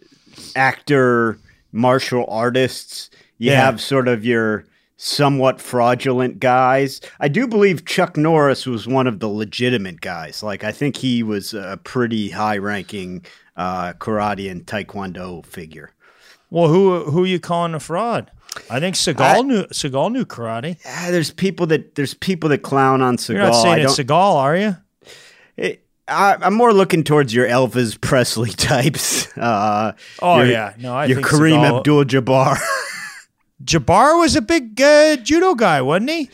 actor, 0.57 1.39
martial 1.73 2.25
artists, 2.29 3.11
you 3.39 3.51
Yeah. 3.53 3.65
have 3.65 3.81
sort 3.81 4.09
of 4.09 4.25
your 4.25 4.65
somewhat 4.97 5.61
fraudulent 5.61 6.39
guys. 6.41 7.01
I 7.21 7.29
do 7.29 7.47
believe 7.47 7.85
Chuck 7.85 8.17
Norris 8.17 8.65
was 8.67 8.87
one 8.87 9.07
of 9.07 9.19
the 9.21 9.29
legitimate 9.29 10.01
guys. 10.01 10.43
Like, 10.43 10.65
I 10.65 10.73
think 10.73 10.97
he 10.97 11.23
was 11.23 11.53
a 11.53 11.79
pretty 11.83 12.31
high 12.31 12.59
ranking 12.59 13.25
uh, 13.57 13.93
karate 13.95 14.51
and 14.51 14.65
taekwondo 14.67 15.45
figure. 15.45 15.91
Well, 16.51 16.69
who 16.69 17.05
who 17.11 17.25
you 17.25 17.41
calling 17.41 17.75
a 17.75 17.81
fraud? 17.81 18.31
I 18.71 18.81
think 18.81 18.95
Seagal 18.97 19.21
I- 19.21 19.41
knew 19.41 19.65
Seagal 19.67 20.13
knew 20.13 20.25
karate. 20.25 20.77
Ah, 20.87 21.09
there's 21.11 21.31
people 21.33 21.67
that 21.67 21.95
there's 21.95 22.15
people 22.15 22.49
that 22.51 22.59
clown 22.59 23.03
on 23.03 23.17
Seagal. 23.17 23.29
You're 23.35 23.43
not 23.43 23.63
saying 23.63 23.85
it's 23.85 23.99
Seagal, 23.99 24.35
are 24.37 24.57
you? 24.57 24.77
It, 25.57 25.85
I, 26.07 26.37
I'm 26.41 26.55
more 26.55 26.73
looking 26.73 27.03
towards 27.05 27.33
your 27.35 27.47
Elvis 27.49 28.01
Presley 28.01 28.51
types. 28.71 29.27
Uh, 29.37 29.93
Oh 30.21 30.39
your- 30.39 30.47
yeah, 30.47 30.75
no, 30.79 30.95
I 30.95 31.07
your 31.07 31.17
think 31.17 31.29
Kareem 31.29 31.61
Seagal- 31.61 31.79
Abdul-Jabbar. 31.79 32.57
Jabbar 33.65 34.19
was 34.21 34.37
a 34.37 34.43
big 34.43 34.81
uh, 34.81 35.17
judo 35.17 35.55
guy, 35.55 35.81
wasn't 35.81 36.11
he? 36.11 36.31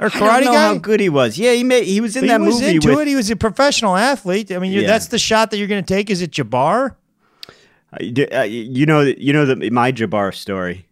Or 0.00 0.06
I 0.06 0.08
don't 0.08 0.12
karate 0.20 0.44
know 0.46 0.52
guy? 0.52 0.66
how 0.66 0.78
good 0.78 1.00
he 1.00 1.08
was. 1.08 1.38
Yeah, 1.38 1.52
he 1.52 1.62
made. 1.62 1.84
He 1.84 2.00
was 2.00 2.16
in 2.16 2.22
But 2.22 2.28
that 2.28 2.40
he 2.40 2.46
was 2.46 2.60
movie 2.60 2.74
into 2.76 2.88
with. 2.90 2.98
it. 3.00 3.08
He 3.08 3.14
was 3.14 3.30
a 3.30 3.36
professional 3.36 3.96
athlete. 3.96 4.50
I 4.50 4.58
mean, 4.58 4.72
you 4.72 4.80
Yeah. 4.82 4.86
that's 4.88 5.06
the 5.08 5.18
shot 5.18 5.50
that 5.50 5.58
you're 5.58 5.68
going 5.68 5.84
to 5.84 5.94
take. 5.94 6.10
Is 6.10 6.20
it 6.22 6.30
Jabbar? 6.32 6.96
Uh, 7.92 8.42
you 8.42 8.86
know, 8.86 9.02
you 9.02 9.32
know 9.32 9.46
the 9.46 9.70
my 9.70 9.92
Jabbar 9.92 10.34
story. 10.34 10.86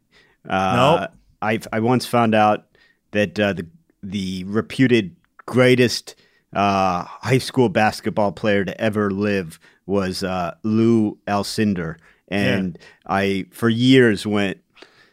Uh, 0.49 0.99
Nope. 1.01 1.11
I 1.41 1.61
I 1.73 1.81
once 1.81 2.07
found 2.07 2.35
out 2.35 2.67
that 3.13 3.39
uh, 3.39 3.53
the 3.53 3.67
the 4.03 4.45
reputed 4.45 5.17
greatest 5.47 6.15
uh, 6.55 7.05
high 7.05 7.39
school 7.39 7.69
basketball 7.69 8.33
player 8.33 8.65
to 8.65 8.81
ever 8.81 9.11
live 9.11 9.59
was 9.87 10.23
uh, 10.23 10.55
Lew 10.63 11.19
Alcindor, 11.27 11.97
and 12.29 12.79
I 13.07 13.47
for 13.51 13.69
years 13.69 14.27
went, 14.27 14.59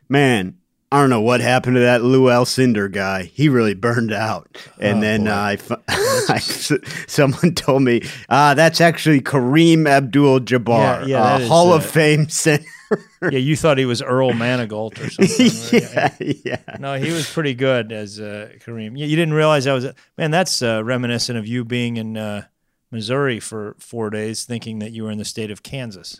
man. 0.08 0.59
I 0.92 1.00
don't 1.00 1.10
know 1.12 1.22
what 1.22 1.40
happened 1.42 1.76
to 1.76 1.82
that 1.82 2.04
Lew 2.04 2.24
Alcindor 2.24 2.92
guy. 2.92 3.24
He 3.24 3.48
really 3.48 3.76
burned 3.76 4.12
out. 4.12 4.58
And 4.80 4.98
Oh, 4.98 5.02
then 5.02 5.28
uh, 5.28 5.36
I, 5.36 5.58
I, 6.30 6.40
someone 6.40 7.54
told 7.54 7.84
me, 7.84 8.02
ah, 8.28 8.56
that's 8.56 8.82
actually 8.82 9.22
Kareem 9.22 9.88
Abdul-Jabbar, 9.88 11.02
Yeah, 11.02 11.06
yeah, 11.06 11.22
uh, 11.22 11.24
that 11.38 11.42
is, 11.42 11.48
Hall 11.48 11.74
of 11.74 11.84
uh, 11.84 11.88
Fame 11.88 12.28
center. 12.30 12.66
yeah, 13.22 13.38
you 13.38 13.56
thought 13.56 13.78
he 13.78 13.86
was 13.86 14.02
Earl 14.02 14.32
Manigault 14.32 15.00
or 15.00 15.10
something. 15.28 15.96
right? 15.96 16.16
yeah, 16.20 16.58
yeah. 16.68 16.78
No, 16.80 16.96
he 16.96 17.12
was 17.12 17.30
pretty 17.32 17.54
good 17.54 17.92
as 17.92 18.20
uh, 18.20 18.50
Kareem. 18.66 18.98
You, 18.98 19.06
you 19.06 19.16
didn't 19.16 19.36
realize 19.36 19.68
I 19.68 19.74
was 19.74 19.86
man. 20.18 20.32
That's 20.32 20.62
uh, 20.64 20.84
reminiscent 20.84 21.38
of 21.38 21.46
you 21.46 21.64
being 21.66 21.98
in 21.98 22.18
uh, 22.18 22.46
Missouri 22.92 23.40
for 23.40 23.76
four 23.78 24.10
days, 24.10 24.46
thinking 24.46 24.80
that 24.80 24.92
you 24.92 25.04
were 25.04 25.12
in 25.12 25.20
the 25.20 25.26
state 25.26 25.52
of 25.52 25.62
Kansas. 25.62 26.20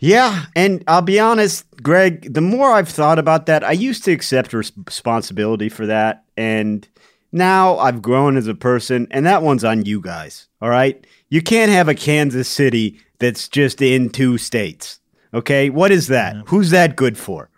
Yeah, 0.00 0.46
and 0.56 0.82
I'll 0.88 1.02
be 1.02 1.20
honest, 1.20 1.66
Greg, 1.82 2.32
the 2.32 2.40
more 2.40 2.72
I've 2.72 2.88
thought 2.88 3.18
about 3.18 3.44
that, 3.46 3.62
I 3.62 3.72
used 3.72 4.02
to 4.04 4.12
accept 4.12 4.54
res- 4.54 4.72
responsibility 4.86 5.68
for 5.68 5.86
that. 5.86 6.24
And 6.38 6.88
now 7.32 7.76
I've 7.76 8.00
grown 8.00 8.38
as 8.38 8.46
a 8.46 8.54
person, 8.54 9.06
and 9.10 9.26
that 9.26 9.42
one's 9.42 9.62
on 9.62 9.84
you 9.84 10.00
guys. 10.00 10.48
All 10.62 10.70
right? 10.70 11.06
You 11.28 11.42
can't 11.42 11.70
have 11.70 11.86
a 11.88 11.94
Kansas 11.94 12.48
City 12.48 12.98
that's 13.18 13.46
just 13.46 13.82
in 13.82 14.08
two 14.08 14.38
states. 14.38 15.00
Okay? 15.34 15.68
What 15.68 15.90
is 15.90 16.06
that? 16.06 16.34
Who's 16.46 16.70
that 16.70 16.96
good 16.96 17.18
for? 17.18 17.50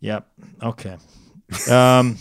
Yep. 0.00 0.26
Okay. 0.60 0.96
Um, 1.70 2.18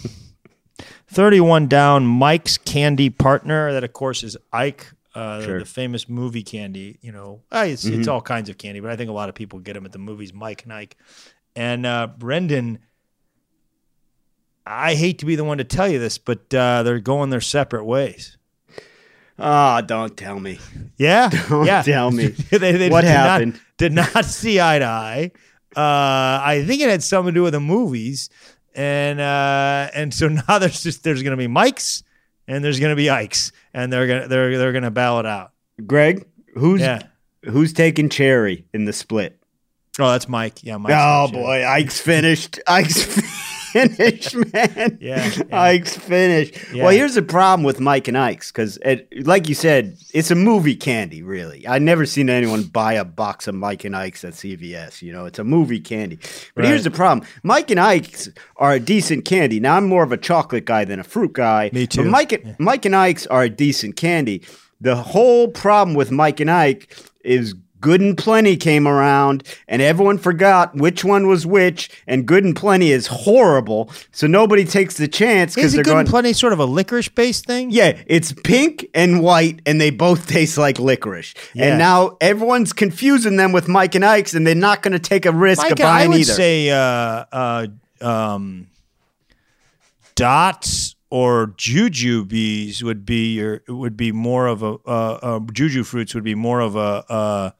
31 1.07 1.67
down, 1.67 2.05
Mike's 2.05 2.59
candy 2.59 3.09
partner. 3.09 3.73
That, 3.73 3.83
of 3.83 3.93
course, 3.93 4.23
is 4.23 4.37
Ike, 4.53 4.91
uh, 5.15 5.41
Sure. 5.41 5.59
the 5.59 5.65
famous 5.65 6.07
movie 6.09 6.43
candy. 6.43 6.97
You 7.01 7.11
know, 7.11 7.41
it's, 7.51 7.85
it's 7.85 8.07
all 8.07 8.21
kinds 8.21 8.49
of 8.49 8.57
candy, 8.57 8.79
but 8.79 8.91
I 8.91 8.95
think 8.95 9.09
a 9.09 9.13
lot 9.13 9.29
of 9.29 9.35
people 9.35 9.59
get 9.59 9.73
them 9.73 9.85
at 9.85 9.91
the 9.91 9.99
movies, 9.99 10.33
Mike 10.33 10.63
and 10.63 10.73
Ike. 10.73 10.95
And 11.55 11.85
uh, 11.85 12.07
Brendan, 12.17 12.79
I 14.65 14.95
hate 14.95 15.19
to 15.19 15.25
be 15.25 15.35
the 15.35 15.43
one 15.43 15.57
to 15.57 15.63
tell 15.63 15.87
you 15.89 15.99
this, 15.99 16.17
but 16.17 16.53
uh, 16.53 16.83
they're 16.83 16.99
going 16.99 17.29
their 17.31 17.41
separate 17.41 17.85
ways. 17.85 18.37
Ah, 19.41 19.81
don't 19.81 20.15
tell 20.17 20.39
me. 20.39 20.59
Yeah. 20.97 21.29
Don't 21.49 21.65
yeah. 21.65 21.81
tell 21.81 22.11
me. 22.11 22.27
they, 22.51 22.57
they 22.73 22.89
What 22.89 23.01
did 23.01 23.07
not- 23.07 23.15
happened? 23.15 23.61
did 23.77 23.93
not 23.93 24.25
see 24.25 24.59
eye 24.59 24.79
to 24.79 24.85
eye. 24.85 25.31
Uh, 25.75 26.41
I 26.43 26.63
think 26.67 26.81
it 26.81 26.89
had 26.89 27.01
something 27.03 27.33
to 27.33 27.39
do 27.39 27.43
with 27.43 27.53
the 27.53 27.59
movies, 27.61 28.29
and 28.75 29.19
uh, 29.21 29.89
and 29.93 30.13
so 30.13 30.27
now 30.27 30.57
there's 30.59 30.81
just 30.83 31.03
there's 31.03 31.21
going 31.23 31.31
to 31.31 31.37
be 31.37 31.47
Mike's 31.47 32.03
and 32.49 32.63
there's 32.65 32.79
going 32.81 32.89
to 32.91 32.95
be 32.97 33.09
Ike's, 33.09 33.53
and 33.73 33.93
they're 33.93 34.07
gonna 34.07 34.27
they're 34.27 34.57
they're 34.57 34.73
gonna 34.73 34.91
battle 34.91 35.19
it 35.19 35.25
out. 35.25 35.51
Greg, 35.85 36.25
who's 36.55 36.81
Yeah. 36.81 37.03
who's 37.45 37.71
taking 37.71 38.09
Cherry 38.09 38.65
in 38.73 38.83
the 38.85 38.91
split? 38.93 39.37
Oh, 39.99 40.11
that's 40.11 40.27
Mike. 40.29 40.63
Yeah, 40.63 40.77
Mike's 40.77 40.95
oh 40.97 41.27
boy, 41.31 41.65
Ike's 41.65 41.99
finished. 41.99 42.59
Ike's 42.67 43.03
finished, 43.71 44.35
man. 44.53 44.97
Yeah, 45.01 45.31
yeah. 45.35 45.61
Ike's 45.61 45.97
finished. 45.97 46.55
Yeah. 46.73 46.83
Well, 46.83 46.91
here's 46.91 47.15
the 47.15 47.21
problem 47.21 47.63
with 47.63 47.79
Mike 47.79 48.07
and 48.07 48.17
Ike's 48.17 48.51
because, 48.51 48.79
like 49.21 49.49
you 49.49 49.55
said, 49.55 49.97
it's 50.13 50.31
a 50.31 50.35
movie 50.35 50.75
candy. 50.75 51.23
Really, 51.23 51.65
I've 51.67 51.81
never 51.81 52.05
seen 52.05 52.29
anyone 52.29 52.63
buy 52.63 52.93
a 52.93 53.05
box 53.05 53.47
of 53.47 53.55
Mike 53.55 53.83
and 53.83 53.95
Ike's 53.95 54.23
at 54.23 54.33
CVS. 54.33 55.01
You 55.01 55.13
know, 55.13 55.25
it's 55.25 55.39
a 55.39 55.43
movie 55.43 55.79
candy. 55.79 56.19
But 56.55 56.65
here's 56.65 56.83
the 56.83 56.91
problem: 56.91 57.27
Mike 57.43 57.71
and 57.71 57.79
Ike's 57.79 58.29
are 58.57 58.73
a 58.73 58.79
decent 58.79 59.25
candy. 59.25 59.59
Now, 59.59 59.77
I'm 59.77 59.87
more 59.87 60.03
of 60.03 60.11
a 60.11 60.17
chocolate 60.17 60.65
guy 60.65 60.85
than 60.85 60.99
a 60.99 61.03
fruit 61.03 61.33
guy. 61.33 61.69
Me 61.73 61.87
too. 61.87 62.03
But 62.03 62.09
Mike, 62.11 62.31
and 62.31 62.55
Mike 62.59 62.85
and 62.85 62.95
Ike's 62.95 63.27
are 63.27 63.43
a 63.43 63.49
decent 63.49 63.95
candy. 63.95 64.43
The 64.81 64.95
whole 64.95 65.49
problem 65.49 65.95
with 65.95 66.09
Mike 66.09 66.39
and 66.39 66.49
Ike 66.49 66.95
is 67.23 67.53
Good 67.81 68.01
and 68.01 68.17
Plenty 68.17 68.57
came 68.57 68.87
around, 68.87 69.43
and 69.67 69.81
everyone 69.81 70.17
forgot 70.17 70.75
which 70.75 71.03
one 71.05 71.27
was 71.27 71.45
which. 71.45 71.89
And 72.07 72.25
Good 72.25 72.43
and 72.43 72.55
Plenty 72.55 72.91
is 72.91 73.07
horrible, 73.07 73.89
so 74.11 74.27
nobody 74.27 74.65
takes 74.65 74.97
the 74.97 75.07
chance 75.07 75.55
because 75.55 75.67
Is 75.67 75.73
they're 75.73 75.81
it 75.81 75.85
good 75.85 75.91
going. 75.91 75.99
and 76.01 76.09
plenty 76.09 76.33
sort 76.33 76.53
of 76.53 76.59
a 76.59 76.65
licorice 76.65 77.07
based 77.09 77.45
thing? 77.45 77.69
yeah, 77.71 77.97
it's 78.05 78.33
pink 78.43 78.85
and 78.93 79.21
white, 79.21 79.61
and 79.65 79.79
they 79.79 79.89
both 79.91 80.27
taste 80.35 80.57
like 80.57 80.77
licorice. 80.79 81.33
Yeah. 81.53 81.65
And 81.69 81.79
now 81.79 82.17
everyone's 82.21 82.73
confusing 82.73 83.37
them 83.37 83.51
with 83.51 83.67
Mike 83.67 83.95
and 83.95 84.03
Ike's, 84.05 84.33
and 84.33 84.45
they're 84.45 84.55
not 84.55 84.81
going 84.81 84.93
to 84.93 84.99
take 84.99 85.25
a 85.25 85.31
risk 85.31 85.61
Mike, 85.61 85.71
of 85.73 85.79
I 85.79 85.83
buying 85.83 86.09
would 86.11 86.19
either. 86.21 86.33
say 86.33 86.69
uh, 86.69 87.25
uh, 87.31 87.67
um, 88.01 88.67
dots 90.15 90.95
or 91.09 91.47
jujubes 91.57 92.83
would 92.83 93.05
be 93.05 93.33
your 93.35 93.61
would 93.67 93.97
be 93.97 94.11
more 94.11 94.47
of 94.47 94.61
a 94.63 94.75
uh, 94.85 95.19
uh, 95.21 95.39
juju 95.51 95.83
fruits 95.83 96.13
would 96.13 96.23
be 96.23 96.35
more 96.35 96.59
of 96.59 96.75
a 96.75 97.03
uh, 97.09 97.51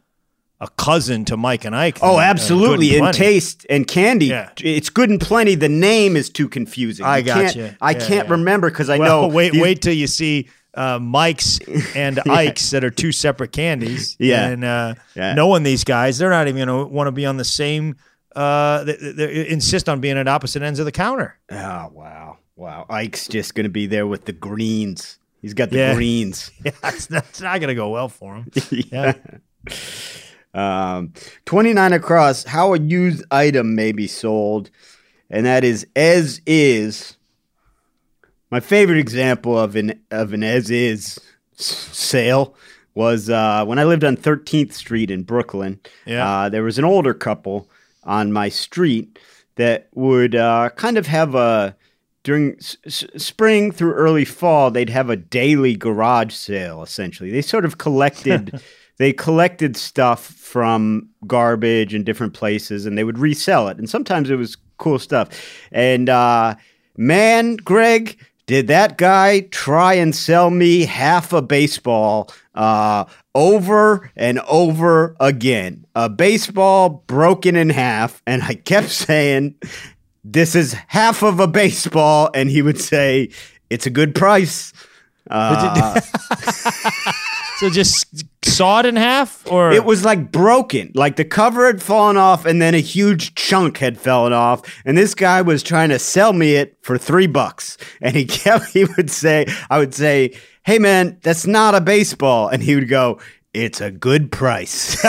a 0.61 0.67
cousin 0.77 1.23
to 1.25 1.37
Mike 1.37 1.63
and 1.65 1.75
Ike. 1.75 1.99
Oh, 2.01 2.17
uh, 2.17 2.21
absolutely. 2.21 2.97
In 2.97 3.05
and 3.05 3.13
taste 3.13 3.65
and 3.69 3.87
candy, 3.87 4.25
Yeah. 4.27 4.49
it's 4.57 4.89
good 4.89 5.09
and 5.09 5.19
plenty. 5.21 5.55
The 5.55 5.69
name 5.69 6.17
is 6.17 6.29
too 6.29 6.49
confusing. 6.49 7.05
I 7.05 7.19
You 7.19 7.23
can't- 7.25 7.47
gotcha. 7.47 7.77
I 7.81 7.91
Yeah, 7.91 7.99
can't 7.99 8.27
yeah. 8.27 8.31
remember 8.33 8.69
because 8.69 8.89
I 8.89 8.97
Well, 8.97 9.21
know. 9.23 9.27
wait, 9.29 9.53
these- 9.53 9.61
wait 9.61 9.81
till 9.81 9.93
you 9.93 10.07
see 10.07 10.49
uh, 10.75 10.99
Mike's 10.99 11.59
and 11.95 12.19
Ike's 12.29 12.69
that 12.71 12.83
are 12.83 12.89
two 12.91 13.11
separate 13.11 13.51
candies. 13.51 14.15
Yeah. 14.19 14.47
and 14.49 14.63
uh, 14.63 14.93
knowing 15.15 15.63
these 15.63 15.83
guys, 15.83 16.17
they're 16.17 16.29
not 16.29 16.47
even 16.47 16.65
going 16.65 16.87
to 16.87 16.93
want 16.93 17.07
to 17.07 17.11
be 17.11 17.25
on 17.25 17.37
the 17.37 17.45
same. 17.45 17.95
Uh, 18.35 18.83
they, 18.83 18.95
they- 18.95 19.47
insist 19.49 19.89
on 19.89 19.99
being 19.99 20.17
at 20.17 20.27
opposite 20.27 20.61
ends 20.61 20.77
of 20.79 20.85
the 20.85 20.91
counter. 20.91 21.37
Oh 21.51 21.89
wow, 21.91 22.37
wow! 22.55 22.85
Ike's 22.89 23.27
just 23.27 23.55
going 23.55 23.63
to 23.63 23.69
be 23.71 23.87
there 23.87 24.05
with 24.05 24.25
the 24.25 24.31
greens. 24.33 25.17
He's 25.41 25.53
got 25.55 25.71
the 25.71 25.93
greens. 25.95 26.51
Yeah, 26.63 26.71
it's 26.83 27.09
not, 27.09 27.25
it's 27.29 27.41
not 27.41 27.59
going 27.59 27.69
to 27.69 27.75
go 27.75 27.89
well 27.89 28.07
for 28.09 28.35
him. 28.35 28.51
yeah. 28.69 29.13
Um, 30.53 31.13
29 31.45 31.93
across, 31.93 32.43
how 32.43 32.73
a 32.73 32.79
used 32.79 33.23
item 33.31 33.75
may 33.75 33.91
be 33.91 34.07
sold, 34.07 34.69
and 35.29 35.45
that 35.45 35.63
is 35.63 35.85
as 35.95 36.41
is. 36.45 37.15
My 38.51 38.59
favorite 38.59 38.97
example 38.97 39.57
of 39.59 39.75
an 39.75 40.01
of 40.09 40.33
an 40.33 40.43
as 40.43 40.71
is 40.71 41.19
sale 41.53 42.55
was 42.95 43.29
uh, 43.29 43.63
when 43.65 43.77
I 43.79 43.83
lived 43.83 44.03
on 44.03 44.17
13th 44.17 44.73
Street 44.73 45.11
in 45.11 45.23
Brooklyn. 45.23 45.79
Yeah. 46.05 46.27
Uh, 46.27 46.49
there 46.49 46.63
was 46.63 46.79
an 46.79 46.85
older 46.85 47.13
couple 47.13 47.69
on 48.03 48.33
my 48.33 48.49
street 48.49 49.19
that 49.55 49.87
would 49.93 50.35
uh, 50.35 50.69
kind 50.75 50.97
of 50.97 51.05
have 51.05 51.35
a 51.35 51.75
during 52.23 52.55
s- 52.59 53.05
spring 53.17 53.71
through 53.71 53.93
early 53.93 54.25
fall 54.25 54.71
they'd 54.71 54.89
have 54.89 55.09
a 55.09 55.15
daily 55.15 55.75
garage 55.75 56.33
sale 56.33 56.83
essentially 56.83 57.29
they 57.31 57.41
sort 57.41 57.63
of 57.65 57.77
collected 57.77 58.61
they 58.99 59.13
collected 59.13 59.75
stuff 59.75 60.23
from 60.23 61.09
garbage 61.25 61.95
in 61.95 62.03
different 62.03 62.33
places 62.33 62.85
and 62.85 62.97
they 62.97 63.03
would 63.03 63.17
resell 63.17 63.67
it. 63.69 63.77
And 63.77 63.89
sometimes 63.89 64.29
it 64.29 64.35
was 64.35 64.57
cool 64.77 64.99
stuff. 64.99 65.29
And 65.71 66.09
uh, 66.09 66.55
man 66.97 67.55
greg 67.55 68.19
did 68.45 68.67
that 68.67 68.97
guy 68.97 69.41
try 69.51 69.93
and 69.93 70.15
sell 70.15 70.49
me 70.49 70.85
half 70.85 71.33
a 71.33 71.41
baseball 71.41 72.29
uh, 72.55 73.05
over 73.33 74.11
and 74.15 74.39
over 74.49 75.15
again. 75.19 75.85
A 75.95 76.09
baseball 76.09 77.03
broken 77.07 77.55
in 77.55 77.69
half. 77.69 78.21
And 78.27 78.43
i 78.43 78.55
kept 78.55 78.89
saying 78.89 79.55
this 80.23 80.55
is 80.55 80.73
half 80.87 81.23
of 81.23 81.39
a 81.39 81.47
baseball, 81.47 82.29
and 82.33 82.49
he 82.49 82.61
would 82.61 82.79
say, 82.79 83.29
it's 83.69 83.85
a 83.85 83.89
good 83.89 84.13
price. 84.13 84.73
Uh, 85.29 86.01
So 87.59 87.69
just 87.69 88.23
saw 88.45 88.79
it 88.79 88.85
in 88.85 88.95
half, 88.95 89.45
or 89.51 89.73
it 89.73 89.83
was 89.83 90.05
like 90.05 90.31
broken, 90.31 90.91
like 90.95 91.17
the 91.17 91.25
cover 91.25 91.65
had 91.65 91.81
fallen 91.81 92.15
off, 92.15 92.45
and 92.45 92.61
then 92.61 92.73
a 92.73 92.79
huge 92.79 93.35
chunk 93.35 93.79
had 93.79 93.99
fallen 93.99 94.31
off. 94.31 94.61
And 94.85 94.97
this 94.97 95.13
guy 95.13 95.41
was 95.41 95.61
trying 95.61 95.89
to 95.89 95.99
sell 95.99 96.31
me 96.31 96.55
it 96.55 96.77
for 96.83 96.97
three 96.97 97.27
bucks. 97.27 97.77
And 98.01 98.15
he 98.15 98.23
kept, 98.29 98.67
he 98.67 98.85
would 98.85 99.09
say, 99.11 99.45
I 99.69 99.77
would 99.79 99.93
say, 99.93 100.37
hey 100.63 100.79
man, 100.79 101.17
that's 101.21 101.45
not 101.45 101.75
a 101.75 101.81
baseball. 101.81 102.47
And 102.47 102.63
he 102.63 102.75
would 102.75 102.87
go, 102.87 103.19
it's 103.53 103.81
a 103.81 103.91
good 103.91 104.31
price. 104.31 104.95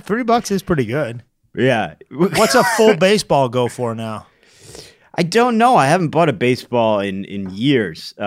three 0.00 0.22
bucks 0.22 0.50
is 0.50 0.62
pretty 0.62 0.86
good. 0.86 1.22
yeah. 1.54 1.96
What's 2.10 2.54
a 2.54 2.64
full 2.64 2.96
baseball 2.98 3.50
go 3.50 3.68
for 3.68 3.94
now? 3.94 4.27
I 5.18 5.22
don't 5.24 5.58
know. 5.58 5.74
I 5.76 5.86
haven't 5.88 6.10
bought 6.10 6.28
a 6.28 6.32
baseball 6.32 7.00
in, 7.00 7.24
in 7.24 7.50
years. 7.50 8.14
Uh, 8.18 8.22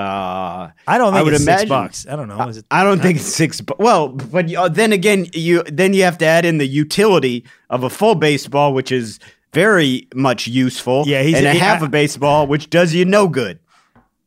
I 0.86 0.98
don't 0.98 1.14
think 1.14 1.22
I 1.22 1.24
would 1.24 1.34
it's 1.34 1.44
imagine, 1.44 1.60
six 1.60 1.70
bucks. 1.70 2.06
I 2.08 2.16
don't 2.18 2.28
know. 2.28 2.48
Is 2.50 2.58
it? 2.58 2.66
I 2.70 2.84
don't 2.84 3.02
think 3.02 3.16
it's 3.20 3.34
six. 3.34 3.62
Bu- 3.62 3.76
well, 3.80 4.10
but 4.10 4.54
uh, 4.54 4.68
then 4.68 4.92
again, 4.92 5.28
you 5.34 5.64
then 5.64 5.94
you 5.94 6.04
have 6.04 6.18
to 6.18 6.26
add 6.26 6.44
in 6.44 6.58
the 6.58 6.68
utility 6.68 7.46
of 7.70 7.84
a 7.84 7.90
full 7.90 8.16
baseball, 8.16 8.74
which 8.74 8.92
is 8.92 9.20
very 9.54 10.08
much 10.14 10.48
useful. 10.48 11.06
Yeah, 11.08 11.24
he's- 11.24 11.38
and 11.38 11.48
a 11.48 11.54
he- 11.54 11.60
half 11.60 11.82
I- 11.82 11.86
a 11.86 11.90
baseball, 11.90 12.46
which 12.46 12.70
does 12.70 12.94
you 12.94 13.06
no 13.06 13.28
good. 13.30 13.60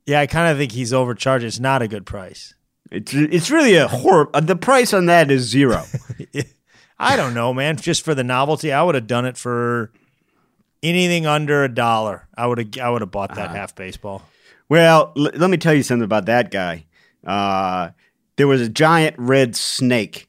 Yeah, 0.07 0.20
I 0.20 0.27
kind 0.27 0.50
of 0.50 0.57
think 0.59 0.72
he's 0.72 0.92
overcharged. 0.92 1.44
It's 1.44 1.61
not 1.61 1.83
a 1.83 1.88
good 1.88 2.07
price. 2.07 2.55
It's 2.90 3.12
it's 3.12 3.50
really 3.50 3.74
a 3.77 3.88
horror. 3.88 4.31
uh, 4.35 4.40
The 4.40 4.57
price 4.57 4.94
on 4.94 5.07
that 5.07 5.31
is 5.31 5.42
zero. 5.42 5.83
I 6.98 7.16
don't 7.16 7.35
know, 7.35 7.53
man. 7.53 7.77
Just 7.77 8.03
for 8.05 8.14
the 8.14 8.24
novelty, 8.24 8.72
I 8.72 8.83
would 8.83 8.94
have 8.94 9.07
done 9.07 9.27
it 9.27 9.37
for 9.37 9.90
anything 10.85 11.27
under 11.27 11.64
a 11.64 11.68
dollar. 11.68 12.29
I 12.37 12.47
would 12.47 12.59
have. 12.59 12.68
I 12.81 12.90
would 12.90 13.01
have 13.03 13.11
bought 13.11 13.35
that 13.35 13.51
half 13.51 13.75
baseball. 13.75 14.23
well, 14.68 15.12
l- 15.16 15.31
let 15.35 15.51
me 15.51 15.57
tell 15.57 15.75
you 15.75 15.83
something 15.83 16.05
about 16.05 16.27
that 16.27 16.51
guy. 16.51 16.85
Uh, 17.27 17.90
there 18.37 18.47
was 18.47 18.61
a 18.61 18.68
giant 18.68 19.16
red 19.18 19.57
snake 19.57 20.29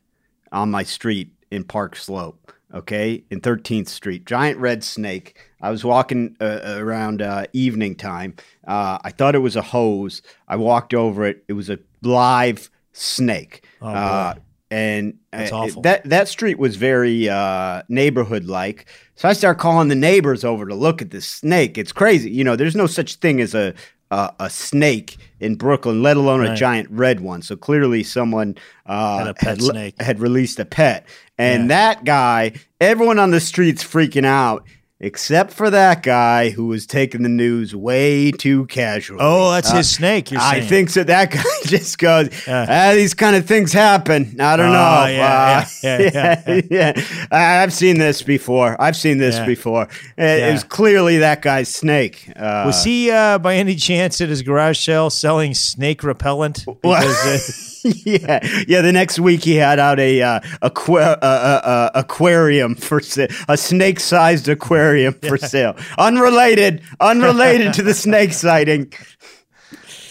on 0.51 0.71
my 0.71 0.83
street 0.83 1.31
in 1.51 1.63
Park 1.63 1.95
Slope. 1.95 2.41
Okay, 2.73 3.23
in 3.29 3.39
13th 3.39 3.87
Street, 3.87 4.25
giant 4.25 4.59
red 4.59 4.83
snake. 4.83 5.37
I 5.61 5.71
was 5.71 5.85
walking 5.85 6.35
uh, 6.41 6.75
around 6.77 7.21
uh, 7.21 7.45
evening 7.53 7.95
time. 7.95 8.35
Uh, 8.67 8.97
I 9.01 9.11
thought 9.11 9.33
it 9.33 9.39
was 9.39 9.55
a 9.55 9.61
hose. 9.61 10.21
I 10.47 10.57
walked 10.57 10.93
over 10.93 11.25
it. 11.25 11.45
It 11.47 11.53
was 11.53 11.69
a 11.69 11.79
live 12.01 12.69
snake. 12.91 13.65
Oh, 13.81 13.87
uh. 13.89 14.33
And 14.75 15.13
That's 15.31 15.51
uh, 15.51 15.67
that 15.83 16.03
that 16.09 16.27
street 16.27 16.57
was 16.59 16.75
very 16.75 17.29
uh, 17.29 17.81
neighborhood 17.87 18.43
like. 18.45 18.87
So 19.15 19.29
I 19.29 19.33
start 19.33 19.57
calling 19.57 19.87
the 19.87 19.95
neighbors 19.95 20.43
over 20.43 20.65
to 20.65 20.75
look 20.75 21.01
at 21.01 21.11
this 21.11 21.27
snake. 21.27 21.77
It's 21.77 21.91
crazy. 21.93 22.29
You 22.31 22.43
know, 22.43 22.55
there's 22.55 22.75
no 22.75 22.87
such 22.87 23.15
thing 23.15 23.39
as 23.41 23.55
a 23.55 23.73
a, 24.11 24.33
a 24.39 24.49
snake 24.49 25.17
in 25.39 25.55
Brooklyn, 25.55 26.03
let 26.03 26.17
alone 26.17 26.45
a 26.45 26.55
giant 26.55 26.89
red 26.91 27.19
one. 27.21 27.41
So 27.41 27.55
clearly, 27.55 28.03
someone 28.03 28.55
uh, 28.85 29.17
Had 29.19 29.27
a 29.27 29.33
pet 29.33 29.57
le- 29.61 29.71
snake. 29.71 30.01
had 30.01 30.19
released 30.19 30.59
a 30.59 30.65
pet, 30.65 31.07
and 31.37 31.63
Yeah. 31.63 31.67
that 31.69 32.03
guy, 32.05 32.53
everyone 32.81 33.17
on 33.19 33.31
the 33.31 33.39
streets 33.39 33.83
freaking 33.83 34.25
out. 34.25 34.65
Except 35.01 35.51
for 35.51 35.69
that 35.69 36.03
guy 36.03 36.51
who 36.51 36.67
was 36.67 36.87
taking 36.87 37.21
the 37.21 37.29
news 37.29 37.75
way 37.75 38.31
too 38.31 38.65
casually. 38.67 39.19
Oh, 39.21 39.51
that's 39.51 39.69
Uh, 39.71 39.75
his 39.77 39.89
snake. 39.91 40.31
You're 40.31 40.39
I 40.39 40.59
saying. 40.59 40.69
think 40.69 40.89
so. 40.89 41.03
That 41.03 41.31
guy 41.31 41.43
just 41.65 41.97
goes, 41.97 42.29
Yeah. 42.47 42.65
ah, 42.69 42.93
these 42.93 43.13
kind 43.13 43.35
of 43.35 43.45
things 43.45 43.73
happen. 43.73 44.37
I 44.39 44.55
don't 44.55 44.69
Oh, 44.69 44.71
know. 44.71 45.05
yeah, 45.07 45.65
Uh, 45.67 45.69
yeah, 45.83 45.99
yeah, 45.99 46.41
yeah. 46.47 46.61
yeah. 46.95 47.27
I- 47.29 47.61
I've 47.61 47.73
seen 47.73 47.97
this 47.99 48.21
before. 48.21 48.81
I've 48.81 48.95
seen 48.95 49.17
this 49.17 49.37
before. 49.45 49.89
It, 50.17 50.53
was 50.53 50.63
clearly 50.63 51.17
that 51.17 51.41
guy's 51.41 51.67
snake. 51.67 52.31
Uh, 52.33 52.63
Was 52.65 52.85
he 52.85 53.11
uh, 53.11 53.37
by 53.39 53.55
any 53.55 53.75
chance 53.75 54.21
at 54.21 54.29
his 54.29 54.43
garage 54.43 54.79
sale 54.79 55.09
selling 55.09 55.53
snake 55.55 56.03
repellent? 56.03 56.63
Because, 56.65 57.25
uh, 57.25 57.74
yeah, 58.05 58.39
yeah. 58.67 58.81
The 58.81 58.91
next 58.91 59.19
week 59.19 59.43
he 59.43 59.55
had 59.55 59.77
out 59.77 59.99
a 59.99 60.21
uh, 60.21 60.39
aqua- 60.63 61.19
uh, 61.21 61.25
uh, 61.25 61.67
uh, 61.67 61.89
aquarium 61.93 62.73
for 62.75 62.99
sale, 62.99 63.27
a 63.47 63.55
snake-sized 63.57 64.47
aquarium 64.47 65.13
for 65.13 65.37
sale. 65.37 65.75
Unrelated, 65.97 66.81
unrelated 66.99 67.73
to 67.75 67.83
the 67.83 67.93
snake 68.05 68.33
sighting. 68.33 68.91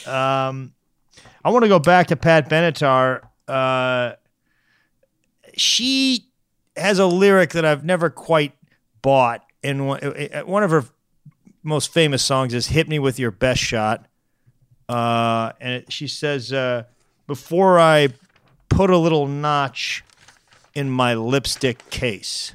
um, 0.07 0.73
I 1.45 1.51
want 1.51 1.65
to 1.65 1.69
go 1.69 1.81
back 1.81 2.07
to 2.09 2.17
Pat 2.17 2.49
Benatar. 2.49 3.23
Uh, 3.49 4.13
she 5.57 6.29
has 6.77 7.01
a 7.01 7.07
lyric 7.07 7.51
that 7.51 7.65
I've 7.65 7.85
never 7.85 8.09
quite 8.09 8.53
bought. 9.03 9.45
And 9.65 9.89
one, 9.89 10.01
uh, 10.01 10.43
one 10.43 10.63
of 10.63 10.71
her 10.71 10.85
most 11.65 11.93
famous 11.93 12.23
songs 12.23 12.55
is 12.55 12.69
"Hit 12.69 12.89
Me 12.89 13.01
with 13.01 13.19
Your 13.19 13.31
Best 13.33 13.61
Shot," 13.61 14.07
uh, 14.89 15.53
and 15.61 15.73
it, 15.83 15.93
she 15.93 16.07
says, 16.07 16.53
uh, 16.53 16.85
"Before 17.27 17.79
I 17.79 18.09
put 18.69 18.91
a 18.91 18.99
little 18.99 19.27
notch 19.27 20.05
in 20.75 20.91
my 20.91 21.15
lipstick 21.15 21.89
case." 21.91 22.55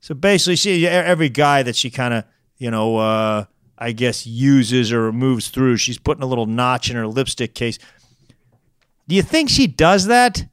So 0.00 0.14
basically, 0.14 0.56
she 0.56 0.86
every 0.86 1.28
guy 1.28 1.62
that 1.62 1.76
she 1.76 1.90
kind 1.90 2.14
of 2.14 2.24
you 2.58 2.70
know 2.70 2.96
uh, 2.98 3.44
I 3.78 3.92
guess 3.92 4.26
uses 4.26 4.92
or 4.92 5.12
moves 5.12 5.48
through, 5.48 5.78
she's 5.78 5.98
putting 5.98 6.22
a 6.22 6.26
little 6.26 6.46
notch 6.46 6.90
in 6.90 6.96
her 6.96 7.06
lipstick 7.06 7.54
case. 7.54 7.78
Do 9.08 9.14
you 9.14 9.22
think 9.22 9.50
she 9.50 9.66
does 9.66 10.06
that, 10.06 10.44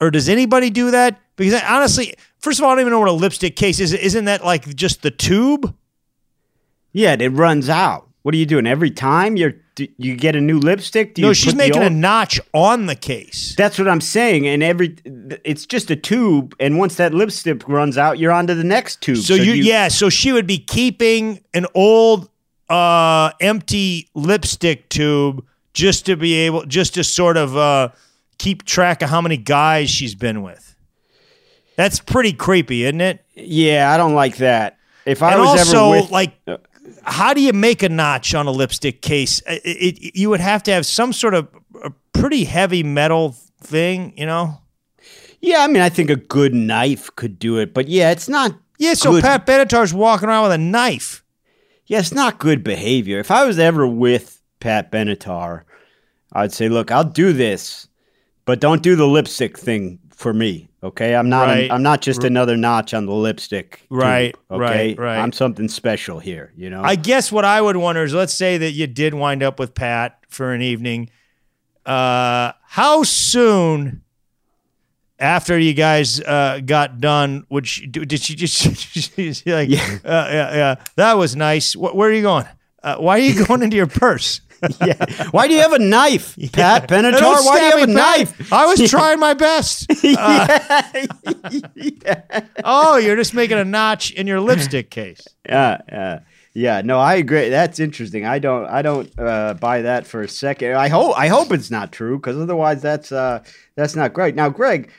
or 0.00 0.10
does 0.10 0.28
anybody 0.28 0.70
do 0.70 0.90
that? 0.90 1.20
Because 1.36 1.54
I- 1.54 1.76
honestly, 1.76 2.14
first 2.38 2.58
of 2.58 2.64
all, 2.64 2.70
I 2.70 2.74
don't 2.74 2.80
even 2.80 2.92
know 2.92 3.00
what 3.00 3.08
a 3.08 3.12
lipstick 3.12 3.56
case 3.56 3.80
is. 3.80 3.92
Isn't 3.92 4.26
that 4.26 4.44
like 4.44 4.74
just 4.74 5.02
the 5.02 5.10
tube? 5.10 5.74
Yeah, 6.92 7.16
it 7.18 7.28
runs 7.28 7.68
out. 7.68 8.08
What 8.22 8.34
are 8.34 8.38
you 8.38 8.46
doing 8.46 8.66
every 8.66 8.90
time? 8.90 9.36
You're 9.36 9.54
do 9.78 9.86
you 9.96 10.16
get 10.16 10.34
a 10.34 10.40
new 10.40 10.58
lipstick? 10.58 11.14
Do 11.14 11.22
no, 11.22 11.32
she's 11.32 11.54
making 11.54 11.82
a 11.82 11.90
notch 11.90 12.40
on 12.52 12.86
the 12.86 12.96
case. 12.96 13.54
That's 13.56 13.78
what 13.78 13.86
I'm 13.86 14.00
saying. 14.00 14.46
And 14.48 14.62
every 14.62 14.96
it's 15.44 15.66
just 15.66 15.90
a 15.90 15.96
tube, 15.96 16.56
and 16.58 16.78
once 16.78 16.96
that 16.96 17.14
lipstick 17.14 17.68
runs 17.68 17.96
out, 17.96 18.18
you're 18.18 18.32
on 18.32 18.48
to 18.48 18.56
the 18.56 18.64
next 18.64 19.00
tube. 19.00 19.18
So, 19.18 19.34
you, 19.34 19.52
yeah, 19.52 19.86
so 19.86 20.08
she 20.08 20.32
would 20.32 20.46
be 20.46 20.58
keeping 20.58 21.44
an 21.54 21.66
old 21.74 22.28
uh 22.68 23.30
empty 23.40 24.08
lipstick 24.14 24.88
tube 24.88 25.44
just 25.72 26.04
to 26.06 26.16
be 26.16 26.34
able 26.34 26.66
just 26.66 26.94
to 26.94 27.04
sort 27.04 27.36
of 27.36 27.56
uh 27.56 27.88
keep 28.38 28.64
track 28.64 29.00
of 29.00 29.08
how 29.08 29.20
many 29.20 29.36
guys 29.36 29.88
she's 29.88 30.14
been 30.14 30.42
with. 30.42 30.74
That's 31.76 32.00
pretty 32.00 32.32
creepy, 32.32 32.84
isn't 32.84 33.00
it? 33.00 33.24
yeah, 33.36 33.92
I 33.92 33.96
don't 33.96 34.14
like 34.14 34.38
that. 34.38 34.78
If 35.06 35.22
I 35.22 35.32
and 35.32 35.40
was 35.40 35.60
also 35.60 35.92
ever 35.92 36.02
with, 36.02 36.10
like 36.10 36.34
how 37.08 37.34
do 37.34 37.40
you 37.40 37.52
make 37.52 37.82
a 37.82 37.88
notch 37.88 38.34
on 38.34 38.46
a 38.46 38.50
lipstick 38.50 39.02
case? 39.02 39.40
It, 39.46 39.62
it, 39.64 40.16
you 40.16 40.30
would 40.30 40.40
have 40.40 40.62
to 40.64 40.72
have 40.72 40.86
some 40.86 41.12
sort 41.12 41.34
of 41.34 41.48
a 41.82 41.90
pretty 42.12 42.44
heavy 42.44 42.82
metal 42.82 43.36
thing, 43.60 44.12
you 44.16 44.26
know? 44.26 44.60
yeah, 45.40 45.60
I 45.60 45.66
mean, 45.68 45.82
I 45.82 45.88
think 45.88 46.10
a 46.10 46.16
good 46.16 46.54
knife 46.54 47.14
could 47.16 47.38
do 47.38 47.58
it, 47.58 47.72
but 47.72 47.88
yeah, 47.88 48.10
it's 48.10 48.28
not. 48.28 48.54
Yeah, 48.78 48.94
so 48.94 49.12
good. 49.12 49.22
Pat 49.22 49.46
Benatar's 49.46 49.94
walking 49.94 50.28
around 50.28 50.44
with 50.44 50.52
a 50.52 50.58
knife. 50.58 51.24
Yeah, 51.86 51.98
it's 51.98 52.12
not 52.12 52.38
good 52.38 52.62
behavior. 52.62 53.18
If 53.18 53.30
I 53.30 53.44
was 53.44 53.58
ever 53.58 53.86
with 53.86 54.42
Pat 54.60 54.92
Benatar, 54.92 55.62
I'd 56.32 56.52
say, 56.52 56.68
look, 56.68 56.90
I'll 56.90 57.04
do 57.04 57.32
this, 57.32 57.88
but 58.44 58.60
don't 58.60 58.82
do 58.82 58.94
the 58.94 59.06
lipstick 59.06 59.58
thing 59.58 59.98
for 60.10 60.32
me. 60.32 60.67
Okay, 60.82 61.14
I'm 61.14 61.28
not. 61.28 61.48
Right. 61.48 61.70
A, 61.70 61.74
I'm 61.74 61.82
not 61.82 62.00
just 62.02 62.22
another 62.22 62.56
notch 62.56 62.94
on 62.94 63.06
the 63.06 63.12
lipstick. 63.12 63.78
tube, 63.80 63.86
Right, 63.90 64.36
okay, 64.50 64.60
right, 64.60 64.98
right. 64.98 65.18
I'm 65.18 65.32
something 65.32 65.68
special 65.68 66.20
here. 66.20 66.52
You 66.56 66.70
know. 66.70 66.82
I 66.82 66.94
guess 66.94 67.32
what 67.32 67.44
I 67.44 67.60
would 67.60 67.76
wonder 67.76 68.04
is 68.04 68.14
let's 68.14 68.34
say 68.34 68.58
that 68.58 68.70
you 68.72 68.86
did 68.86 69.14
wind 69.14 69.42
up 69.42 69.58
with 69.58 69.74
Pat 69.74 70.20
for 70.28 70.52
an 70.52 70.62
evening. 70.62 71.10
Uh, 71.84 72.52
how 72.64 73.02
soon 73.02 74.02
after 75.18 75.58
you 75.58 75.74
guys 75.74 76.20
uh, 76.20 76.60
got 76.64 77.00
done 77.00 77.44
would 77.50 77.66
she 77.66 77.86
do, 77.86 78.04
did 78.04 78.20
she 78.20 78.34
just 78.34 79.46
like 79.46 79.68
Yeah. 79.68 79.98
Uh, 80.04 80.28
yeah 80.30 80.54
yeah 80.54 80.74
that 80.96 81.14
was 81.14 81.34
nice 81.34 81.72
Wh- 81.72 81.94
where 81.94 82.08
are 82.08 82.12
you 82.12 82.22
going 82.22 82.46
uh, 82.82 82.96
why 82.96 83.18
are 83.18 83.22
you 83.22 83.44
going 83.46 83.62
into 83.62 83.76
your 83.76 83.86
purse 83.86 84.40
yeah. 84.84 85.24
Why 85.30 85.46
do 85.48 85.54
you 85.54 85.60
have 85.60 85.72
a 85.72 85.78
knife, 85.78 86.36
Pat 86.52 86.88
Benatar? 86.88 87.44
Why 87.44 87.58
do 87.58 87.64
you 87.64 87.70
have 87.70 87.88
a 87.88 87.92
Pat. 87.92 88.18
knife? 88.18 88.52
I 88.52 88.66
was 88.66 88.90
trying 88.90 89.18
my 89.20 89.34
best 89.34 89.86
Yeah. 90.02 91.02
oh 92.64 92.96
you're 92.96 93.16
just 93.16 93.34
making 93.34 93.58
a 93.58 93.64
notch 93.64 94.10
in 94.12 94.26
your 94.26 94.40
lipstick 94.40 94.90
case 94.90 95.26
Yeah, 95.48 95.78
yeah, 95.88 96.20
yeah. 96.54 96.82
No, 96.84 96.98
I 96.98 97.14
agree. 97.14 97.48
That's 97.50 97.78
interesting. 97.78 98.24
I 98.26 98.38
don't, 98.38 98.66
I 98.66 98.82
don't 98.82 99.10
uh, 99.18 99.54
buy 99.54 99.82
that 99.82 100.06
for 100.06 100.22
a 100.22 100.28
second. 100.28 100.74
I 100.74 100.88
hope, 100.88 101.16
I 101.16 101.28
hope 101.28 101.52
it's 101.52 101.70
not 101.70 101.92
true 101.92 102.16
because 102.18 102.36
otherwise, 102.36 102.82
that's 102.82 103.12
uh, 103.12 103.44
that's 103.76 103.94
not 103.94 104.12
great. 104.12 104.34
Now, 104.34 104.48
Greg, 104.48 104.90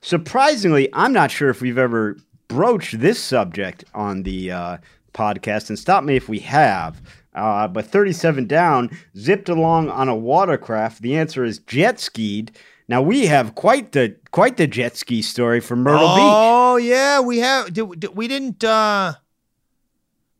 surprisingly, 0.00 0.88
I'm 0.92 1.12
not 1.12 1.30
sure 1.30 1.50
if 1.50 1.60
we've 1.60 1.78
ever 1.78 2.16
broached 2.48 2.98
this 3.00 3.20
subject 3.20 3.84
on 3.94 4.24
the 4.24 4.50
uh, 4.50 4.76
podcast, 5.14 5.68
and 5.68 5.78
stop 5.78 6.04
me 6.04 6.16
if 6.16 6.28
we 6.28 6.40
have. 6.40 7.00
Uh, 7.34 7.66
but 7.66 7.86
37 7.86 8.46
down, 8.46 8.90
zipped 9.16 9.48
along 9.48 9.88
on 9.88 10.08
a 10.08 10.14
watercraft. 10.16 11.00
The 11.00 11.16
answer 11.16 11.44
is 11.44 11.58
jet 11.58 11.98
skied. 11.98 12.52
Now 12.88 13.00
we 13.00 13.26
have 13.26 13.54
quite 13.54 13.92
the 13.92 14.16
quite 14.32 14.58
the 14.58 14.66
jet 14.66 14.96
ski 14.96 15.22
story 15.22 15.60
from 15.60 15.82
Myrtle 15.82 16.08
Beach. 16.14 16.24
Oh 16.24 16.76
yeah, 16.76 17.20
we 17.20 17.38
have. 17.38 17.72
Did, 17.72 18.00
did- 18.00 18.14
we 18.16 18.28
didn't. 18.28 18.62
uh 18.62 19.14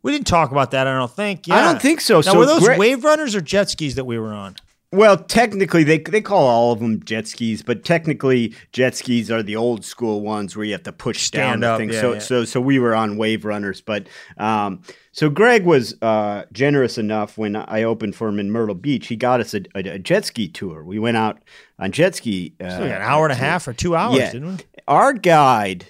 We 0.03 0.13
didn't 0.13 0.27
talk 0.27 0.51
about 0.51 0.73
that. 0.73 0.87
I 0.87 0.95
don't 0.99 1.11
think. 1.11 1.47
Yeah. 1.49 1.57
I 1.57 1.63
don't 1.63 1.81
think 1.81 2.01
so. 2.03 2.17
Now, 2.17 2.21
so 2.33 2.39
were 2.39 2.47
those 2.47 2.69
wave 2.77 3.05
runners 3.05 3.35
or 3.35 3.41
jet 3.41 3.71
skis 3.71 3.95
that 3.95 4.05
we 4.05 4.19
were 4.19 4.33
on? 4.35 4.57
Well, 4.95 5.17
technically, 5.17 5.85
they 5.85 5.99
they 5.99 6.21
call 6.21 6.47
all 6.47 6.73
of 6.73 6.81
them 6.81 7.03
jet 7.03 7.27
skis, 7.27 7.63
but 7.63 7.83
technically, 7.83 8.55
jet 8.73 8.95
skis 8.95 9.31
are 9.31 9.43
the 9.43 9.57
old 9.57 9.87
school 9.87 10.21
ones 10.21 10.55
where 10.55 10.67
you 10.67 10.73
have 10.73 10.83
to 10.83 10.93
push 10.93 11.31
down 11.31 11.61
Stand 11.61 11.63
the 11.63 11.71
up, 11.71 11.79
thing. 11.79 11.91
yeah, 11.93 12.01
so 12.03 12.13
yeah. 12.13 12.19
so 12.19 12.45
so 12.45 12.61
we 12.61 12.79
were 12.79 12.95
on 12.95 13.17
wave 13.17 13.47
runners, 13.47 13.81
but 13.81 14.07
um, 14.37 14.83
so 15.11 15.31
Greg 15.31 15.65
was 15.65 15.95
uh, 16.03 16.45
generous 16.53 16.99
enough 16.99 17.39
when 17.39 17.57
I 17.57 17.85
opened 17.85 18.17
for 18.17 18.29
him 18.29 18.39
in 18.39 18.51
Myrtle 18.51 18.75
Beach. 18.75 19.07
He 19.07 19.17
got 19.17 19.41
us 19.41 19.55
a, 19.55 19.63
a, 19.75 19.95
a 19.95 19.99
jet 19.99 20.27
ski 20.27 20.47
tour. 20.47 20.85
We 20.85 20.99
went 20.99 21.17
out 21.17 21.39
on 21.79 21.91
jet 21.91 22.15
ski. 22.15 22.55
Uh, 22.61 22.65
Like 22.65 22.91
an 22.91 23.01
hour 23.03 23.25
and 23.25 23.33
a 23.33 23.37
half 23.37 23.67
or 23.67 23.73
two 23.73 23.97
hours, 23.97 24.19
yeah. 24.19 24.33
didn't 24.33 24.57
we? 24.57 24.65
Our 24.89 25.15
guide 25.15 25.87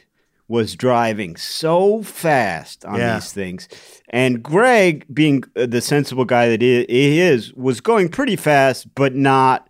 was 0.49 0.77
driving 0.77 1.35
so 1.35 2.03
fast 2.03 2.85
on 2.85 2.99
Yeah. 2.99 3.15
these 3.15 3.33
things. 3.33 3.69
And 4.12 4.42
Greg, 4.42 5.07
being 5.12 5.42
uh, 5.57 5.66
the 5.66 5.81
sensible 5.81 6.27
guy 6.27 6.48
that 6.48 6.61
he 6.61 7.20
is, 7.20 7.53
was 7.55 7.81
going 7.81 8.11
pretty 8.11 8.37
fast, 8.37 8.94
but 8.94 9.14
not 9.14 9.68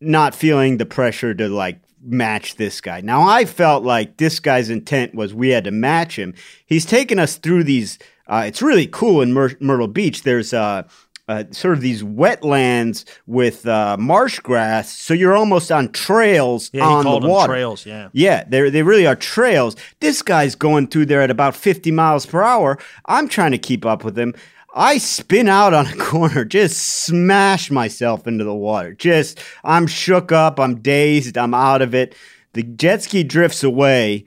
not 0.00 0.34
feeling 0.34 0.78
the 0.78 0.86
pressure 0.86 1.32
to 1.32 1.48
like 1.48 1.80
match 2.02 2.56
this 2.56 2.80
guy. 2.80 3.00
Now 3.00 3.22
I 3.22 3.44
felt 3.44 3.84
like 3.84 4.16
this 4.16 4.40
guy's 4.40 4.68
intent 4.68 5.14
was 5.14 5.32
we 5.32 5.50
had 5.50 5.62
to 5.64 5.70
match 5.70 6.18
him. 6.18 6.34
He's 6.66 6.84
taken 6.84 7.20
us 7.20 7.36
through 7.36 7.64
these. 7.64 8.00
Uh, 8.26 8.42
it's 8.46 8.62
really 8.62 8.88
cool 8.88 9.22
in 9.22 9.32
Myr- 9.32 9.56
Myrtle 9.60 9.86
Beach. 9.86 10.22
There's 10.22 10.52
uh, 10.52 10.82
uh, 11.28 11.44
sort 11.52 11.74
of 11.74 11.80
these 11.80 12.02
wetlands 12.02 13.04
with 13.26 13.66
uh, 13.66 13.96
marsh 13.98 14.38
grass, 14.40 14.90
so 14.92 15.14
you're 15.14 15.36
almost 15.36 15.70
on 15.70 15.90
trails 15.92 16.70
Yeah, 16.72 16.84
on 16.86 17.04
the 17.04 17.20
them 17.20 17.30
water. 17.30 17.52
trails. 17.52 17.86
Yeah. 17.86 18.08
Yeah, 18.12 18.44
they 18.48 18.70
they 18.70 18.82
really 18.82 19.06
are 19.06 19.16
trails. 19.16 19.76
This 20.00 20.20
guy's 20.22 20.54
going 20.54 20.88
through 20.88 21.06
there 21.06 21.22
at 21.22 21.30
about 21.30 21.54
50 21.54 21.90
miles 21.92 22.26
per 22.26 22.42
hour. 22.42 22.78
I'm 23.06 23.28
trying 23.28 23.52
to 23.52 23.58
keep 23.58 23.86
up 23.86 24.04
with 24.04 24.18
him. 24.18 24.34
I 24.74 24.98
spin 24.98 25.48
out 25.48 25.74
on 25.74 25.86
a 25.86 25.96
corner, 25.98 26.44
just 26.44 26.78
smash 27.04 27.70
myself 27.70 28.26
into 28.26 28.42
the 28.44 28.54
water. 28.54 28.94
Just, 28.94 29.38
I'm 29.64 29.86
shook 29.86 30.32
up, 30.32 30.58
I'm 30.58 30.80
dazed, 30.80 31.36
I'm 31.36 31.52
out 31.54 31.82
of 31.82 31.94
it. 31.94 32.14
The 32.54 32.62
jet 32.62 33.02
ski 33.02 33.22
drifts 33.22 33.62
away. 33.62 34.24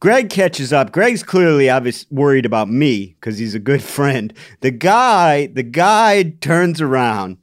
Greg 0.00 0.28
catches 0.30 0.72
up. 0.72 0.92
Greg's 0.92 1.22
clearly 1.22 1.70
obvious 1.70 2.06
worried 2.10 2.44
about 2.46 2.68
me 2.68 3.16
because 3.20 3.38
he's 3.38 3.54
a 3.54 3.58
good 3.58 3.82
friend. 3.96 4.32
The 4.60 4.70
guy, 4.70 5.46
the 5.46 5.62
guide 5.62 6.40
turns 6.40 6.80
around, 6.80 7.38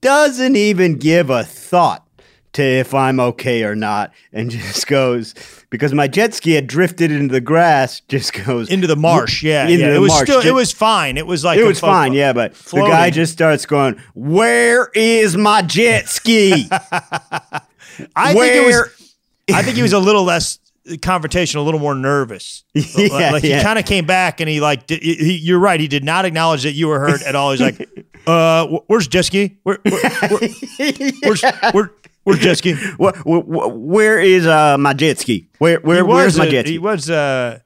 doesn't 0.00 0.56
even 0.56 0.98
give 0.98 1.30
a 1.30 1.44
thought 1.44 2.06
to 2.54 2.62
if 2.62 2.94
I'm 2.94 3.20
okay 3.20 3.64
or 3.64 3.74
not, 3.76 4.12
and 4.32 4.50
just 4.50 4.86
goes 4.86 5.34
because 5.70 5.92
my 5.92 6.08
jet 6.08 6.34
ski 6.34 6.52
had 6.52 6.66
drifted 6.66 7.10
into 7.10 7.32
the 7.32 7.40
grass. 7.40 8.00
Just 8.08 8.32
goes 8.32 8.70
Into 8.70 8.86
the 8.86 8.96
marsh. 8.96 9.42
Yeah. 9.42 9.64
Into 9.64 9.78
yeah. 9.78 9.90
the 9.90 9.96
It 9.96 9.98
was 9.98 10.12
marsh. 10.12 10.28
still. 10.28 10.40
It 10.40 10.54
was 10.54 10.72
fine. 10.72 11.16
It 11.18 11.26
was 11.26 11.44
like 11.44 11.58
It 11.58 11.64
was 11.64 11.80
fine, 11.80 12.12
yeah, 12.14 12.32
but 12.32 12.54
the 12.54 12.80
guy 12.82 13.10
just 13.10 13.32
starts 13.32 13.66
going, 13.66 14.00
"Where 14.14 14.90
is 14.94 15.36
my 15.36 15.62
jet 15.62 16.08
ski? 16.08 16.68
I 16.70 18.32
think 18.32 18.54
it 18.54 18.66
was. 18.66 19.14
I 19.52 19.62
think 19.62 19.76
he 19.76 19.82
was 19.82 19.92
a 19.92 19.98
little 19.98 20.24
less 20.24 20.58
confrontational, 20.86 21.56
a 21.56 21.60
little 21.60 21.80
more 21.80 21.94
nervous. 21.94 22.64
Yeah, 22.74 23.08
like, 23.12 23.32
like 23.32 23.42
yeah. 23.44 23.58
he 23.58 23.62
kind 23.64 23.78
of 23.78 23.84
came 23.84 24.06
back 24.06 24.40
and 24.40 24.48
he 24.48 24.60
like. 24.60 24.86
Did, 24.86 25.02
he, 25.02 25.36
you're 25.36 25.58
right. 25.58 25.78
He 25.80 25.88
did 25.88 26.04
not 26.04 26.24
acknowledge 26.24 26.62
that 26.62 26.72
you 26.72 26.88
were 26.88 27.00
hurt 27.00 27.22
at 27.22 27.34
all. 27.34 27.50
He's 27.50 27.60
like, 27.60 27.88
"Uh, 28.26 28.66
where's 28.86 29.08
jet 29.08 29.24
ski? 29.24 29.58
Where, 29.64 29.78
where, 29.82 30.10
where, 30.28 30.48
where's 31.22 31.42
where, 31.72 31.90
where's 32.24 32.38
jet 32.40 32.58
ski?" 32.58 32.72
Wh- 32.74 33.16
wh- 33.18 33.44
wh- 33.44 33.76
where 33.76 34.18
is 34.20 34.46
uh, 34.46 34.78
my 34.78 34.92
jet 34.94 35.18
ski? 35.18 35.48
Where 35.58 35.80
where 35.80 35.96
He 35.96 36.02
where's 36.02 36.34
was 36.34 36.38
my 36.38 36.48
jet 36.48 36.66
He 36.66 36.78
was 36.78 37.10
uh, 37.10 37.58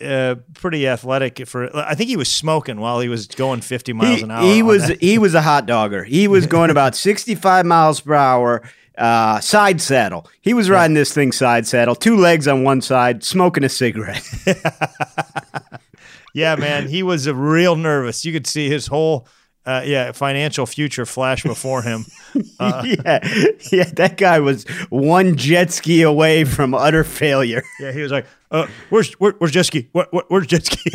uh, 0.00 0.36
pretty 0.54 0.86
athletic 0.86 1.46
for. 1.46 1.74
I 1.76 1.94
think 1.94 2.08
he 2.08 2.16
was 2.16 2.30
smoking 2.30 2.78
while 2.80 3.00
he 3.00 3.08
was 3.08 3.26
going 3.26 3.60
50 3.60 3.92
miles 3.92 4.18
He, 4.18 4.22
an 4.22 4.30
hour. 4.30 4.42
he 4.42 4.62
was 4.62 4.88
that. 4.88 5.00
he 5.02 5.18
was 5.18 5.34
a 5.34 5.42
hot 5.42 5.66
dogger. 5.66 6.04
He 6.04 6.28
was 6.28 6.46
going 6.46 6.70
about 6.70 6.94
65 6.94 7.66
miles 7.66 8.00
per 8.00 8.14
hour. 8.14 8.62
Uh, 8.96 9.40
side 9.40 9.80
saddle. 9.80 10.26
He 10.40 10.54
was 10.54 10.70
riding 10.70 10.94
this 10.94 11.12
thing 11.12 11.32
side 11.32 11.66
saddle, 11.66 11.94
two 11.96 12.16
legs 12.16 12.46
on 12.46 12.62
one 12.62 12.80
side, 12.80 13.24
smoking 13.24 13.64
a 13.64 13.68
cigarette. 13.68 14.22
Yeah, 16.34 16.56
man, 16.56 16.88
he 16.88 17.04
was 17.04 17.28
uh, 17.28 17.34
real 17.34 17.76
nervous. 17.76 18.24
You 18.24 18.32
could 18.32 18.46
see 18.46 18.68
his 18.68 18.88
whole. 18.88 19.26
Uh, 19.66 19.80
yeah, 19.82 20.12
financial 20.12 20.66
future 20.66 21.06
flash 21.06 21.42
before 21.42 21.80
him. 21.80 22.04
yeah, 22.60 23.20
yeah, 23.72 23.84
that 23.94 24.16
guy 24.18 24.38
was 24.38 24.64
one 24.90 25.36
jet 25.36 25.70
ski 25.70 26.02
away 26.02 26.44
from 26.44 26.74
utter 26.74 27.02
failure. 27.02 27.62
Yeah, 27.80 27.90
he 27.90 28.02
was 28.02 28.12
like, 28.12 28.26
uh, 28.50 28.66
"Where's 28.90 29.14
where, 29.14 29.32
where's 29.38 29.52
jet 29.52 29.64
ski? 29.64 29.88
Where, 29.92 30.06
where, 30.10 30.24
where's 30.28 30.46
jet 30.48 30.66
ski?" 30.66 30.90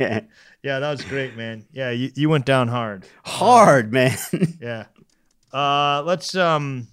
yeah, 0.00 0.22
yeah, 0.64 0.80
that 0.80 0.90
was 0.90 1.04
great, 1.04 1.36
man. 1.36 1.64
Yeah, 1.70 1.90
you, 1.90 2.10
you 2.16 2.28
went 2.28 2.44
down 2.44 2.66
hard. 2.66 3.06
hard 3.24 3.92
man. 3.92 4.18
Yeah. 4.60 4.86
Uh, 5.52 6.02
let's 6.04 6.34
um. 6.34 6.88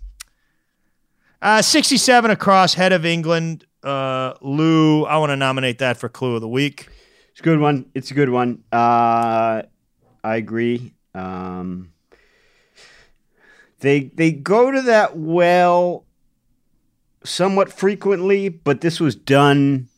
Uh, 1.40 1.62
sixty-seven 1.62 2.32
across, 2.32 2.74
head 2.74 2.92
of 2.92 3.06
England. 3.06 3.64
Uh, 3.84 4.34
Loo, 4.42 5.06
I 5.06 5.18
want 5.18 5.30
to 5.30 5.36
nominate 5.36 5.78
that 5.78 5.98
for 5.98 6.10
clue 6.10 6.34
of 6.34 6.42
the 6.42 6.48
week. 6.48 6.90
It's 7.30 7.40
a 7.40 7.44
good 7.44 7.60
one. 7.60 7.86
It's 7.94 8.10
a 8.10 8.16
good 8.16 8.30
one. 8.30 8.64
Uh, 8.72 9.62
I 10.24 10.36
agree. 10.38 10.94
Um, 11.14 11.94
they 13.82 14.06
they 14.16 14.32
go 14.32 14.72
to 14.72 14.82
that 14.82 15.16
well 15.16 16.06
somewhat 17.24 17.72
frequently, 17.72 18.50
but 18.50 18.82
this 18.82 19.00
was 19.00 19.16
done 19.16 19.90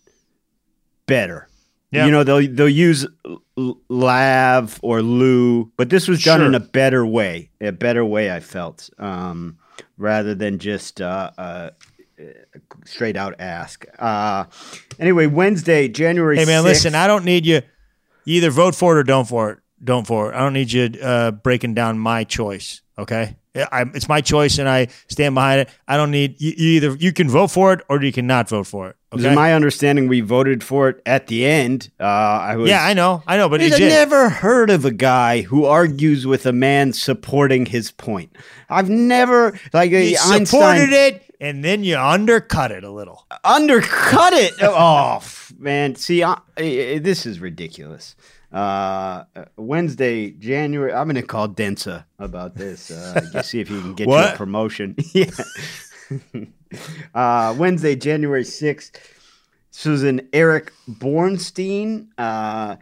better. 1.05 1.47
Yeah. 1.91 2.05
You 2.05 2.11
know, 2.11 2.25
they'll 2.25 2.53
they'll 2.53 2.67
use 2.67 3.07
lav 3.55 4.79
or 4.81 5.01
loo, 5.01 5.71
but 5.77 5.89
this 5.89 6.07
was 6.07 6.23
done 6.23 6.39
Sure. 6.39 6.47
in 6.47 6.55
a 6.55 6.59
better 6.59 7.05
way. 7.05 7.49
A 7.61 7.71
better 7.71 8.03
way, 8.05 8.31
I 8.33 8.39
felt, 8.39 8.89
um, 8.97 9.57
rather 9.97 10.33
than 10.35 10.59
just 10.59 11.01
uh, 11.01 11.31
uh, 11.37 11.69
straight 12.85 13.15
out 13.17 13.35
ask. 13.39 13.85
Uh, 13.97 14.45
anyway, 14.99 15.27
Wednesday, 15.27 15.87
January. 15.87 16.37
Hey 16.37 16.45
man, 16.45 16.61
6th, 16.61 16.65
listen, 16.65 16.95
I 16.95 17.07
don't 17.07 17.25
need 17.25 17.45
you. 17.45 17.61
You 18.25 18.35
either 18.37 18.51
vote 18.51 18.75
for 18.75 18.95
it 18.97 18.99
or 18.99 19.03
don't 19.03 19.27
for 19.27 19.51
it. 19.51 19.59
Don't 19.83 20.05
for 20.05 20.31
it. 20.31 20.35
I 20.35 20.39
don't 20.39 20.53
need 20.53 20.71
you 20.71 20.89
uh, 21.01 21.31
breaking 21.31 21.73
down 21.73 21.97
my 21.99 22.23
choice. 22.25 22.81
Okay, 22.97 23.37
I, 23.71 23.81
it's 23.93 24.07
my 24.09 24.21
choice, 24.21 24.57
and 24.57 24.67
I 24.69 24.87
stand 25.07 25.35
behind 25.35 25.61
it. 25.61 25.69
I 25.87 25.97
don't 25.97 26.11
need 26.11 26.39
you, 26.41 26.53
you 26.57 26.67
either. 26.75 26.95
You 26.95 27.11
can 27.13 27.29
vote 27.29 27.47
for 27.51 27.73
it 27.73 27.81
or 27.89 28.01
you 28.01 28.11
cannot 28.11 28.49
vote 28.49 28.67
for 28.67 28.89
it. 28.89 28.95
Okay. 29.11 29.25
was 29.27 29.35
my 29.35 29.53
understanding 29.53 30.07
we 30.07 30.21
voted 30.21 30.63
for 30.63 30.87
it 30.89 31.01
at 31.05 31.25
the 31.27 31.43
end. 31.43 31.89
Uh, 31.99 32.03
I 32.03 32.55
was. 32.57 32.69
yeah, 32.69 32.85
I 32.85 32.93
know, 32.93 33.23
I 33.25 33.37
know, 33.37 33.49
but 33.49 33.59
I've 33.59 33.79
never 33.79 34.29
heard 34.29 34.69
of 34.69 34.85
a 34.85 34.91
guy 34.91 35.41
who 35.41 35.65
argues 35.65 36.27
with 36.27 36.45
a 36.45 36.53
man 36.53 36.93
supporting 36.93 37.65
his 37.65 37.89
point. 37.91 38.35
I've 38.69 38.87
never 38.89 39.59
like 39.73 39.89
you 39.89 39.97
Einstein 39.97 40.45
supported 40.45 40.89
it, 40.91 41.23
and 41.41 41.65
then 41.65 41.83
you 41.83 41.97
undercut 41.97 42.71
it 42.71 42.83
a 42.83 42.91
little. 42.91 43.25
undercut 43.43 44.33
it. 44.33 44.53
oh 44.61 45.23
man, 45.57 45.95
see, 45.95 46.23
I, 46.23 46.37
I- 46.57 46.99
this 47.01 47.25
is 47.25 47.39
ridiculous. 47.39 48.15
Uh, 48.51 49.23
Wednesday, 49.57 50.31
January. 50.31 50.93
I'm 50.93 51.07
gonna 51.07 51.21
call 51.21 51.47
Densa 51.47 52.05
about 52.17 52.55
this. 52.55 52.89
Uh, 52.89 53.41
see 53.43 53.59
if 53.59 53.67
he 53.67 53.79
can 53.79 53.93
get 53.93 54.07
you 54.07 54.13
a 54.15 54.33
promotion. 54.35 54.95
yeah. 55.13 55.29
uh, 57.13 57.55
Wednesday, 57.57 57.95
January 57.95 58.43
sixth. 58.43 59.15
Susan 59.71 60.27
Eric 60.33 60.73
Bornstein. 60.89 62.07
Uh, 62.17 62.75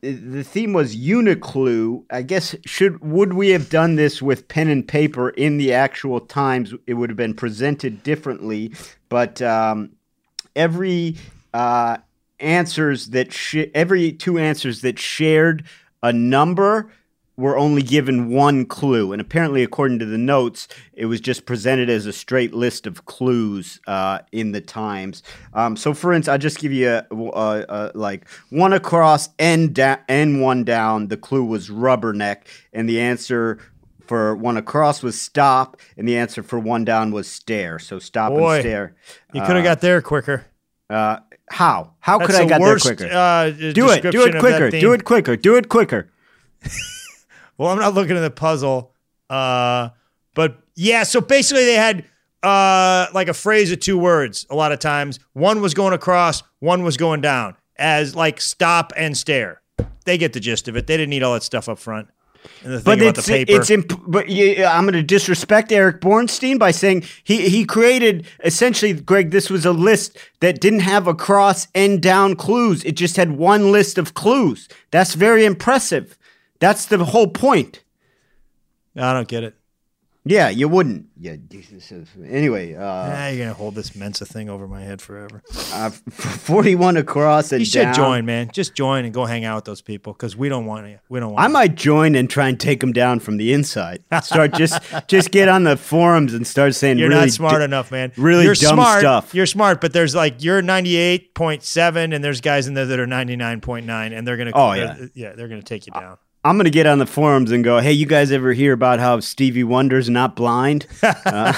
the 0.00 0.42
theme 0.42 0.72
was 0.72 0.96
Uniclue. 0.96 2.04
I 2.10 2.22
guess 2.22 2.54
should 2.64 3.00
would 3.04 3.34
we 3.34 3.50
have 3.50 3.68
done 3.68 3.96
this 3.96 4.22
with 4.22 4.48
pen 4.48 4.68
and 4.68 4.86
paper 4.86 5.30
in 5.30 5.58
the 5.58 5.72
actual 5.72 6.20
times? 6.20 6.72
It 6.86 6.94
would 6.94 7.10
have 7.10 7.16
been 7.16 7.34
presented 7.34 8.02
differently, 8.02 8.72
but 9.08 9.42
um, 9.42 9.90
every 10.54 11.16
uh, 11.52 11.98
answers 12.40 13.08
that 13.08 13.32
sh- 13.32 13.66
every 13.74 14.12
two 14.12 14.38
answers 14.38 14.82
that 14.82 14.98
shared 14.98 15.64
a 16.02 16.12
number 16.12 16.90
were 17.36 17.56
only 17.58 17.82
given 17.82 18.30
one 18.30 18.64
clue, 18.64 19.12
and 19.12 19.20
apparently, 19.20 19.62
according 19.62 19.98
to 19.98 20.06
the 20.06 20.18
notes, 20.18 20.68
it 20.94 21.06
was 21.06 21.20
just 21.20 21.44
presented 21.44 21.90
as 21.90 22.06
a 22.06 22.12
straight 22.12 22.54
list 22.54 22.86
of 22.86 23.04
clues 23.04 23.78
uh, 23.86 24.20
in 24.32 24.52
the 24.52 24.60
Times. 24.60 25.22
Um, 25.52 25.76
so, 25.76 25.92
for 25.92 26.12
instance, 26.12 26.32
I'll 26.32 26.38
just 26.38 26.58
give 26.58 26.72
you 26.72 26.88
a, 26.88 27.06
a, 27.10 27.64
a, 27.68 27.90
like 27.94 28.26
one 28.48 28.72
across 28.72 29.28
and 29.38 29.74
da- 29.74 29.98
and 30.08 30.40
one 30.40 30.64
down. 30.64 31.08
The 31.08 31.18
clue 31.18 31.44
was 31.44 31.68
rubberneck, 31.68 32.46
and 32.72 32.88
the 32.88 33.00
answer 33.00 33.58
for 34.00 34.34
one 34.34 34.56
across 34.56 35.02
was 35.02 35.20
stop, 35.20 35.76
and 35.98 36.08
the 36.08 36.16
answer 36.16 36.42
for 36.42 36.58
one 36.58 36.86
down 36.86 37.10
was 37.10 37.28
stare. 37.28 37.78
So, 37.78 37.98
stop 37.98 38.32
Boy. 38.32 38.54
and 38.54 38.62
stare. 38.62 38.96
You 39.34 39.42
could 39.42 39.56
have 39.56 39.64
got 39.64 39.82
there 39.82 40.00
quicker. 40.00 40.46
Uh, 40.88 41.18
how? 41.50 41.94
How 42.00 42.18
That's 42.18 42.30
could 42.30 42.40
I 42.40 42.44
the 42.44 42.48
got 42.48 42.60
worst, 42.60 42.84
there 42.84 42.96
quicker? 42.96 43.12
Uh, 43.12 43.50
do 43.50 43.90
it. 43.90 44.02
Do 44.02 44.24
it 44.24 44.38
quicker. 44.38 44.70
Do 44.70 44.92
it 44.92 45.04
quicker. 45.04 45.36
Do 45.36 45.56
it 45.56 45.68
quicker. 45.68 46.10
Well, 47.58 47.70
I'm 47.70 47.78
not 47.78 47.94
looking 47.94 48.16
at 48.16 48.20
the 48.20 48.30
puzzle. 48.30 48.92
Uh, 49.30 49.90
but 50.34 50.58
yeah, 50.74 51.02
so 51.04 51.20
basically 51.20 51.64
they 51.64 51.74
had 51.74 52.04
uh, 52.42 53.06
like 53.14 53.28
a 53.28 53.34
phrase 53.34 53.72
of 53.72 53.80
two 53.80 53.98
words 53.98 54.46
a 54.50 54.54
lot 54.54 54.72
of 54.72 54.78
times. 54.78 55.18
One 55.32 55.60
was 55.60 55.74
going 55.74 55.94
across, 55.94 56.42
one 56.60 56.82
was 56.84 56.96
going 56.96 57.22
down 57.22 57.56
as 57.76 58.14
like 58.14 58.40
stop 58.40 58.92
and 58.96 59.16
stare. 59.16 59.62
They 60.04 60.18
get 60.18 60.32
the 60.34 60.40
gist 60.40 60.68
of 60.68 60.76
it. 60.76 60.86
They 60.86 60.96
didn't 60.96 61.10
need 61.10 61.22
all 61.22 61.34
that 61.34 61.42
stuff 61.42 61.68
up 61.68 61.78
front. 61.78 62.08
The 62.62 62.80
But 62.84 63.00
it's 63.00 63.26
the 63.26 63.32
paper. 63.32 63.52
it's 63.52 63.70
imp- 63.70 64.00
but 64.06 64.28
yeah, 64.28 64.76
I'm 64.76 64.84
going 64.84 64.94
to 64.94 65.02
disrespect 65.02 65.72
Eric 65.72 66.00
Bornstein 66.00 66.58
by 66.58 66.70
saying 66.70 67.04
he 67.24 67.48
he 67.48 67.64
created 67.64 68.26
essentially 68.44 68.92
Greg 68.92 69.30
this 69.30 69.50
was 69.50 69.64
a 69.64 69.72
list 69.72 70.16
that 70.40 70.60
didn't 70.60 70.80
have 70.80 71.06
across 71.06 71.68
and 71.74 72.02
down 72.02 72.36
clues. 72.36 72.84
It 72.84 72.92
just 72.92 73.16
had 73.16 73.32
one 73.32 73.72
list 73.72 73.98
of 73.98 74.14
clues. 74.14 74.68
That's 74.90 75.14
very 75.14 75.44
impressive. 75.44 76.16
That's 76.58 76.86
the 76.86 77.04
whole 77.04 77.28
point. 77.28 77.82
I 78.96 79.12
don't 79.12 79.28
get 79.28 79.44
it. 79.44 79.54
Yeah, 80.28 80.48
you 80.48 80.66
wouldn't. 80.68 81.06
Yeah. 81.18 81.36
Anyway, 82.28 82.74
uh, 82.74 82.82
Ah, 82.84 83.28
you're 83.28 83.44
gonna 83.46 83.54
hold 83.54 83.74
this 83.76 83.94
Mensa 83.94 84.26
thing 84.26 84.50
over 84.50 84.66
my 84.66 84.82
head 84.82 85.00
forever. 85.00 85.42
uh, 85.72 85.90
41 86.10 86.96
across 86.96 87.52
and 87.52 87.60
You 87.60 87.64
should 87.66 87.82
down. 87.82 87.94
join, 87.94 88.26
man. 88.26 88.50
Just 88.52 88.74
join 88.74 89.04
and 89.04 89.14
go 89.14 89.24
hang 89.24 89.44
out 89.44 89.54
with 89.56 89.64
those 89.66 89.80
people 89.82 90.12
because 90.12 90.36
we 90.36 90.48
don't 90.48 90.66
want 90.66 90.88
you. 90.88 90.98
We 91.08 91.20
don't 91.20 91.32
want. 91.32 91.44
I 91.44 91.46
you. 91.46 91.52
might 91.52 91.74
join 91.76 92.14
and 92.16 92.28
try 92.28 92.48
and 92.48 92.58
take 92.58 92.80
them 92.80 92.92
down 92.92 93.20
from 93.20 93.36
the 93.36 93.52
inside. 93.52 94.02
Start 94.22 94.52
just 94.54 94.82
just 95.08 95.30
get 95.30 95.48
on 95.48 95.62
the 95.64 95.76
forums 95.76 96.34
and 96.34 96.46
start 96.46 96.74
saying 96.74 96.98
You're 96.98 97.08
really 97.08 97.20
not 97.22 97.30
smart 97.30 97.62
enough, 97.62 97.90
man. 97.92 98.12
really 98.16 98.44
you're 98.44 98.54
dumb 98.54 98.74
smart. 98.74 98.98
stuff. 99.00 99.34
You're 99.34 99.46
smart, 99.46 99.80
but 99.80 99.92
there's 99.92 100.14
like 100.14 100.42
you're 100.42 100.60
98.7, 100.62 102.14
and 102.14 102.22
there's 102.24 102.40
guys 102.40 102.66
in 102.66 102.74
there 102.74 102.86
that 102.86 102.98
are 102.98 103.06
99.9, 103.06 104.12
and 104.12 104.26
they're 104.26 104.36
gonna. 104.36 104.50
Oh, 104.54 104.72
yeah. 104.72 104.84
uh, 104.84 105.06
yeah, 105.14 105.32
they're 105.32 105.48
gonna 105.48 105.62
take 105.62 105.86
you 105.86 105.92
down. 105.92 106.18
I'm 106.46 106.56
gonna 106.56 106.70
get 106.70 106.86
on 106.86 106.98
the 106.98 107.06
forums 107.06 107.50
and 107.50 107.64
go, 107.64 107.80
"Hey, 107.80 107.90
you 107.90 108.06
guys 108.06 108.30
ever 108.30 108.52
hear 108.52 108.72
about 108.72 109.00
how 109.00 109.18
Stevie 109.18 109.64
Wonder's 109.64 110.08
not 110.08 110.36
blind?" 110.36 110.86
uh, 111.02 111.52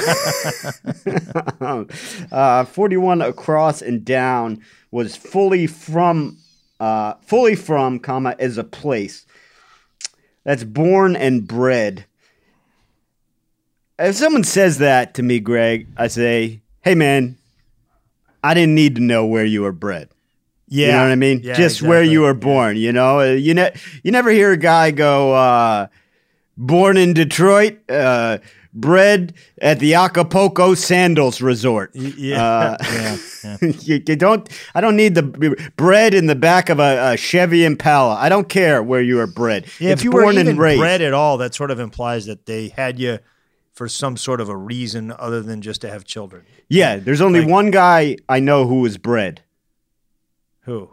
uh, 2.33 2.64
41 2.64 3.20
across 3.20 3.83
and 3.83 4.03
down 4.03 4.62
was 4.90 5.14
fully 5.14 5.66
from, 5.66 6.38
uh, 6.81 7.12
fully 7.20 7.55
from, 7.55 7.98
comma 7.98 8.35
as 8.38 8.57
a 8.57 8.64
place. 8.64 9.27
That's 10.44 10.64
born 10.64 11.16
and 11.16 11.46
bred. 11.46 12.07
If 13.98 14.16
someone 14.16 14.44
says 14.44 14.79
that 14.79 15.12
to 15.14 15.22
me, 15.22 15.38
Greg, 15.38 15.87
I 15.98 16.09
say, 16.09 16.62
"Hey, 16.81 16.94
man, 16.94 17.37
I 18.42 18.55
didn't 18.55 18.74
need 18.74 18.94
to 18.94 19.03
know 19.03 19.27
where 19.27 19.44
you 19.44 19.61
were 19.61 19.72
bred." 19.72 20.09
Yeah, 20.68 20.87
You 20.87 20.92
know 20.92 21.02
what 21.04 21.12
I 21.12 21.16
mean? 21.16 21.40
Yeah, 21.42 21.54
Just 21.54 21.83
where 21.83 22.02
you 22.02 22.20
were 22.22 22.35
born. 22.35 22.76
You 22.76 22.92
know, 22.92 23.20
Uh, 23.20 23.24
you 23.33 23.54
ne- 23.54 23.72
you 24.02 24.11
never 24.12 24.31
hear 24.31 24.52
a 24.52 24.57
guy 24.57 24.90
go, 24.90 25.33
uh, 25.35 25.87
"Born 26.57 26.96
in 26.96 27.12
Detroit, 27.14 27.78
uh, 27.88 28.38
bred 28.74 29.33
at 29.62 29.78
the 29.81 29.94
Acapulco 29.94 30.74
Sandals 30.74 31.40
Resort." 31.40 31.90
Yeah, 31.94 32.42
Uh, 32.42 32.76
yeah, 32.92 33.16
yeah. 33.44 33.57
you, 33.81 34.02
you 34.07 34.16
don't. 34.16 34.48
I 34.74 34.81
don't 34.81 34.96
need 34.96 35.14
the 35.14 35.22
b- 35.22 35.54
bred 35.76 36.14
in 36.14 36.26
the 36.26 36.35
back 36.37 36.68
of 36.68 36.78
a, 36.81 37.12
a 37.12 37.16
Chevy 37.16 37.64
Impala. 37.64 38.16
I 38.16 38.28
don't 38.28 38.48
care 38.48 38.83
where 38.83 39.00
you 39.02 39.16
were 39.16 39.26
bred. 39.26 39.66
Yeah, 39.81 39.92
it's 39.92 40.00
if 40.02 40.04
you 40.04 40.11
were 40.11 40.22
born 40.22 40.35
even 40.35 40.48
and 40.48 40.59
raised. 40.59 40.81
bred 40.81 41.00
at 41.02 41.14
all, 41.14 41.38
that 41.38 41.54
sort 41.54 41.70
of 41.70 41.78
implies 41.81 42.26
that 42.26 42.46
they 42.46 42.68
had 42.76 42.98
you 42.98 43.18
for 43.74 43.88
some 43.88 44.16
sort 44.16 44.40
of 44.40 44.48
a 44.48 44.57
reason 44.57 45.12
other 45.18 45.40
than 45.40 45.62
just 45.62 45.81
to 45.83 45.88
have 45.88 46.04
children. 46.04 46.42
yeah, 46.68 46.96
there's 46.96 47.20
only 47.20 47.40
Like- 47.40 47.48
one 47.48 47.70
guy 47.70 48.16
I 48.28 48.40
know 48.40 48.66
who 48.66 48.81
was 48.81 48.98
bred. 48.98 49.40
Who? 50.68 50.90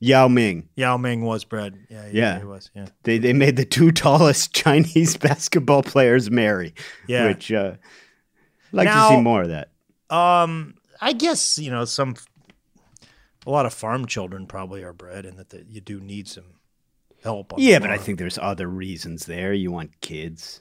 Yao 0.00 0.28
Ming. 0.28 0.68
Yao 0.76 0.96
Ming 0.98 1.22
was 1.24 1.44
bred. 1.44 1.78
Yeah, 1.88 2.04
yeah, 2.06 2.10
Yeah. 2.12 2.38
he 2.40 2.44
was. 2.44 2.70
Yeah, 2.74 2.86
They 3.04 3.18
they 3.18 3.32
made 3.32 3.56
the 3.56 3.64
two 3.64 3.90
tallest 4.04 4.54
Chinese 4.54 5.16
basketball 5.26 5.82
players 5.82 6.30
marry. 6.30 6.74
Yeah. 7.08 7.26
which 7.28 7.50
uh, 7.50 7.72
I'd 7.76 8.72
like 8.72 8.84
Now- 8.86 9.08
to 9.10 9.16
see 9.16 9.20
more 9.22 9.42
of 9.42 9.48
that. 9.48 9.70
Um, 10.10 10.74
I 11.00 11.12
guess 11.14 11.58
you 11.58 11.70
know 11.70 11.84
some. 11.84 12.14
A 13.46 13.50
lot 13.50 13.66
of 13.66 13.74
farm 13.74 14.06
children 14.06 14.46
probably 14.46 14.82
are 14.82 14.92
bred, 14.94 15.26
and 15.26 15.38
that 15.38 15.50
the, 15.50 15.64
you 15.68 15.80
do 15.80 16.00
need 16.00 16.28
some 16.28 16.44
help. 17.22 17.52
On 17.52 17.58
Yeah, 17.60 17.78
but 17.78 17.90
I 17.90 17.98
think 17.98 18.18
there's 18.18 18.38
other 18.38 18.66
reasons 18.68 19.26
there. 19.26 19.52
You 19.52 19.70
want 19.70 20.00
kids. 20.00 20.60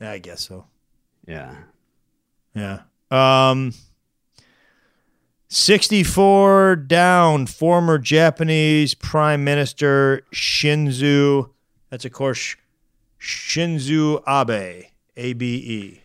Yeah, 0.00 0.10
I 0.12 0.18
guess 0.18 0.42
so. 0.42 0.66
Yeah. 1.26 1.54
Yeah. 2.54 2.80
Um. 3.10 3.72
64 5.48 6.76
down, 6.76 7.46
former 7.46 7.98
Japanese 7.98 8.94
Prime 8.94 9.44
Minister 9.44 10.22
Shinzo. 10.32 11.50
That's, 11.90 12.04
of 12.04 12.12
course, 12.12 12.56
Shinzo 13.20 14.22
Abe, 14.26 14.86
A 15.16 15.32
B 15.34 15.56
E. 15.56 16.00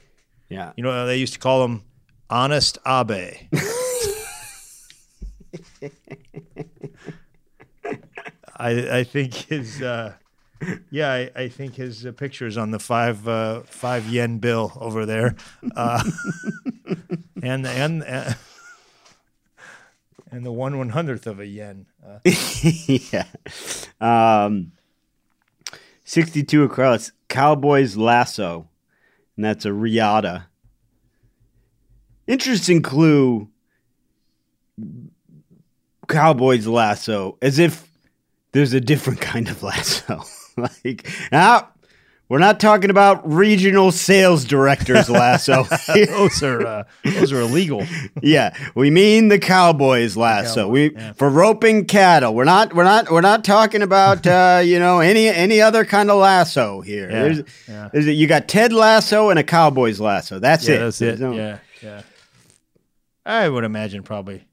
Yeah. 0.49 0.73
You 0.75 0.83
know, 0.83 1.05
they 1.05 1.17
used 1.17 1.33
to 1.33 1.39
call 1.39 1.63
him 1.65 1.83
Honest 2.29 2.77
Abe. 2.85 3.09
I, 8.57 8.99
I 8.99 9.03
think 9.03 9.33
his, 9.33 9.81
uh, 9.81 10.13
yeah, 10.91 11.11
I, 11.11 11.31
I 11.35 11.47
think 11.49 11.75
his 11.75 12.05
uh, 12.05 12.11
picture 12.11 12.45
is 12.45 12.57
on 12.57 12.69
the 12.71 12.79
five 12.79 13.27
uh, 13.27 13.61
five 13.61 14.07
yen 14.07 14.37
bill 14.37 14.71
over 14.79 15.05
there, 15.07 15.35
uh, 15.75 16.03
and 17.41 17.65
and 17.65 18.03
uh, 18.03 18.33
and 20.31 20.45
the 20.45 20.51
one 20.51 20.77
one 20.77 20.89
hundredth 20.89 21.27
of 21.27 21.39
a 21.39 21.45
yen. 21.45 21.85
Uh, 22.05 22.19
yeah. 23.11 23.25
Um, 23.99 24.71
62 26.05 26.63
across. 26.63 27.11
Cowboys 27.29 27.95
Lasso. 27.97 28.67
And 29.35 29.45
that's 29.45 29.65
a 29.65 29.73
Riata. 29.73 30.47
Interesting 32.27 32.81
clue. 32.81 33.49
cowboy's 36.07 36.67
lasso 36.67 37.37
as 37.41 37.59
if 37.59 37.89
there's 38.51 38.73
a 38.73 38.81
different 38.81 39.19
kind 39.21 39.49
of 39.49 39.63
lasso. 39.63 40.23
like, 40.57 41.09
now 41.31 41.70
we're 42.31 42.39
not 42.39 42.61
talking 42.61 42.89
about 42.89 43.29
regional 43.29 43.91
sales 43.91 44.45
director's 44.45 45.09
lasso. 45.09 45.65
those 45.93 46.41
are 46.41 46.65
uh, 46.65 46.83
those 47.03 47.33
are 47.33 47.41
illegal. 47.41 47.85
yeah, 48.21 48.55
we 48.73 48.89
mean 48.89 49.27
the 49.27 49.37
cowboy's 49.37 50.15
lasso. 50.15 50.61
cowboy, 50.61 50.71
we 50.71 50.91
yeah. 50.93 51.11
for 51.11 51.29
roping 51.29 51.83
cattle. 51.83 52.33
We're 52.33 52.45
not 52.45 52.73
we're 52.73 52.85
not 52.85 53.11
we're 53.11 53.19
not 53.19 53.43
talking 53.43 53.81
about 53.81 54.25
uh, 54.25 54.61
you 54.63 54.79
know 54.79 55.01
any 55.01 55.27
any 55.27 55.59
other 55.59 55.83
kind 55.83 56.09
of 56.09 56.19
lasso 56.19 56.79
here. 56.79 57.11
Yeah, 57.11 57.21
There's, 57.21 57.41
yeah. 57.67 57.89
there's 57.91 58.07
you 58.07 58.27
got 58.27 58.47
Ted 58.47 58.71
Lasso 58.71 59.29
and 59.29 59.37
a 59.37 59.43
cowboy's 59.43 59.99
lasso. 59.99 60.39
That's 60.39 60.69
it. 60.69 60.79
that's 60.79 61.01
it. 61.01 61.19
no- 61.19 61.33
Yeah, 61.33 61.57
yeah. 61.83 62.01
I 63.25 63.49
would 63.49 63.65
imagine 63.65 64.03
probably 64.03 64.45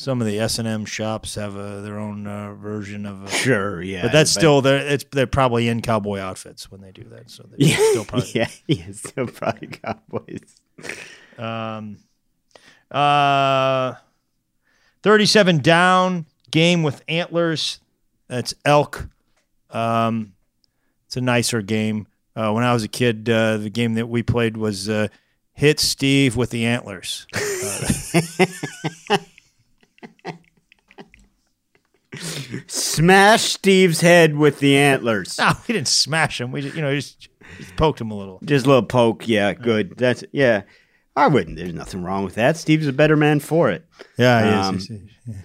some 0.00 0.22
of 0.22 0.26
the 0.26 0.40
S 0.40 0.58
and 0.58 0.66
M 0.66 0.86
shops 0.86 1.34
have 1.34 1.54
uh, 1.56 1.82
their 1.82 1.98
own 1.98 2.26
uh, 2.26 2.54
version 2.54 3.04
of. 3.04 3.24
A, 3.24 3.28
Sure, 3.40 3.82
yeah. 3.82 4.02
but 4.02 4.12
that's 4.12 4.30
still 4.30 4.62
they're 4.62 4.78
it's 4.78 5.04
they're 5.12 5.26
probably 5.26 5.68
in 5.68 5.82
cowboy 5.82 6.18
outfits 6.18 6.70
when 6.70 6.80
they 6.80 6.90
do 6.90 7.04
that, 7.10 7.30
so 7.30 7.46
yeah, 7.58 7.76
still 7.76 8.04
probably. 8.06 8.30
yeah, 8.34 8.48
yeah, 8.66 8.92
still 8.92 9.26
probably 9.26 9.68
cowboys. 9.82 10.56
Um, 11.36 11.98
uh, 12.90 13.94
thirty-seven 15.02 15.58
down 15.58 16.24
game 16.50 16.82
with 16.82 17.02
antlers. 17.06 17.80
That's 18.28 18.54
elk. 18.64 19.06
Um, 19.68 20.32
it's 21.06 21.16
a 21.16 21.20
nicer 21.20 21.60
game. 21.60 22.06
Uh, 22.34 22.52
when 22.52 22.64
I 22.64 22.72
was 22.72 22.84
a 22.84 22.88
kid, 22.88 23.28
uh, 23.28 23.58
the 23.58 23.70
game 23.70 23.94
that 23.94 24.08
we 24.08 24.22
played 24.22 24.56
was 24.56 24.88
uh, 24.88 25.08
hit 25.52 25.78
Steve 25.78 26.36
with 26.36 26.50
the 26.50 26.64
antlers. 26.64 27.26
Smash 32.66 33.42
Steve's 33.42 34.00
head 34.00 34.36
with 34.36 34.60
the 34.60 34.76
antlers. 34.76 35.38
No, 35.38 35.52
we 35.68 35.74
didn't 35.74 35.88
smash 35.88 36.40
him. 36.40 36.52
We 36.52 36.60
just, 36.62 36.74
you 36.76 36.82
know, 36.82 36.94
just, 36.94 37.28
just 37.58 37.76
poked 37.76 38.00
him 38.00 38.10
a 38.10 38.16
little. 38.16 38.40
Just 38.44 38.66
a 38.66 38.68
little 38.68 38.82
poke. 38.84 39.26
Yeah, 39.28 39.52
good. 39.54 39.96
That's 39.96 40.24
yeah. 40.32 40.62
I 41.16 41.26
wouldn't. 41.26 41.56
There's 41.56 41.74
nothing 41.74 42.02
wrong 42.02 42.24
with 42.24 42.34
that. 42.36 42.56
Steve's 42.56 42.86
a 42.86 42.92
better 42.92 43.16
man 43.16 43.40
for 43.40 43.70
it. 43.70 43.84
Yeah, 44.16 44.66
Um, 44.68 44.74
he 44.78 44.82
is. 44.82 44.88
He's 44.88 44.98
a 45.36 45.42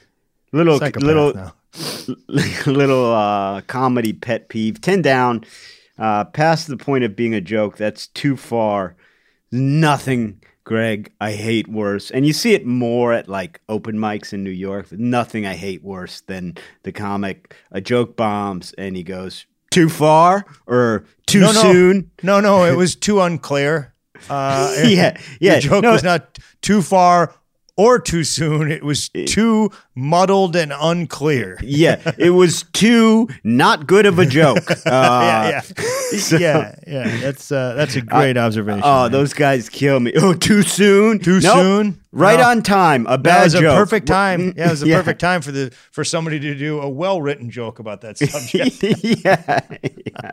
Little 0.54 0.80
psychopath 0.80 1.04
little 1.04 1.34
now. 1.34 1.54
little 2.72 3.12
uh, 3.14 3.62
comedy 3.62 4.14
pet 4.14 4.48
peeve. 4.48 4.80
Ten 4.80 5.02
down, 5.02 5.44
uh, 5.98 6.24
past 6.26 6.68
the 6.68 6.78
point 6.78 7.04
of 7.04 7.16
being 7.16 7.34
a 7.34 7.42
joke. 7.42 7.76
That's 7.78 8.08
too 8.08 8.38
far. 8.38 8.96
Nothing, 9.52 10.42
Greg. 10.66 11.12
I 11.22 11.32
hate 11.32 11.68
worse, 11.70 12.12
and 12.12 12.26
you 12.26 12.34
see 12.34 12.54
it 12.54 12.66
more 12.66 13.14
at 13.14 13.30
like 13.30 13.62
open 13.70 13.96
mics 13.98 14.34
in 14.34 14.44
New 14.44 14.50
York. 14.50 14.92
Nothing 14.92 15.46
I 15.46 15.54
hate 15.54 15.84
worse 15.84 16.22
than 16.22 16.58
the 16.84 16.92
comic 16.92 17.56
a 17.72 17.80
joke 17.80 18.18
bombs 18.18 18.74
and 18.78 18.98
he 18.98 19.04
goes 19.04 19.46
too 19.72 19.90
far 19.90 20.46
or 20.68 21.06
too 21.28 21.40
No, 21.42 21.52
no. 21.52 21.62
soon. 21.62 22.12
No, 22.24 22.40
no, 22.40 22.66
it 22.66 22.76
was 22.84 22.96
too 22.96 23.22
unclear. 23.22 23.94
Uh, 24.30 24.74
Yeah, 24.86 25.18
yeah. 25.40 25.56
The 25.56 25.62
joke 25.62 25.84
No, 25.84 25.92
was 25.92 26.04
not 26.04 26.40
too 26.62 26.82
far 26.82 27.34
or 27.78 28.00
too 28.00 28.24
soon. 28.24 28.72
It 28.72 28.84
was 28.84 29.10
too 29.10 29.70
muddled 29.96 30.56
and 30.56 30.74
unclear. 30.80 31.58
yeah, 31.62 32.14
it 32.18 32.30
was 32.32 32.64
too 32.74 33.28
not 33.44 33.86
good 33.88 34.06
of 34.06 34.20
a 34.20 34.26
joke. 34.26 34.70
Uh, 34.72 34.78
yeah, 34.86 35.50
yeah, 35.52 35.60
so- 36.20 36.38
yeah, 36.38 36.76
yeah. 36.88 37.18
That's 37.22 37.52
uh, 37.52 37.74
that's 37.74 37.96
a 37.96 38.02
great 38.02 38.38
observation. 38.38 38.82
Oh, 38.84 39.04
man. 39.04 39.12
those 39.12 39.34
guys 39.34 39.70
kill 39.70 40.00
me. 40.00 40.14
Oh, 40.16 40.34
too 40.34 40.62
soon. 40.62 41.20
Too 41.20 41.40
Nope. 41.42 41.54
soon? 41.58 42.02
Right 42.12 42.40
No. 42.40 42.50
on 42.50 42.62
time. 42.64 43.06
A 43.08 43.12
that 43.12 43.24
bad 43.24 43.44
was 43.44 43.56
a 43.56 43.62
joke. 43.62 43.78
perfect 43.78 44.08
time. 44.08 44.54
Yeah, 44.56 44.68
it 44.68 44.72
was 44.72 44.84
a 44.84 44.88
Yeah. 44.90 44.98
perfect 44.98 45.20
time 45.20 45.42
for 45.42 45.52
the 45.52 45.72
for 45.92 46.04
somebody 46.04 46.40
to 46.40 46.56
do 46.56 46.80
a 46.80 46.90
well 46.90 47.22
written 47.22 47.50
joke 47.50 47.80
about 47.80 48.02
that 48.02 48.18
subject. 48.18 48.82
yeah. 49.26 49.60
yeah. 49.82 50.32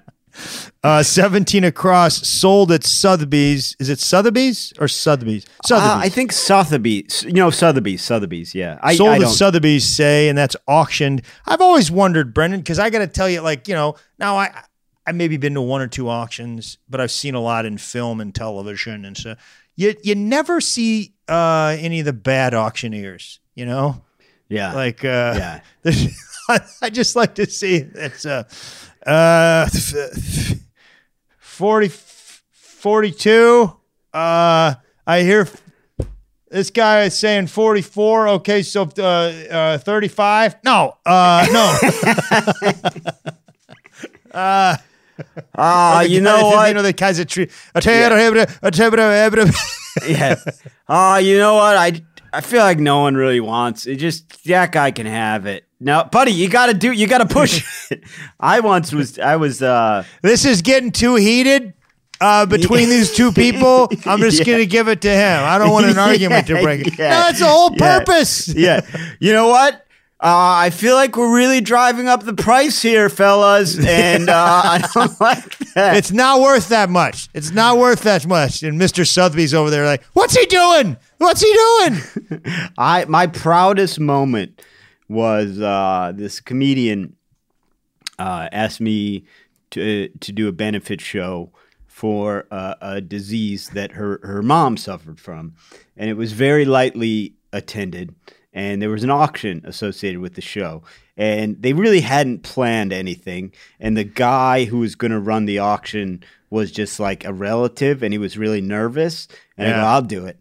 Uh, 0.82 1.02
Seventeen 1.02 1.64
across, 1.64 2.26
sold 2.26 2.72
at 2.72 2.84
Sotheby's. 2.84 3.76
Is 3.78 3.88
it 3.88 3.98
Sotheby's 3.98 4.72
or 4.78 4.88
Sotheby's? 4.88 5.44
Sotheby's. 5.64 5.90
Uh, 5.90 5.98
I 5.98 6.08
think 6.08 6.32
Sotheby's. 6.32 7.24
You 7.24 7.32
know 7.34 7.50
Sotheby's. 7.50 8.02
Sotheby's. 8.02 8.54
Yeah. 8.54 8.78
I, 8.82 8.96
sold 8.96 9.10
I 9.10 9.14
at 9.16 9.20
don't. 9.22 9.30
Sotheby's, 9.32 9.84
say, 9.84 10.28
and 10.28 10.36
that's 10.36 10.56
auctioned. 10.66 11.22
I've 11.46 11.60
always 11.60 11.90
wondered, 11.90 12.34
Brendan, 12.34 12.60
because 12.60 12.78
I 12.78 12.90
got 12.90 13.00
to 13.00 13.06
tell 13.06 13.28
you, 13.28 13.40
like 13.40 13.68
you 13.68 13.74
know, 13.74 13.96
now 14.18 14.36
I 14.36 14.64
I 15.06 15.12
maybe 15.12 15.36
been 15.36 15.54
to 15.54 15.62
one 15.62 15.80
or 15.80 15.88
two 15.88 16.08
auctions, 16.08 16.78
but 16.88 17.00
I've 17.00 17.10
seen 17.10 17.34
a 17.34 17.40
lot 17.40 17.66
in 17.66 17.78
film 17.78 18.20
and 18.20 18.34
television, 18.34 19.04
and 19.04 19.16
so 19.16 19.34
you 19.76 19.94
you 20.02 20.14
never 20.14 20.60
see 20.60 21.14
uh, 21.28 21.76
any 21.78 22.00
of 22.00 22.06
the 22.06 22.12
bad 22.12 22.54
auctioneers, 22.54 23.40
you 23.54 23.66
know, 23.66 24.02
yeah. 24.48 24.72
like 24.72 25.04
uh, 25.04 25.60
yeah. 25.84 26.08
I 26.82 26.90
just 26.90 27.16
like 27.16 27.36
to 27.36 27.46
see 27.46 27.76
it's 27.94 28.26
uh, 28.26 28.44
uh, 29.06 29.68
40, 31.38 31.88
42. 31.88 33.76
Uh, 34.12 34.74
I 35.06 35.20
hear 35.22 35.48
this 36.50 36.70
guy 36.70 37.04
is 37.04 37.18
saying 37.18 37.46
44. 37.46 38.28
Okay, 38.28 38.62
so 38.62 38.88
uh, 38.98 39.02
uh, 39.02 39.78
35. 39.78 40.56
No, 40.64 40.96
uh, 41.06 41.46
no. 41.52 41.78
Ah, 45.56 46.00
you 46.02 46.20
know 46.22 46.46
what? 46.46 46.68
You 46.68 46.74
know 46.74 46.82
the 46.82 46.92
guys 46.92 47.18
that 47.18 47.28
treat. 47.28 47.50
yeah. 50.08 50.36
Ah, 50.88 51.18
you 51.18 51.36
know 51.38 51.54
what? 51.54 51.76
I 51.76 52.00
I 52.32 52.40
feel 52.40 52.60
like 52.60 52.78
no 52.78 53.00
one 53.00 53.14
really 53.14 53.40
wants 53.40 53.86
it. 53.86 53.96
Just 53.96 54.42
that 54.44 54.72
guy 54.72 54.90
can 54.90 55.06
have 55.06 55.44
it. 55.46 55.64
No, 55.84 56.04
buddy, 56.04 56.30
you 56.32 56.48
got 56.48 56.66
to 56.66 56.74
do. 56.74 56.92
You 56.92 57.06
got 57.08 57.18
to 57.18 57.26
push. 57.26 57.64
I 58.40 58.60
once 58.60 58.92
was. 58.92 59.18
I 59.18 59.36
was. 59.36 59.62
uh 59.62 60.04
This 60.22 60.44
is 60.44 60.62
getting 60.62 60.92
too 60.92 61.16
heated. 61.16 61.74
Uh, 62.20 62.46
between 62.46 62.88
these 62.88 63.12
two 63.12 63.32
people, 63.32 63.88
I'm 64.06 64.20
just 64.20 64.38
Yeah. 64.38 64.44
gonna 64.54 64.64
give 64.64 64.86
it 64.86 65.00
to 65.00 65.10
him. 65.10 65.42
I 65.42 65.58
don't 65.58 65.72
want 65.72 65.86
an 65.86 65.98
argument 65.98 66.46
to 66.46 66.62
break 66.62 66.86
it. 66.86 66.96
No, 66.96 67.04
that's 67.08 67.40
the 67.40 67.46
whole 67.46 67.70
purpose. 67.74 68.46
yeah. 68.46 68.82
You 69.18 69.32
know 69.32 69.48
what? 69.48 69.74
Uh, 70.20 70.54
I 70.66 70.70
feel 70.70 70.94
like 70.94 71.16
we're 71.16 71.34
really 71.34 71.60
driving 71.60 72.06
up 72.06 72.22
the 72.22 72.32
price 72.34 72.80
here, 72.80 73.08
fellas, 73.08 73.76
and 73.84 74.28
uh, 74.28 74.34
I 74.64 74.88
don't 74.94 75.20
like 75.20 75.58
that. 75.74 75.96
It's 75.96 76.12
not 76.12 76.40
worth 76.40 76.68
that 76.68 76.90
much. 76.90 77.28
It's 77.34 77.50
not 77.50 77.76
worth 77.78 78.02
that 78.02 78.24
much. 78.24 78.62
And 78.62 78.80
Mr. 78.80 79.04
Sotheby's 79.04 79.52
over 79.52 79.68
there, 79.68 79.84
like, 79.84 80.04
what's 80.12 80.36
he 80.36 80.46
doing? 80.46 80.96
What's 81.18 81.40
he 81.40 81.52
doing? 81.52 82.40
I 82.78 83.04
my 83.08 83.26
proudest 83.26 83.98
moment 83.98 84.62
was 85.12 85.60
uh, 85.60 86.12
this 86.14 86.40
comedian 86.40 87.16
uh, 88.18 88.48
asked 88.52 88.80
me 88.80 89.24
to 89.70 90.08
to 90.08 90.32
do 90.32 90.48
a 90.48 90.52
benefit 90.52 91.00
show 91.00 91.52
for 91.86 92.46
uh, 92.50 92.74
a 92.80 93.00
disease 93.00 93.70
that 93.70 93.92
her 93.92 94.20
her 94.22 94.42
mom 94.42 94.76
suffered 94.76 95.20
from, 95.20 95.54
and 95.96 96.08
it 96.08 96.14
was 96.14 96.32
very 96.32 96.64
lightly 96.64 97.34
attended. 97.52 98.14
And 98.54 98.82
there 98.82 98.90
was 98.90 99.02
an 99.02 99.10
auction 99.10 99.62
associated 99.64 100.20
with 100.20 100.34
the 100.34 100.42
show, 100.42 100.82
and 101.16 101.60
they 101.62 101.72
really 101.72 102.00
hadn't 102.00 102.42
planned 102.42 102.92
anything. 102.92 103.52
And 103.80 103.96
the 103.96 104.04
guy 104.04 104.64
who 104.64 104.78
was 104.78 104.94
going 104.94 105.10
to 105.10 105.20
run 105.20 105.46
the 105.46 105.58
auction 105.58 106.22
was 106.50 106.70
just 106.70 107.00
like 107.00 107.24
a 107.24 107.32
relative, 107.32 108.02
and 108.02 108.12
he 108.12 108.18
was 108.18 108.36
really 108.36 108.60
nervous. 108.60 109.26
And 109.56 109.68
I 109.68 109.80
go, 109.80 109.86
"I'll 109.86 110.02
do 110.02 110.26
it." 110.26 110.38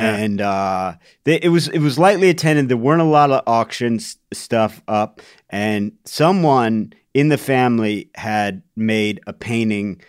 Yeah. 0.00 0.16
and 0.16 0.40
uh, 0.40 0.94
they, 1.24 1.36
it 1.36 1.48
was 1.48 1.68
it 1.68 1.80
was 1.80 1.98
lightly 1.98 2.28
attended. 2.30 2.68
There 2.68 2.76
weren't 2.76 3.02
a 3.02 3.04
lot 3.04 3.30
of 3.30 3.42
auctions 3.46 4.16
stuff 4.32 4.82
up, 4.88 5.20
and 5.48 5.92
someone 6.04 6.92
in 7.14 7.28
the 7.28 7.38
family 7.38 8.10
had 8.14 8.62
made 8.76 9.20
a 9.26 9.32
painting 9.32 10.00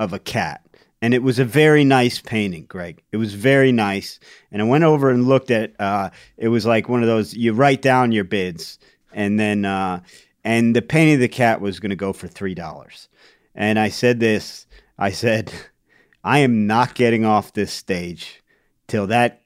of 0.00 0.12
a 0.12 0.18
cat, 0.18 0.64
and 1.00 1.14
it 1.14 1.22
was 1.22 1.38
a 1.38 1.44
very 1.44 1.84
nice 1.84 2.20
painting, 2.20 2.66
Greg. 2.66 3.02
It 3.12 3.16
was 3.16 3.34
very 3.34 3.72
nice, 3.72 4.20
and 4.52 4.60
I 4.60 4.64
went 4.64 4.84
over 4.84 5.10
and 5.10 5.26
looked 5.26 5.50
at. 5.50 5.72
Uh, 5.80 6.10
it 6.36 6.48
was 6.48 6.66
like 6.66 6.88
one 6.88 7.02
of 7.02 7.08
those 7.08 7.34
you 7.34 7.52
write 7.52 7.82
down 7.82 8.12
your 8.12 8.24
bids, 8.24 8.78
and 9.12 9.38
then 9.38 9.64
uh, 9.64 10.00
and 10.44 10.74
the 10.76 10.82
painting 10.82 11.14
of 11.14 11.20
the 11.20 11.28
cat 11.28 11.60
was 11.60 11.80
going 11.80 11.90
to 11.90 11.96
go 11.96 12.12
for 12.12 12.28
three 12.28 12.54
dollars, 12.54 13.08
and 13.54 13.78
I 13.78 13.88
said 13.88 14.20
this. 14.20 14.66
I 14.98 15.12
said, 15.12 15.52
I 16.24 16.40
am 16.40 16.66
not 16.66 16.94
getting 16.94 17.24
off 17.24 17.52
this 17.52 17.72
stage 17.72 18.42
till 18.88 19.06
that 19.06 19.42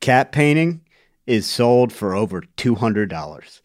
cat 0.00 0.32
painting 0.32 0.80
is 1.26 1.46
sold 1.46 1.92
for 1.92 2.14
over 2.14 2.42
two 2.56 2.74
hundred 2.74 3.10
dollars. 3.10 3.60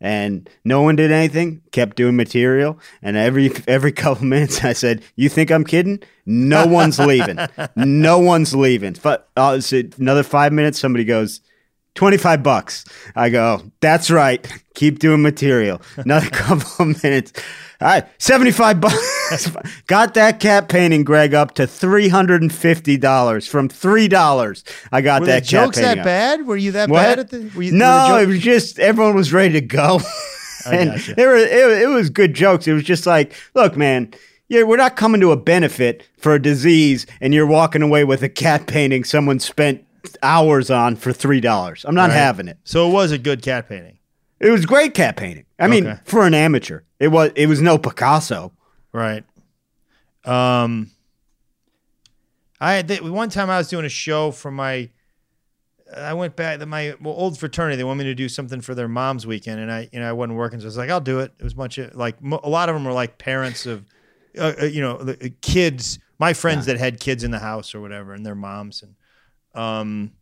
And 0.00 0.50
no 0.64 0.82
one 0.82 0.96
did 0.96 1.10
anything. 1.10 1.62
Kept 1.72 1.96
doing 1.96 2.14
material, 2.16 2.78
and 3.00 3.16
every 3.16 3.50
every 3.66 3.92
couple 3.92 4.24
minutes 4.34 4.62
I 4.62 4.74
said, 4.74 5.02
"You 5.16 5.28
think 5.28 5.50
I'm 5.50 5.64
kidding? 5.64 6.02
No 6.26 6.66
one's 6.66 6.98
leaving. 6.98 7.38
No 7.76 8.18
one's 8.18 8.54
leaving." 8.54 8.96
But 9.02 9.28
uh, 9.36 9.60
so 9.60 9.82
another 9.98 10.22
five 10.22 10.52
minutes, 10.52 10.78
somebody 10.78 11.04
goes, 11.04 11.40
25 11.94 12.42
bucks. 12.42 12.84
I 13.14 13.30
go, 13.30 13.62
that's 13.80 14.10
right. 14.10 14.46
Keep 14.74 14.98
doing 14.98 15.22
material. 15.22 15.80
Another 15.96 16.28
couple 16.30 16.90
of 16.90 17.02
minutes. 17.02 17.32
All 17.80 17.88
right, 17.88 18.06
75 18.22 18.80
bucks. 18.80 19.50
got 19.86 20.14
that 20.14 20.40
cat 20.40 20.68
painting, 20.68 21.04
Greg, 21.04 21.34
up 21.34 21.54
to 21.54 21.62
$350 21.64 23.48
from 23.48 23.68
$3. 23.68 24.64
I 24.92 25.00
got 25.00 25.20
Were 25.22 25.26
that 25.26 25.34
the 25.34 25.40
cat 25.40 25.48
jokes 25.48 25.76
painting 25.78 25.96
that 25.96 25.98
up. 25.98 26.04
bad? 26.04 26.46
Were 26.46 26.56
you 26.56 26.72
that 26.72 26.88
What? 26.88 27.02
bad 27.02 27.18
at 27.18 27.30
the? 27.30 27.50
Were 27.54 27.62
you, 27.62 27.72
were 27.72 27.78
no, 27.78 28.16
the 28.16 28.22
it 28.22 28.26
was 28.26 28.40
just 28.40 28.78
everyone 28.78 29.14
was 29.14 29.32
ready 29.32 29.54
to 29.54 29.60
go. 29.60 30.00
And 30.66 30.92
gotcha. 30.92 31.14
there 31.14 31.28
were, 31.28 31.36
it, 31.36 31.82
it 31.82 31.88
was 31.88 32.08
good 32.08 32.32
jokes. 32.32 32.66
It 32.66 32.72
was 32.72 32.84
just 32.84 33.04
like, 33.06 33.34
look, 33.54 33.76
man, 33.76 34.14
yeah, 34.48 34.62
we're 34.62 34.78
not 34.78 34.96
coming 34.96 35.20
to 35.20 35.30
a 35.30 35.36
benefit 35.36 36.08
for 36.16 36.32
a 36.32 36.40
disease, 36.40 37.04
and 37.20 37.34
you're 37.34 37.44
walking 37.44 37.82
away 37.82 38.04
with 38.04 38.22
a 38.22 38.30
cat 38.30 38.66
painting 38.66 39.04
someone 39.04 39.40
spent 39.40 39.83
hours 40.22 40.70
on 40.70 40.96
for 40.96 41.12
three 41.12 41.40
dollars. 41.40 41.84
I'm 41.86 41.94
not 41.94 42.10
Right. 42.10 42.16
having 42.16 42.48
it. 42.48 42.58
so 42.64 42.88
it 42.88 42.92
was 42.92 43.12
a 43.12 43.18
good 43.18 43.42
cat 43.42 43.68
painting, 43.68 43.98
It 44.40 44.50
was 44.50 44.66
great 44.66 44.94
cat 44.94 45.16
painting. 45.16 45.44
I 45.58 45.66
mean, 45.68 45.86
Okay. 45.86 46.00
for 46.04 46.26
an 46.26 46.34
amateur, 46.34 46.80
it 46.98 47.08
was 47.08 47.30
it 47.36 47.46
was 47.46 47.60
no 47.60 47.78
Picasso. 47.78 48.52
right? 48.92 49.24
Um, 50.24 50.90
I 52.60 52.82
th- 52.82 53.02
one 53.02 53.28
time 53.28 53.50
I 53.50 53.58
was 53.58 53.68
doing 53.68 53.84
a 53.84 53.88
show 53.90 54.30
for 54.30 54.50
my. 54.50 54.90
I 55.94 56.14
went 56.14 56.34
back 56.34 56.58
to 56.60 56.66
my 56.66 56.94
well, 57.00 57.14
old 57.14 57.38
fraternity. 57.38 57.76
They 57.76 57.84
wanted 57.84 58.04
me 58.04 58.10
to 58.10 58.14
do 58.14 58.28
something 58.28 58.60
for 58.60 58.74
their 58.74 58.88
mom's 58.88 59.26
weekend, 59.26 59.60
and 59.60 59.70
I, 59.70 59.88
you 59.92 60.00
know, 60.00 60.08
I 60.08 60.12
wasn't 60.12 60.38
working, 60.38 60.58
so 60.60 60.64
I 60.64 60.66
was 60.68 60.76
like, 60.76 60.90
"I'll 60.90 61.00
do 61.00 61.20
it." 61.20 61.32
It 61.38 61.44
was 61.44 61.52
a 61.52 61.56
bunch 61.56 61.78
of 61.78 61.94
like 61.94 62.22
mo- 62.22 62.40
a 62.42 62.48
lot 62.48 62.68
of 62.68 62.74
them 62.74 62.84
were 62.84 62.92
like 62.92 63.18
parents 63.18 63.66
of, 63.66 63.84
uh, 64.38 64.54
uh, 64.62 64.64
you 64.64 64.80
know, 64.80 64.96
the, 64.98 65.12
uh, 65.26 65.28
kids. 65.42 65.98
My 66.18 66.32
friends 66.32 66.66
that 66.66 66.78
had 66.78 67.00
kids 67.00 67.22
in 67.24 67.32
the 67.32 67.38
house 67.40 67.74
or 67.74 67.80
whatever, 67.80 68.14
and 68.14 68.24
their 68.24 68.34
moms, 68.36 68.82
and 68.82 68.94
um, 69.54 70.12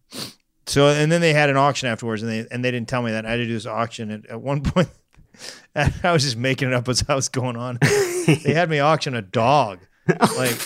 so 0.67 0.89
and 0.89 1.11
then 1.11 1.21
they 1.21 1.33
had 1.33 1.51
an 1.51 1.57
auction 1.57 1.89
afterwards, 1.89 2.23
and 2.23 2.31
they 2.31 2.47
and 2.51 2.65
they 2.65 2.71
didn't 2.71 2.89
tell 2.89 3.03
me 3.03 3.11
that 3.13 3.27
I 3.27 3.31
had 3.33 3.37
to 3.39 3.47
do 3.47 3.53
this 3.53 3.67
auction. 3.67 4.11
And 4.11 4.27
at 4.27 4.41
one 4.41 4.61
point, 4.65 4.89
I 5.75 6.13
was 6.13 6.23
just 6.23 6.37
making 6.37 6.69
it 6.69 6.75
up 6.75 6.89
as 6.89 7.05
I 7.09 7.15
was 7.15 7.29
going 7.29 7.57
on. 7.57 7.79
they 8.27 8.55
had 8.55 8.69
me 8.71 8.79
auction 8.81 9.15
a 9.15 9.23
dog, 9.23 9.81
like. 10.37 10.59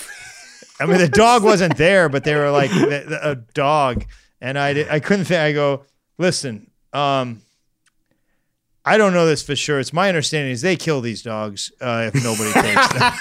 I 0.79 0.85
mean, 0.85 0.99
the 0.99 1.09
dog 1.09 1.43
wasn't 1.43 1.79
there, 1.79 2.11
but 2.11 2.23
they 2.25 2.35
were 2.35 2.51
like 2.51 2.69
the, 2.71 3.05
the- 3.09 3.31
a 3.31 3.35
dog, 3.35 4.05
and 4.43 4.59
I 4.59 4.75
did, 4.75 4.89
I 4.91 5.01
couldn't 5.01 5.25
think. 5.25 5.41
I 5.41 5.53
go, 5.53 5.87
listen, 6.19 6.71
um, 6.93 7.41
I 8.85 8.99
don't 8.99 9.15
know 9.15 9.25
this 9.25 9.43
for 9.43 9.57
sure. 9.57 9.81
It's 9.81 9.95
my 9.95 10.09
understanding 10.09 10.53
is 10.53 10.61
they 10.61 10.77
kill 10.77 11.01
these 11.01 11.23
dogs 11.23 11.73
uh, 11.81 12.11
if 12.13 12.23
nobody 12.23 12.53
takes 12.53 12.89
them. 12.93 13.13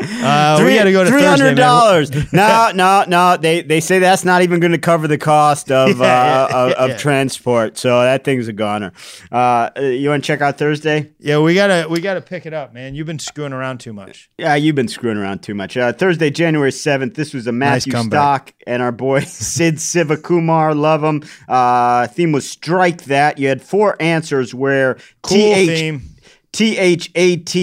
Uh, 0.00 0.62
we 0.64 0.74
got 0.74 0.84
to 0.84 0.92
go 0.92 1.04
to 1.04 1.10
three 1.10 1.22
hundred 1.22 1.54
dollars. 1.54 2.10
no, 2.32 2.72
no, 2.74 3.04
no. 3.06 3.36
They 3.36 3.60
they 3.60 3.80
say 3.80 3.98
that's 3.98 4.24
not 4.24 4.42
even 4.42 4.58
going 4.58 4.72
to 4.72 4.78
cover 4.78 5.06
the 5.06 5.18
cost 5.18 5.70
of 5.70 5.98
Yeah, 6.02 6.04
uh, 6.04 6.48
yeah, 6.50 6.56
of, 6.56 6.70
yeah, 6.70 6.94
of 6.94 7.00
transport. 7.00 7.76
So 7.76 8.00
that 8.00 8.24
thing's 8.24 8.48
a 8.48 8.54
goner. 8.54 8.92
Uh, 9.30 9.70
you 9.76 10.08
want 10.08 10.24
to 10.24 10.26
check 10.26 10.40
out 10.40 10.56
Thursday? 10.56 11.12
Yeah, 11.18 11.40
we 11.40 11.54
gotta 11.54 11.88
we 11.88 12.00
gotta 12.00 12.22
pick 12.22 12.46
it 12.46 12.54
up, 12.54 12.72
man. 12.72 12.94
You've 12.94 13.06
been 13.06 13.18
screwing 13.18 13.52
around 13.52 13.78
too 13.78 13.92
much. 13.92 14.30
Yeah, 14.38 14.54
you've 14.54 14.74
been 14.74 14.88
screwing 14.88 15.18
around 15.18 15.42
too 15.42 15.54
much. 15.54 15.76
Uh, 15.76 15.92
Thursday, 15.92 16.30
January 16.30 16.70
7th, 16.70 17.14
this 17.14 17.34
was 17.34 17.46
a 17.46 17.52
Matthew 17.52 17.92
comeback. 17.92 18.48
Stock 18.48 18.54
and 18.66 18.82
our 18.82 18.92
boy 18.92 19.20
Sid 19.24 19.76
Sivakumar. 19.76 20.74
Love 20.74 21.04
him. 21.04 21.22
Uh, 21.48 22.06
theme 22.06 22.32
was 22.32 22.48
Strike 22.48 23.04
That. 23.04 23.38
You 23.38 23.48
had 23.48 23.62
four 23.62 24.00
answers 24.00 24.54
where 24.54 24.96
Cool 25.22 25.36
TH 25.36 25.68
theme. 25.68 26.11
THAT 26.52 27.56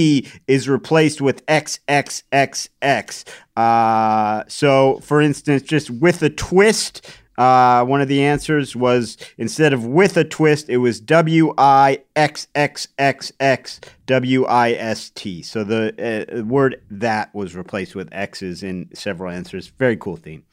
is 0.48 0.68
replaced 0.68 1.22
with 1.22 1.46
XXXX. 1.46 3.26
Uh, 3.56 4.44
so, 4.48 5.00
for 5.02 5.22
instance, 5.22 5.62
just 5.62 5.90
with 5.92 6.24
a 6.24 6.30
twist, 6.30 7.08
uh, 7.38 7.86
one 7.86 8.02
of 8.02 8.08
the 8.10 8.22
answers 8.22 8.76
was 8.76 9.16
instead 9.38 9.72
of 9.72 9.86
with 9.86 10.18
a 10.18 10.26
twist, 10.26 10.70
it 10.70 10.78
was 10.78 11.00
W 11.00 11.54
I 11.58 12.00
X 12.16 12.48
X 12.54 12.90
X 12.98 13.32
X 13.40 13.80
W 14.08 14.46
I 14.46 14.72
S 14.72 15.12
T. 15.12 15.42
So 15.42 15.64
the 15.64 16.26
uh, 16.38 16.44
word 16.44 16.82
that 16.92 17.34
was 17.34 17.56
replaced 17.56 17.96
with 17.96 18.10
X's 18.12 18.62
in 18.62 18.90
several 18.94 19.32
answers. 19.32 19.68
Very 19.68 19.96
cool 19.96 20.18
theme. 20.18 20.44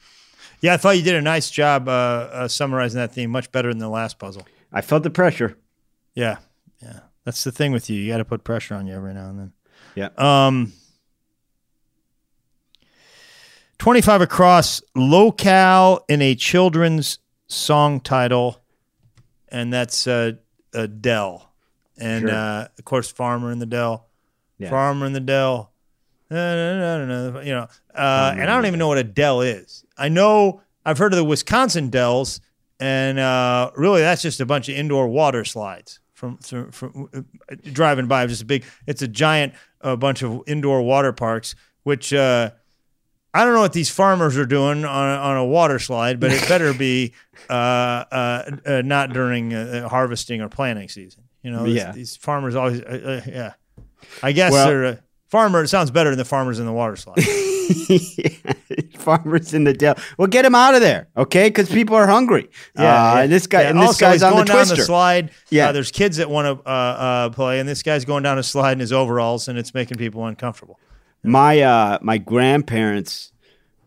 Yeah, 0.61 0.75
I 0.75 0.77
thought 0.77 0.97
you 0.97 1.03
did 1.03 1.15
a 1.15 1.21
nice 1.21 1.51
job 1.51 1.89
uh, 1.89 1.91
uh, 1.91 2.47
summarizing 2.47 2.99
that 2.99 3.13
theme, 3.13 3.31
much 3.31 3.51
better 3.51 3.69
than 3.69 3.79
the 3.79 3.89
last 3.89 4.17
puzzle. 4.17 4.47
I 4.71 4.81
felt 4.81 5.03
the 5.03 5.09
pressure. 5.09 5.57
Yeah, 6.15 6.37
yeah. 6.81 7.01
That's 7.27 7.43
the 7.43 7.51
thing 7.51 7.73
with 7.73 7.89
you. 7.89 7.99
You 7.99 8.09
got 8.09 8.19
to 8.19 8.23
put 8.25 8.45
pressure 8.45 8.73
on 8.73 8.87
you 8.87 8.95
every 8.95 9.13
now 9.13 9.27
and 9.27 9.37
then. 9.37 9.53
Yeah. 9.95 10.09
Um, 10.17 10.71
25 13.79 14.21
across 14.21 14.81
locale 14.95 16.05
in 16.07 16.21
a 16.21 16.35
children's 16.35 17.19
song 17.47 17.99
title, 17.99 18.63
and 19.49 19.73
that's 19.73 20.07
uh, 20.07 20.35
Adele. 20.73 21.51
And 21.99 22.29
Sure. 22.29 22.31
uh, 22.33 22.67
of 22.79 22.85
course, 22.85 23.11
Farmer 23.11 23.51
in 23.51 23.59
the 23.59 23.65
Dell. 23.65 24.07
Yeah. 24.57 24.69
Farmer 24.69 25.05
in 25.05 25.11
the 25.11 25.19
Dell. 25.19 25.73
Uh, 26.31 26.35
no, 26.35 26.79
no, 26.79 27.05
no, 27.05 27.31
no, 27.31 27.41
you 27.41 27.51
know, 27.51 27.67
uh, 27.93 28.31
and 28.37 28.43
I 28.43 28.55
don't 28.55 28.67
even 28.67 28.79
know 28.79 28.87
what 28.87 28.99
a 28.99 29.03
Dell 29.03 29.41
is. 29.41 29.83
I 29.97 30.07
know 30.07 30.61
I've 30.85 30.97
heard 30.97 31.11
of 31.11 31.17
the 31.17 31.25
Wisconsin 31.25 31.89
Dells, 31.89 32.39
and 32.79 33.19
uh, 33.19 33.71
really 33.75 33.99
that's 33.99 34.21
just 34.21 34.39
a 34.39 34.45
bunch 34.45 34.69
of 34.69 34.75
indoor 34.75 35.09
water 35.09 35.43
slides 35.43 35.99
from, 36.17 36.37
from, 36.37 36.71
from 36.71 37.09
uh, 37.13 37.21
driving 37.71 38.07
by. 38.07 38.25
Just 38.25 38.41
a 38.41 38.45
big, 38.45 38.65
it's 38.87 39.03
a 39.03 39.07
giant 39.07 39.53
uh, 39.81 39.95
bunch 39.95 40.23
of 40.23 40.41
indoor 40.47 40.81
water 40.81 41.13
parks, 41.13 41.53
which 41.83 42.11
uh, 42.11 42.49
I 43.35 43.45
don't 43.45 43.53
know 43.53 43.61
what 43.61 43.73
these 43.73 43.89
farmers 43.91 44.35
are 44.35 44.47
doing 44.47 44.83
on 44.83 45.09
a, 45.09 45.21
on 45.21 45.37
a 45.37 45.45
water 45.45 45.77
slide, 45.77 46.19
but 46.19 46.31
it 46.31 46.41
better 46.49 46.73
be 46.73 47.13
uh, 47.51 47.53
uh, 47.53 48.51
uh, 48.65 48.81
not 48.83 49.13
during 49.13 49.53
uh, 49.53 49.87
harvesting 49.87 50.41
or 50.41 50.49
planting 50.49 50.89
season. 50.89 51.23
You 51.43 51.51
know, 51.51 51.63
these, 51.65 51.75
Yeah. 51.75 51.91
these 51.91 52.17
farmers 52.17 52.55
always, 52.55 52.81
uh, 52.81 53.21
uh, 53.25 53.29
yeah. 53.29 53.53
I 54.23 54.31
guess 54.31 54.51
Well- 54.51 54.67
they're 54.67 54.83
a 54.85 54.99
farmer. 55.29 55.61
It 55.63 55.67
sounds 55.67 55.91
better 55.91 56.09
than 56.09 56.17
the 56.17 56.25
farmers 56.25 56.57
in 56.57 56.65
the 56.65 56.73
water 56.73 56.95
slide. 56.95 57.17
Farmers 58.97 59.53
in 59.53 59.63
the 59.63 59.73
Dell. 59.73 59.95
Well, 60.17 60.27
get 60.27 60.45
him 60.45 60.55
out 60.55 60.75
of 60.75 60.81
there, 60.81 61.07
okay? 61.15 61.49
Because 61.49 61.69
people 61.69 61.95
are 61.95 62.07
hungry. 62.07 62.49
Uh, 62.77 63.19
and 63.21 63.31
this 63.31 63.47
guy, 63.47 63.63
Yeah, 63.63 63.69
and 63.69 63.79
this 63.79 63.87
also, 63.87 64.05
guy's 64.05 64.23
on 64.23 64.37
the 64.37 64.45
twister. 64.45 64.75
the 64.75 64.83
slide. 64.83 65.31
Yeah. 65.49 65.69
uh, 65.69 65.71
there's 65.71 65.91
kids 65.91 66.17
that 66.17 66.29
want 66.29 66.45
to 66.63 66.69
uh, 66.69 66.71
uh, 66.73 67.29
play, 67.29 67.59
and 67.59 67.67
this 67.67 67.83
guy's 67.83 68.05
going 68.05 68.23
down 68.23 68.37
a 68.37 68.43
slide 68.43 68.73
in 68.73 68.79
his 68.79 68.93
overalls, 68.93 69.47
and 69.47 69.57
it's 69.57 69.73
making 69.73 69.97
people 69.97 70.25
uncomfortable. 70.25 70.79
my 71.23 71.59
uh 71.61 71.97
my 72.01 72.17
grandparents 72.17 73.31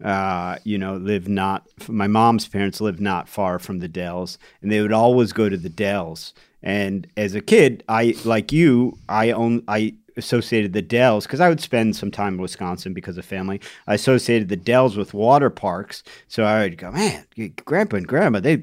uh 0.05 0.57
you 0.65 0.77
know 0.79 0.97
live 0.97 1.29
not 1.29 1.67
my 1.89 2.07
mom's 2.09 2.49
parents 2.49 2.81
lived 2.81 3.01
not 3.01 3.29
far 3.29 3.59
from 3.59 3.79
the 3.79 3.89
dells 3.89 4.37
and 4.63 4.73
they 4.73 4.81
would 4.81 4.93
always 4.93 5.33
go 5.33 5.49
to 5.49 5.57
the 5.57 5.69
dells 5.69 6.33
and 6.63 7.07
as 7.17 7.35
a 7.35 7.41
kid 7.41 7.85
i 7.89 8.15
like 8.25 8.51
you 8.51 8.97
i 9.09 9.31
own 9.31 9.63
i 9.69 9.95
associated 10.21 10.73
the 10.73 10.83
dells 10.83 11.27
because 11.27 11.41
i 11.41 11.49
would 11.49 11.61
spend 11.61 11.97
some 11.97 12.11
time 12.11 12.35
in 12.35 12.41
wisconsin 12.41 12.93
because 12.95 13.19
of 13.19 13.25
family 13.25 13.61
i 13.89 13.95
associated 13.95 14.49
the 14.49 14.57
dells 14.57 14.97
with 14.97 15.13
water 15.13 15.51
parks 15.51 16.03
so 16.29 16.45
i 16.45 16.61
would 16.63 16.79
go 16.79 16.91
man 16.93 17.25
grandpa 17.65 17.97
and 17.97 18.07
grandma 18.07 18.39
they 18.41 18.63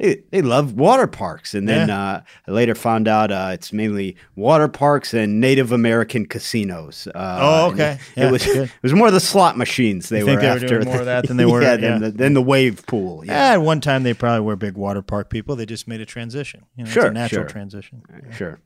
they, 0.00 0.22
they 0.30 0.42
love 0.42 0.74
water 0.74 1.08
parks 1.08 1.54
and 1.54 1.68
then 1.68 1.88
Yeah. 1.88 2.00
uh, 2.00 2.20
I 2.46 2.50
later 2.52 2.76
found 2.76 3.08
out 3.08 3.32
uh, 3.32 3.50
it's 3.52 3.72
mainly 3.72 4.16
water 4.36 4.68
parks 4.68 5.12
and 5.12 5.40
Native 5.40 5.72
American 5.72 6.24
casinos. 6.24 7.08
Uh, 7.12 7.38
Oh, 7.42 7.70
okay. 7.72 7.98
It, 8.14 8.20
Yeah, 8.20 8.28
it 8.28 8.30
was 8.30 8.44
good. 8.44 8.56
it 8.68 8.82
was 8.84 8.92
more 8.94 9.10
the 9.10 9.18
slot 9.18 9.58
machines 9.58 10.08
they 10.08 10.20
You 10.20 10.26
were 10.26 10.36
they 10.36 10.46
were 10.46 10.52
after. 10.52 10.68
doing 10.68 10.84
more 10.84 11.00
of 11.00 11.06
that 11.06 11.26
than 11.26 11.36
they 11.40 11.46
were- 11.46 11.62
yeah, 11.62 11.72
yeah. 11.72 11.76
than, 11.80 12.00
the, 12.02 12.10
than 12.12 12.34
the 12.34 12.42
wave 12.42 12.86
pool. 12.86 13.24
Yeah. 13.26 13.54
At 13.54 13.62
one 13.62 13.80
time 13.80 14.04
they 14.04 14.14
probably 14.14 14.42
were 14.46 14.54
big 14.54 14.76
water 14.76 15.02
park 15.02 15.30
people. 15.30 15.56
They 15.56 15.66
just 15.66 15.88
made 15.88 16.00
a 16.00 16.06
transition. 16.06 16.64
You 16.76 16.84
know, 16.84 16.88
it's 16.90 16.94
Sure, 16.94 17.06
a 17.06 17.12
natural 17.12 17.42
sure. 17.42 17.48
transition. 17.48 18.02
sure. 18.30 18.60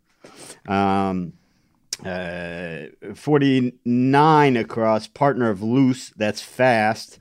Um, 0.69 1.33
uh, 2.05 3.15
forty 3.15 3.73
nine 3.85 4.57
across 4.57 5.07
partner 5.07 5.51
of 5.51 5.63
loose. 5.63 6.11
That's 6.17 6.41
fast. 6.43 7.19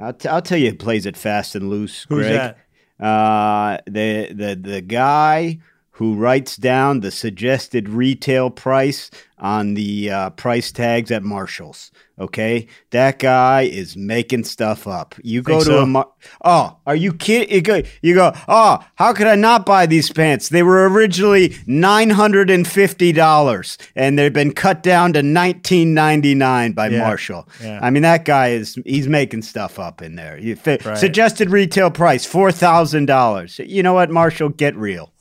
I'll, 0.00 0.12
t- 0.12 0.28
I'll 0.28 0.42
tell 0.42 0.58
you, 0.58 0.70
who 0.70 0.76
plays 0.76 1.06
it 1.06 1.16
fast 1.16 1.54
and 1.54 1.68
loose. 1.68 2.06
Who's 2.08 2.26
that? 2.26 2.58
Uh, 3.04 3.78
the 3.86 4.32
the 4.32 4.54
the 4.60 4.80
guy 4.82 5.58
who 6.00 6.14
writes 6.14 6.56
down 6.56 7.00
the 7.00 7.10
suggested 7.10 7.86
retail 7.86 8.48
price 8.48 9.10
on 9.38 9.74
the 9.74 10.10
uh, 10.10 10.30
price 10.30 10.72
tags 10.72 11.10
at 11.10 11.22
Marshalls. 11.22 11.90
Okay, 12.18 12.68
that 12.88 13.18
guy 13.18 13.62
is 13.62 13.98
making 13.98 14.44
stuff 14.44 14.86
up. 14.86 15.14
You 15.22 15.42
go 15.42 15.56
Think 15.56 15.64
to 15.64 15.70
so? 15.72 15.82
a 15.82 15.86
Mar- 15.86 16.08
oh, 16.42 16.78
are 16.86 16.96
you 16.96 17.12
kidding? 17.12 17.84
You 18.00 18.14
go. 18.14 18.32
Oh, 18.48 18.78
how 18.94 19.12
could 19.12 19.26
I 19.26 19.34
not 19.34 19.66
buy 19.66 19.84
these 19.84 20.10
pants? 20.10 20.48
They 20.48 20.62
were 20.62 20.88
originally 20.88 21.54
nine 21.66 22.08
hundred 22.08 22.48
and 22.48 22.66
fifty 22.66 23.12
dollars, 23.12 23.76
and 23.94 24.18
they've 24.18 24.32
been 24.32 24.54
cut 24.54 24.82
down 24.82 25.12
to 25.12 25.22
nineteen 25.22 25.92
ninety 25.92 26.34
nine 26.34 26.72
by 26.72 26.88
Yeah. 26.88 27.00
Marshall. 27.00 27.46
Yeah. 27.62 27.78
I 27.82 27.90
mean, 27.90 28.04
that 28.04 28.24
guy 28.24 28.48
is 28.52 28.78
he's 28.86 29.06
making 29.06 29.42
stuff 29.42 29.78
up 29.78 30.00
in 30.00 30.14
there. 30.16 30.40
Right. 30.64 30.96
Suggested 30.96 31.50
retail 31.50 31.90
price 31.90 32.24
four 32.24 32.52
thousand 32.52 33.04
dollars. 33.04 33.58
You 33.58 33.82
know 33.82 33.92
what, 33.92 34.08
Marshall? 34.10 34.48
Get 34.48 34.74
real. 34.76 35.12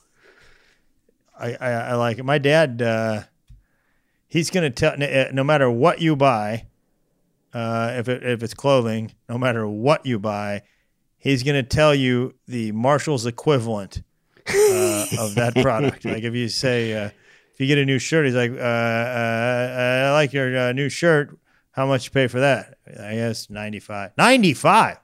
I, 1.39 1.57
I, 1.59 1.69
I 1.71 1.95
like 1.95 2.17
it. 2.17 2.25
My 2.25 2.37
dad, 2.37 2.81
uh, 2.81 3.23
he's 4.27 4.49
going 4.49 4.63
to 4.63 4.69
tell, 4.69 4.97
no- 4.97 5.29
no 5.31 5.43
matter 5.43 5.69
what 5.69 6.01
you 6.01 6.15
buy, 6.15 6.67
uh, 7.53 7.93
if 7.97 8.07
it, 8.09 8.23
if 8.23 8.43
it's 8.43 8.53
clothing, 8.53 9.13
no 9.27 9.37
matter 9.37 9.67
what 9.67 10.05
you 10.05 10.19
buy, 10.19 10.61
he's 11.17 11.43
going 11.43 11.55
to 11.55 11.67
tell 11.67 11.95
you 11.95 12.35
the 12.47 12.71
Marshall's 12.71 13.25
equivalent 13.25 14.01
uh, 14.47 15.05
of 15.19 15.35
that 15.35 15.53
product. 15.61 16.05
like 16.05 16.23
if 16.23 16.35
you 16.35 16.49
say, 16.49 16.93
uh, 16.93 17.09
if 17.53 17.59
you 17.59 17.67
get 17.67 17.77
a 17.77 17.85
new 17.85 17.99
shirt, 17.99 18.25
he's 18.25 18.35
like, 18.35 18.51
uh, 18.51 18.55
uh, 18.55 20.05
I 20.07 20.11
like 20.11 20.33
your 20.33 20.57
uh, 20.57 20.71
new 20.73 20.89
shirt. 20.89 21.37
How 21.71 21.85
much 21.85 22.05
you 22.05 22.11
pay 22.11 22.27
for 22.27 22.39
that? 22.39 22.77
I 22.87 23.15
guess 23.15 23.49
ninety 23.49 23.79
five. 23.79 24.11
Ninety 24.17 24.53
five. 24.53 24.97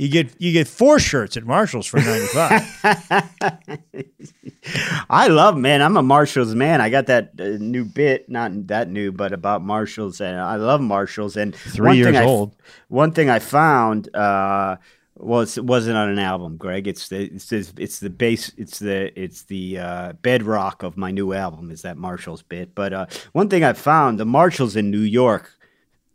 You 0.00 0.08
get 0.08 0.34
you 0.38 0.50
get 0.50 0.66
four 0.66 0.98
shirts 0.98 1.36
at 1.36 1.44
Marshalls 1.44 1.86
for 1.86 1.98
ninety 1.98 2.24
five. 2.28 2.62
I 5.10 5.28
love, 5.28 5.58
man. 5.58 5.82
I'm 5.82 5.98
a 5.98 6.02
Marshalls 6.02 6.54
man. 6.54 6.80
I 6.80 6.88
got 6.88 7.04
that 7.08 7.32
uh, 7.38 7.58
new 7.58 7.84
bit, 7.84 8.30
not 8.30 8.68
that 8.68 8.88
new, 8.88 9.12
but 9.12 9.34
about 9.34 9.62
Marshalls, 9.62 10.22
and 10.22 10.40
I 10.40 10.56
love 10.56 10.80
Marshalls. 10.80 11.36
And 11.36 11.54
Three 11.54 11.88
one 11.88 11.96
years 11.98 12.06
thing 12.06 12.16
I 12.16 12.24
old. 12.24 12.56
one 12.88 13.12
thing 13.12 13.28
I 13.28 13.40
found 13.40 14.08
uh, 14.16 14.76
was 15.16 15.60
wasn't 15.60 15.98
on 15.98 16.08
an 16.08 16.18
album, 16.18 16.56
Greg. 16.56 16.88
It's 16.88 17.08
the 17.08 17.24
it's 17.34 17.50
the, 17.50 17.70
it's 17.76 18.00
the 18.00 18.08
base. 18.08 18.50
It's 18.56 18.78
the 18.78 19.12
it's 19.22 19.42
the 19.42 19.80
uh, 19.80 20.12
bedrock 20.14 20.82
of 20.82 20.96
my 20.96 21.10
new 21.10 21.34
album. 21.34 21.70
Is 21.70 21.82
that 21.82 21.98
Marshalls 21.98 22.40
bit? 22.40 22.74
But 22.74 22.94
uh, 22.94 23.04
one 23.32 23.50
thing 23.50 23.64
I 23.64 23.74
found: 23.74 24.18
the 24.18 24.24
Marshalls 24.24 24.76
in 24.76 24.90
New 24.90 25.00
York, 25.00 25.52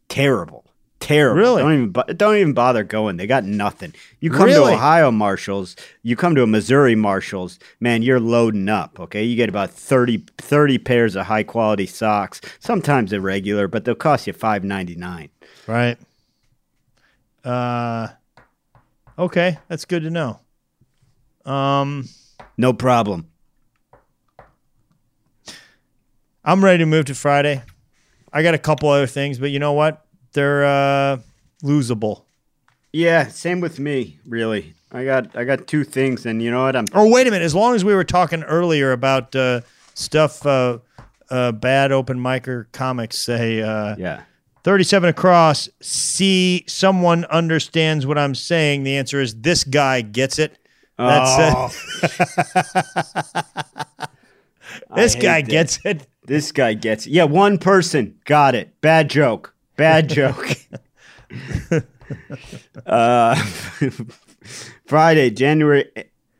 terrible. 0.09 0.64
Terrible. 1.05 1.39
Really? 1.39 1.61
Don't 1.61 1.73
even 1.73 1.89
bo- 1.89 2.03
don't 2.15 2.35
even 2.37 2.53
bother 2.53 2.83
going. 2.83 3.17
They 3.17 3.27
got 3.27 3.43
nothing. 3.43 3.93
You 4.19 4.31
come 4.31 4.45
Really? 4.47 4.71
to 4.71 4.77
Ohio 4.77 5.11
Marshalls, 5.11 5.75
you 6.01 6.15
come 6.15 6.33
to 6.33 6.41
a 6.41 6.47
Missouri 6.47 6.95
Marshalls, 6.95 7.59
man, 7.79 8.01
you're 8.01 8.19
loading 8.19 8.67
up, 8.69 8.99
okay? 8.99 9.23
You 9.23 9.35
get 9.35 9.47
about 9.47 9.69
30, 9.69 10.25
30 10.39 10.79
pairs 10.79 11.15
of 11.15 11.27
high 11.27 11.43
quality 11.43 11.85
socks, 11.85 12.41
sometimes 12.59 13.13
irregular, 13.13 13.67
but 13.67 13.85
they'll 13.85 13.93
cost 13.93 14.25
you 14.25 14.33
five 14.33 14.63
ninety 14.63 14.95
nine. 14.95 15.29
right. 15.67 15.97
Uh, 17.43 18.07
okay, 19.19 19.59
that's 19.67 19.85
good 19.85 20.01
to 20.01 20.09
know. 20.09 20.39
Um, 21.45 22.09
No 22.57 22.73
problem. 22.73 23.27
I'm 26.43 26.63
ready 26.65 26.79
to 26.79 26.85
move 26.87 27.05
to 27.05 27.15
Friday. 27.15 27.61
I 28.33 28.41
got 28.43 28.55
a 28.55 28.57
couple 28.59 28.89
other 28.89 29.07
things, 29.07 29.37
but 29.37 29.51
you 29.51 29.59
know 29.59 29.73
what? 29.73 30.04
They're 30.35 30.65
uh, 30.65 31.17
losable. 31.63 32.23
Yeah, 32.93 33.27
same 33.27 33.59
with 33.61 33.79
me, 33.79 34.19
really. 34.27 34.73
I 34.91 35.03
got 35.03 35.35
I 35.35 35.43
got 35.43 35.65
two 35.67 35.83
things 35.83 36.25
and 36.25 36.41
you 36.41 36.51
know 36.51 36.63
what? 36.63 36.75
I'm 36.75 36.85
Oh, 36.93 37.09
wait 37.09 37.25
a 37.27 37.31
minute. 37.31 37.43
As 37.43 37.55
long 37.55 37.73
as 37.75 37.83
we 37.83 37.93
were 37.95 38.03
talking 38.03 38.43
earlier 38.43 38.91
about 38.91 39.35
uh, 39.35 39.61
stuff, 39.95 40.45
uh, 40.45 40.77
uh, 41.29 41.51
bad 41.51 41.91
open 41.91 42.19
micer 42.19 42.71
comics 42.71 43.17
say 43.17 43.61
uh, 43.61 43.95
yeah. 43.97 44.21
37 44.63 45.09
across. 45.09 45.67
See, 45.81 46.63
someone 46.67 47.25
understands 47.25 48.05
what 48.05 48.17
I'm 48.17 48.35
saying. 48.35 48.83
The 48.83 48.95
answer 48.97 49.19
is 49.21 49.35
this 49.41 49.63
guy 49.63 50.01
gets 50.01 50.37
it. 50.39 50.57
That's 50.97 51.31
Oh, 51.37 51.71
This 54.95 55.15
guy 55.15 55.41
that. 55.41 55.49
gets 55.49 55.79
it. 55.85 56.07
this 56.25 56.51
guy 56.51 56.73
gets 56.73 57.05
it. 57.07 57.11
Yeah, 57.11 57.23
one 57.25 57.57
person 57.57 58.15
got 58.25 58.55
it. 58.55 58.79
Bad 58.81 59.09
joke. 59.09 59.53
Bad 59.75 60.09
joke. 60.09 60.57
uh, 62.85 63.35
Friday, 64.85 65.29
January 65.31 65.85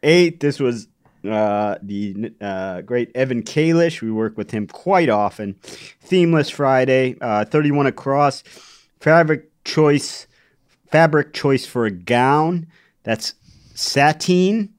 8th. 0.04 0.40
This 0.40 0.60
was 0.60 0.88
uh, 1.28 1.76
the 1.82 2.34
uh, 2.40 2.82
great 2.82 3.12
Evan 3.16 3.44
Kalish. 3.44 4.02
We 4.02 4.12
work 4.12 4.38
with 4.38 4.52
him 4.52 4.68
quite 4.68 5.10
often. 5.10 5.56
Themeless 6.02 6.50
Friday, 6.50 7.18
uh, 7.20 7.46
31 7.46 7.88
across. 7.88 8.44
Fabric 9.00 9.50
choice, 9.64 10.28
fabric 10.90 11.34
choice 11.34 11.66
for 11.66 11.86
a 11.86 11.92
gown. 11.92 12.68
That's 13.04 13.34
sateen. 13.74 14.70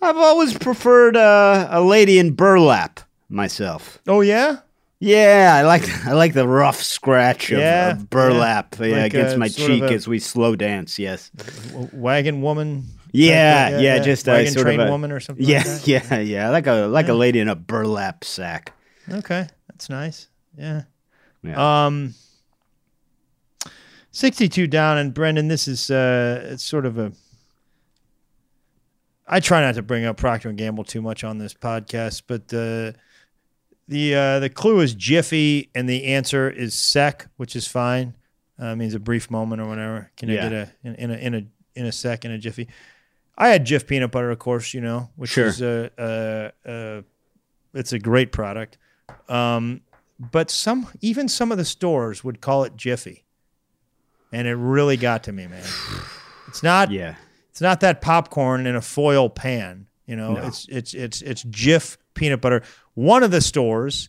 I've 0.00 0.16
always 0.16 0.58
preferred 0.58 1.16
uh, 1.16 1.68
a 1.70 1.80
lady 1.80 2.18
in 2.18 2.34
burlap 2.34 3.00
myself. 3.28 4.00
Oh, 4.08 4.20
yeah? 4.20 4.58
Yeah, 5.04 5.52
I 5.56 5.62
like 5.62 6.06
I 6.06 6.12
like 6.12 6.32
the 6.32 6.46
rough 6.46 6.80
scratch 6.80 7.50
of, 7.50 7.58
Yeah, 7.58 7.90
of 7.90 8.08
burlap 8.08 8.76
yeah. 8.78 8.86
yeah, 8.86 8.96
Like, 9.02 9.14
against 9.14 9.34
uh, 9.34 9.38
my 9.38 9.48
cheek 9.48 9.82
a- 9.82 9.90
as 9.92 10.06
we 10.06 10.20
slow 10.20 10.54
dance. 10.54 10.96
Yes. 10.96 11.32
Wagon 11.92 12.40
woman? 12.40 12.84
Yeah, 13.10 13.70
of- 13.70 13.82
yeah, 13.82 13.98
just 13.98 14.28
a 14.28 14.46
sort 14.46 14.64
train 14.64 14.78
of 14.80 14.86
a 14.86 14.90
woman 14.92 15.10
or 15.10 15.18
something 15.18 15.44
Yeah, 15.44 15.58
like 15.58 15.66
that? 15.66 15.88
yeah, 15.88 16.18
yeah. 16.20 16.50
Like 16.50 16.68
a 16.68 16.86
like 16.86 17.08
a 17.08 17.14
lady 17.14 17.40
in 17.40 17.48
a 17.48 17.56
burlap 17.56 18.22
sack. 18.22 18.74
Okay, 19.10 19.48
that's 19.68 19.90
nice. 19.90 20.28
Yeah. 20.56 20.82
Yeah. 21.42 21.86
Um, 21.86 22.14
sixty-two 24.12 24.68
down, 24.68 24.98
and 24.98 25.12
Brendan, 25.12 25.48
this 25.48 25.66
is 25.66 25.90
uh, 25.90 26.42
it's 26.52 26.62
sort 26.62 26.86
of 26.86 26.96
a. 26.98 27.10
I 29.26 29.40
try 29.40 29.62
not 29.62 29.74
to 29.74 29.82
bring 29.82 30.04
up 30.04 30.16
Procter 30.16 30.48
and 30.48 30.56
Gamble 30.58 30.84
too 30.84 31.02
much 31.02 31.24
on 31.24 31.38
this 31.38 31.54
podcast, 31.54 32.22
but 32.28 32.54
uh, 32.54 32.92
the 33.92 34.14
uh, 34.14 34.38
the 34.40 34.48
clue 34.50 34.80
is 34.80 34.94
Jiffy, 34.94 35.70
and 35.74 35.88
the 35.88 36.04
answer 36.04 36.50
is 36.50 36.74
sec, 36.74 37.28
which 37.36 37.54
is 37.54 37.66
fine. 37.68 38.16
Uh, 38.58 38.74
means 38.76 38.94
a 38.94 39.00
brief 39.00 39.30
moment 39.30 39.60
or 39.60 39.66
whatever. 39.68 40.10
Can 40.16 40.30
I 40.30 40.34
Yeah. 40.34 40.48
get 40.48 40.52
a 40.52 40.72
in, 40.84 40.94
in 40.96 41.10
a 41.10 41.14
in 41.14 41.34
a 41.34 41.46
in 41.74 41.86
a 41.86 41.92
sec 41.92 42.24
in 42.24 42.30
a 42.30 42.38
Jiffy? 42.38 42.68
I 43.36 43.48
had 43.48 43.66
Jif 43.66 43.86
peanut 43.86 44.10
butter, 44.10 44.30
of 44.30 44.38
course, 44.38 44.74
you 44.74 44.80
know, 44.80 45.10
which 45.16 45.30
Sure. 45.30 45.46
is 45.46 45.62
a, 45.62 45.90
a, 45.98 46.52
a 46.70 47.04
it's 47.74 47.92
a 47.92 47.98
great 47.98 48.30
product. 48.30 48.76
Um, 49.28 49.80
but 50.18 50.50
some 50.50 50.86
even 51.00 51.28
some 51.28 51.50
of 51.50 51.58
the 51.58 51.64
stores 51.64 52.22
would 52.22 52.40
call 52.40 52.64
it 52.64 52.76
Jiffy, 52.76 53.24
and 54.32 54.46
it 54.46 54.54
really 54.54 54.96
got 54.96 55.24
to 55.24 55.32
me, 55.32 55.46
man. 55.46 55.64
It's 56.48 56.62
not 56.62 56.90
yeah. 56.90 57.16
it's 57.50 57.60
not 57.60 57.80
that 57.80 58.00
popcorn 58.00 58.66
in 58.66 58.76
a 58.76 58.82
foil 58.82 59.28
pan. 59.30 59.86
You 60.06 60.16
know, 60.16 60.34
No. 60.34 60.46
it's 60.46 60.66
it's 60.68 60.94
it's 60.94 61.22
it's 61.22 61.42
Jif 61.44 61.96
peanut 62.14 62.40
butter. 62.40 62.62
One 62.94 63.22
of 63.22 63.30
the 63.30 63.40
stores 63.40 64.08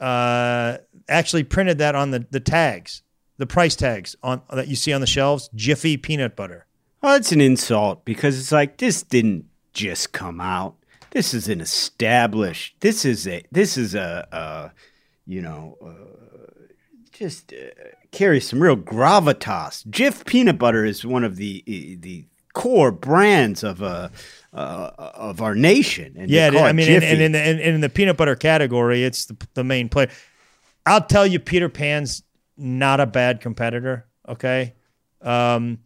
uh, 0.00 0.78
actually 1.08 1.44
printed 1.44 1.78
that 1.78 1.94
on 1.94 2.10
the 2.10 2.26
the 2.30 2.40
tags, 2.40 3.02
the 3.38 3.46
price 3.46 3.76
tags 3.76 4.16
on 4.22 4.42
that 4.50 4.68
you 4.68 4.76
see 4.76 4.92
on 4.92 5.00
the 5.00 5.06
shelves. 5.06 5.50
Jiffy 5.54 5.96
peanut 5.96 6.36
butter. 6.36 6.66
Well, 7.02 7.16
it's 7.16 7.32
an 7.32 7.40
insult 7.40 8.04
because 8.04 8.38
it's 8.38 8.52
like 8.52 8.78
this 8.78 9.02
didn't 9.02 9.46
just 9.72 10.12
come 10.12 10.40
out. 10.40 10.76
This 11.10 11.34
is 11.34 11.48
an 11.48 11.60
established. 11.60 12.76
This 12.80 13.04
is 13.04 13.26
a. 13.26 13.44
This 13.50 13.76
is 13.76 13.94
a. 13.94 14.26
a 14.32 14.72
you 15.26 15.40
know, 15.40 15.78
uh, 15.84 16.64
just 17.12 17.52
uh, 17.52 17.70
carries 18.10 18.48
some 18.48 18.62
real 18.62 18.76
gravitas. 18.76 19.86
Jif 19.86 20.24
peanut 20.26 20.58
butter 20.58 20.84
is 20.84 21.04
one 21.04 21.24
of 21.24 21.36
the 21.36 21.62
the 21.66 22.26
core 22.52 22.90
brands 22.90 23.62
of 23.62 23.82
uh, 23.82 24.08
uh 24.52 24.90
of 25.14 25.40
our 25.40 25.54
nation. 25.54 26.14
And 26.18 26.30
Yeah, 26.30 26.50
I 26.62 26.72
mean, 26.72 26.90
and, 26.90 27.04
and 27.04 27.20
in 27.20 27.32
the 27.32 27.38
and, 27.40 27.60
in 27.60 27.80
the 27.80 27.88
peanut 27.88 28.16
butter 28.16 28.36
category, 28.36 29.04
it's 29.04 29.26
the, 29.26 29.36
the 29.54 29.64
main 29.64 29.88
player. 29.88 30.10
I'll 30.86 31.04
tell 31.04 31.26
you, 31.26 31.38
Peter 31.38 31.68
Pan's 31.68 32.22
not 32.56 33.00
a 33.00 33.06
bad 33.06 33.40
competitor. 33.40 34.06
Okay, 34.28 34.74
um, 35.20 35.78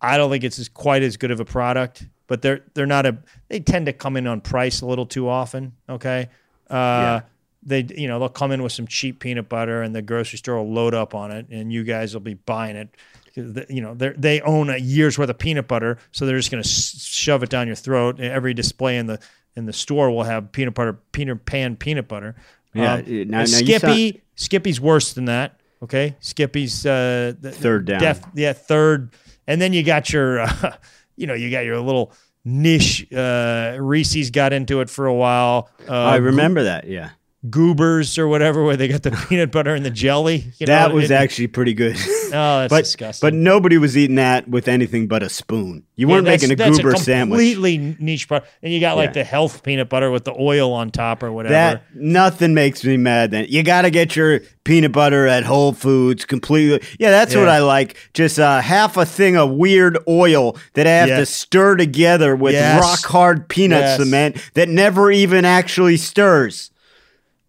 I 0.00 0.16
don't 0.16 0.30
think 0.30 0.44
it's 0.44 0.58
as 0.58 0.68
quite 0.68 1.02
as 1.02 1.16
good 1.16 1.30
of 1.30 1.40
a 1.40 1.44
product, 1.44 2.06
but 2.26 2.42
they're 2.42 2.64
they're 2.74 2.86
not 2.86 3.06
a. 3.06 3.18
They 3.48 3.60
tend 3.60 3.86
to 3.86 3.92
come 3.92 4.16
in 4.16 4.26
on 4.26 4.40
price 4.40 4.80
a 4.80 4.86
little 4.86 5.06
too 5.06 5.28
often. 5.28 5.72
Okay, 5.88 6.28
uh, 6.70 7.20
they 7.62 7.86
you 7.96 8.08
know 8.08 8.18
they'll 8.18 8.28
come 8.28 8.52
in 8.52 8.62
with 8.62 8.72
some 8.72 8.86
cheap 8.86 9.20
peanut 9.20 9.48
butter, 9.48 9.82
and 9.82 9.94
the 9.94 10.02
grocery 10.02 10.38
store 10.38 10.56
will 10.56 10.72
load 10.72 10.94
up 10.94 11.14
on 11.14 11.30
it, 11.30 11.46
and 11.50 11.72
you 11.72 11.84
guys 11.84 12.14
will 12.14 12.20
be 12.20 12.34
buying 12.34 12.76
it. 12.76 12.88
You 13.34 13.80
know 13.80 13.94
they 13.94 14.10
they 14.16 14.40
own 14.42 14.68
a 14.70 14.76
year's 14.76 15.18
worth 15.18 15.30
of 15.30 15.38
peanut 15.38 15.68
butter, 15.68 15.98
so 16.10 16.26
they're 16.26 16.36
just 16.36 16.50
going 16.50 16.62
to 16.62 16.68
shove 16.68 17.42
it 17.42 17.50
down 17.50 17.66
your 17.66 17.76
throat. 17.76 18.20
Every 18.20 18.54
display 18.54 18.98
in 18.98 19.06
the 19.06 19.18
in 19.56 19.66
the 19.66 19.72
store 19.72 20.10
will 20.10 20.22
have 20.24 20.52
peanut 20.52 20.74
butter, 20.74 20.94
peanut 21.12 21.44
pan 21.46 21.76
peanut 21.76 22.08
butter. 22.08 22.34
Yeah, 22.74 22.94
Um, 22.94 23.04
now- 23.28 23.38
now 23.40 23.44
Skippy, 23.44 24.22
Skippy's 24.34 24.80
worse 24.80 25.12
than 25.12 25.26
that. 25.26 25.60
Okay, 25.82 26.16
Skippy's 26.20 26.86
uh, 26.86 27.32
the- 27.40 27.50
Third 27.52 27.84
down. 27.86 28.00
yeah, 28.34 28.52
third, 28.54 29.10
and 29.46 29.60
then 29.60 29.72
you 29.72 29.82
got 29.82 30.12
your, 30.12 30.40
uh, 30.42 30.76
you 31.16 31.26
know, 31.26 31.34
you 31.34 31.50
got 31.50 31.64
your 31.64 31.78
little 31.80 32.12
niche. 32.44 33.12
Uh, 33.12 33.76
Reese's 33.78 34.30
got 34.30 34.52
into 34.52 34.80
it 34.80 34.88
for 34.88 35.06
a 35.06 35.14
while. 35.14 35.68
Uh, 35.88 35.92
I 35.92 36.16
remember 36.16 36.62
that. 36.64 36.86
Yeah, 36.88 37.10
Goobers 37.50 38.18
or 38.18 38.28
whatever, 38.28 38.62
where 38.64 38.76
they 38.76 38.86
got 38.88 39.02
the 39.02 39.10
peanut 39.28 39.50
butter 39.50 39.74
and 39.74 39.84
the 39.84 39.90
jelly. 39.90 40.52
You 40.58 40.66
that 40.66 40.90
know, 40.90 40.94
was 40.94 41.10
it- 41.10 41.14
actually 41.14 41.48
pretty 41.48 41.74
good. 41.74 41.96
Oh, 42.34 42.60
that's 42.60 42.70
but 42.70 42.84
disgusting. 42.84 43.26
but 43.26 43.34
nobody 43.34 43.76
was 43.76 43.94
eating 43.94 44.16
that 44.16 44.48
with 44.48 44.66
anything 44.66 45.06
but 45.06 45.22
a 45.22 45.28
spoon. 45.28 45.82
You 45.96 46.08
Yeah, 46.08 46.14
weren't 46.14 46.24
making 46.24 46.50
a 46.50 46.56
goober 46.56 46.96
sandwich. 46.96 47.36
Completely 47.36 47.94
niche 48.00 48.26
product, 48.26 48.50
and 48.62 48.72
you 48.72 48.80
got 48.80 48.96
like 48.96 49.08
Yeah. 49.08 49.12
the 49.20 49.24
health 49.24 49.62
peanut 49.62 49.90
butter 49.90 50.10
with 50.10 50.24
the 50.24 50.32
oil 50.40 50.72
on 50.72 50.90
top 50.90 51.22
or 51.22 51.30
whatever. 51.30 51.52
That 51.52 51.82
nothing 51.94 52.54
makes 52.54 52.84
me 52.84 52.96
mad. 52.96 53.32
Then 53.32 53.44
you 53.50 53.62
got 53.62 53.82
to 53.82 53.90
get 53.90 54.16
your 54.16 54.40
peanut 54.64 54.92
butter 54.92 55.26
at 55.26 55.44
Whole 55.44 55.74
Foods 55.74 56.24
completely. 56.24 56.80
Yeah, 56.98 57.10
that's 57.10 57.34
what 57.36 57.48
I 57.50 57.58
like. 57.58 57.96
Just 58.14 58.38
uh, 58.38 58.62
half 58.62 58.96
a 58.96 59.04
thing 59.04 59.36
of 59.36 59.50
weird 59.50 59.98
oil 60.08 60.56
that 60.72 60.86
I 60.86 60.90
have 60.90 61.08
to 61.18 61.26
stir 61.26 61.76
together 61.76 62.34
with 62.34 62.54
Yes. 62.54 62.80
rock 62.80 63.00
hard 63.12 63.46
peanut 63.50 63.80
Yes. 63.82 63.98
cement 63.98 64.38
that 64.54 64.70
never 64.70 65.10
even 65.12 65.44
actually 65.44 65.98
stirs. 65.98 66.70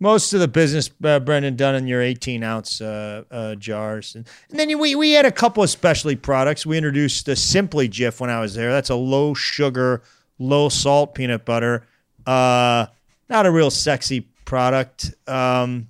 Most 0.04 0.34
of 0.34 0.41
the 0.41 0.49
business, 0.49 0.91
uh, 1.06 1.18
Brendan, 1.18 1.56
done 1.56 1.76
in 1.76 1.88
your 1.88 2.01
18 2.01 2.43
ounce 2.43 2.82
uh, 2.82 3.24
uh, 3.32 3.56
jars. 3.56 4.16
And, 4.16 4.28
and 4.49 4.60
then 4.60 4.78
we, 4.78 4.95
we 4.95 5.14
had 5.14 5.26
a 5.26 5.32
couple 5.32 5.64
of 5.64 5.70
specialty 5.70 6.18
products. 6.18 6.66
We 6.66 6.76
introduced 6.76 7.26
the 7.26 7.38
Simply 7.38 7.88
Jif 7.88 8.20
when 8.20 8.30
I 8.30 8.41
was 8.41 8.54
there. 8.54 8.70
That's 8.70 8.89
a 8.89 8.95
low 8.95 9.34
sugar, 9.34 10.04
low 10.38 10.68
salt 10.68 11.16
peanut 11.16 11.45
butter. 11.45 11.88
Uh, 12.26 12.88
not 13.30 13.45
a 13.45 13.51
real 13.51 13.72
sexy 13.72 14.28
product. 14.43 15.14
Um, 15.26 15.88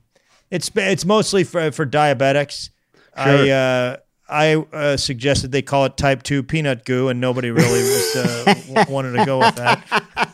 it's 0.52 0.70
it's 0.76 1.06
mostly 1.06 1.44
for, 1.44 1.72
for 1.72 1.88
diabetics. 1.88 2.70
Sure. 3.18 3.26
I 3.26 3.50
uh, 3.50 3.98
I 4.30 4.56
uh, 4.56 4.96
suggested 4.96 5.52
they 5.52 5.64
call 5.64 5.86
it 5.86 5.98
type 5.98 6.22
two 6.22 6.44
peanut 6.44 6.86
goo, 6.86 7.10
and 7.10 7.20
nobody 7.20 7.50
really 7.50 7.82
was 7.82 8.16
uh, 8.16 8.54
w- 8.68 8.94
wanted 8.94 9.14
to 9.14 9.26
go 9.26 9.40
with 9.40 9.56
that. 9.56 10.34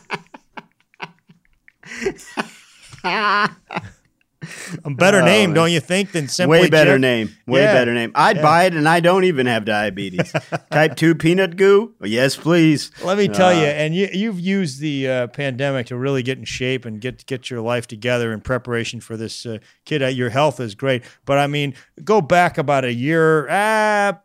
A 3.04 4.90
better 4.90 5.20
name, 5.22 5.52
don't 5.52 5.70
you 5.70 5.80
think, 5.80 6.12
than 6.12 6.26
simply 6.26 6.60
Way 6.60 6.70
better 6.70 6.96
Jif? 6.96 7.00
name. 7.00 7.36
Way 7.46 7.60
Yeah. 7.60 7.74
better 7.74 7.92
name. 7.92 8.10
I'd 8.14 8.40
buy 8.40 8.64
it, 8.64 8.72
and 8.74 8.88
I 8.88 9.00
don't 9.00 9.24
even 9.24 9.44
have 9.46 9.66
diabetes. 9.66 10.32
Type 10.70 10.96
two 10.96 11.14
peanut 11.14 11.56
goo. 11.56 11.92
Yes, 12.02 12.36
please. 12.36 12.90
Let 13.04 13.18
me 13.18 13.28
tell 13.28 13.52
you, 13.52 13.64
Uh, 13.66 13.72
and 13.72 13.94
you, 13.94 14.08
you've 14.14 14.40
used 14.40 14.80
the 14.80 15.06
uh, 15.08 15.26
pandemic 15.26 15.86
to 15.88 15.96
really 15.96 16.22
get 16.22 16.38
in 16.38 16.44
shape 16.46 16.86
and 16.86 17.02
get 17.02 17.26
get 17.26 17.50
your 17.50 17.60
life 17.60 17.86
together 17.86 18.32
in 18.32 18.40
preparation 18.40 19.00
for 19.00 19.14
this 19.14 19.44
uh, 19.44 19.58
kid. 19.84 20.02
Uh, 20.02 20.06
your 20.06 20.30
health 20.30 20.58
is 20.58 20.74
great, 20.74 21.02
but 21.26 21.36
I 21.36 21.46
mean, 21.46 21.74
go 22.02 22.22
back 22.22 22.56
about 22.56 22.86
a 22.86 22.94
year, 22.94 23.46
ah, 23.50 24.18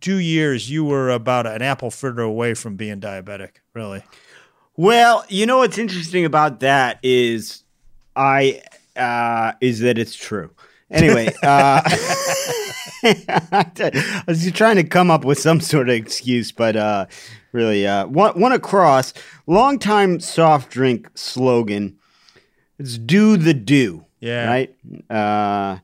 two 0.00 0.18
years. 0.18 0.70
You 0.70 0.84
were 0.84 1.10
about 1.10 1.48
an 1.48 1.60
apple 1.60 1.90
fritter 1.90 2.22
away 2.22 2.54
from 2.54 2.76
being 2.76 3.00
diabetic. 3.00 3.56
Really? 3.74 4.04
Well, 4.76 5.24
you 5.28 5.44
know 5.44 5.58
what's 5.58 5.76
interesting 5.76 6.24
about 6.24 6.60
that 6.60 7.00
is 7.02 7.64
I 8.20 8.60
uh, 8.96 9.52
is 9.62 9.80
that 9.80 9.98
it's 9.98 10.14
true. 10.14 10.50
Anyway, 10.90 11.28
uh, 11.42 11.80
I 13.02 14.24
was 14.28 14.42
just 14.42 14.54
trying 14.54 14.76
to 14.76 14.84
come 14.84 15.10
up 15.10 15.24
with 15.24 15.38
some 15.38 15.60
sort 15.60 15.88
of 15.88 15.94
excuse, 15.94 16.52
but 16.52 16.76
uh, 16.76 17.06
really, 17.52 17.86
uh, 17.86 18.06
one, 18.08 18.38
one 18.38 18.52
across 18.52 19.14
longtime 19.46 20.20
soft 20.20 20.70
drink 20.70 21.08
slogan. 21.14 21.98
It's 22.78 22.98
"Do 22.98 23.38
the 23.38 23.54
Dew." 23.54 24.04
Yeah. 24.20 24.46
Right. 24.46 24.76
Uh, 25.08 25.78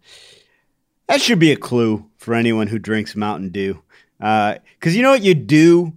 that 1.09 1.23
should 1.23 1.39
be 1.39 1.53
a 1.53 1.57
clue 1.57 2.05
for 2.19 2.35
anyone 2.35 2.67
who 2.67 2.79
drinks 2.79 3.17
Mountain 3.17 3.49
Dew, 3.49 3.83
because 4.19 4.95
you 4.95 5.03
know 5.03 5.13
what 5.13 5.23
you 5.23 5.35
do. 5.35 5.95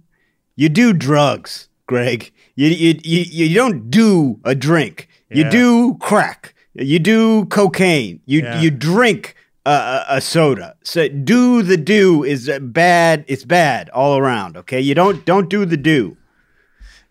You 0.56 0.70
do 0.70 0.94
drugs, 0.94 1.68
Greg. 1.86 2.32
You 2.54 2.68
you 2.68 2.98
you, 3.04 3.48
you 3.48 3.54
don't 3.54 3.90
do 3.90 4.40
a 4.42 4.54
drink. 4.54 5.09
You 5.30 5.50
do 5.50 5.94
crack. 6.00 6.54
You 6.74 6.98
do 6.98 7.44
cocaine. 7.46 8.20
You 8.26 8.42
Yeah. 8.42 8.60
you 8.60 8.70
drink 8.70 9.36
a, 9.66 10.20
soda. 10.20 10.74
So 10.82 11.08
do 11.08 11.62
the 11.62 11.76
Dew 11.76 12.24
is 12.24 12.50
bad. 12.60 13.24
It's 13.28 13.44
bad 13.44 13.88
all 13.90 14.16
around. 14.16 14.56
Okay. 14.56 14.80
You 14.80 14.94
don't 14.94 15.24
don't 15.24 15.48
do 15.48 15.64
the 15.64 15.76
Dew. 15.76 16.16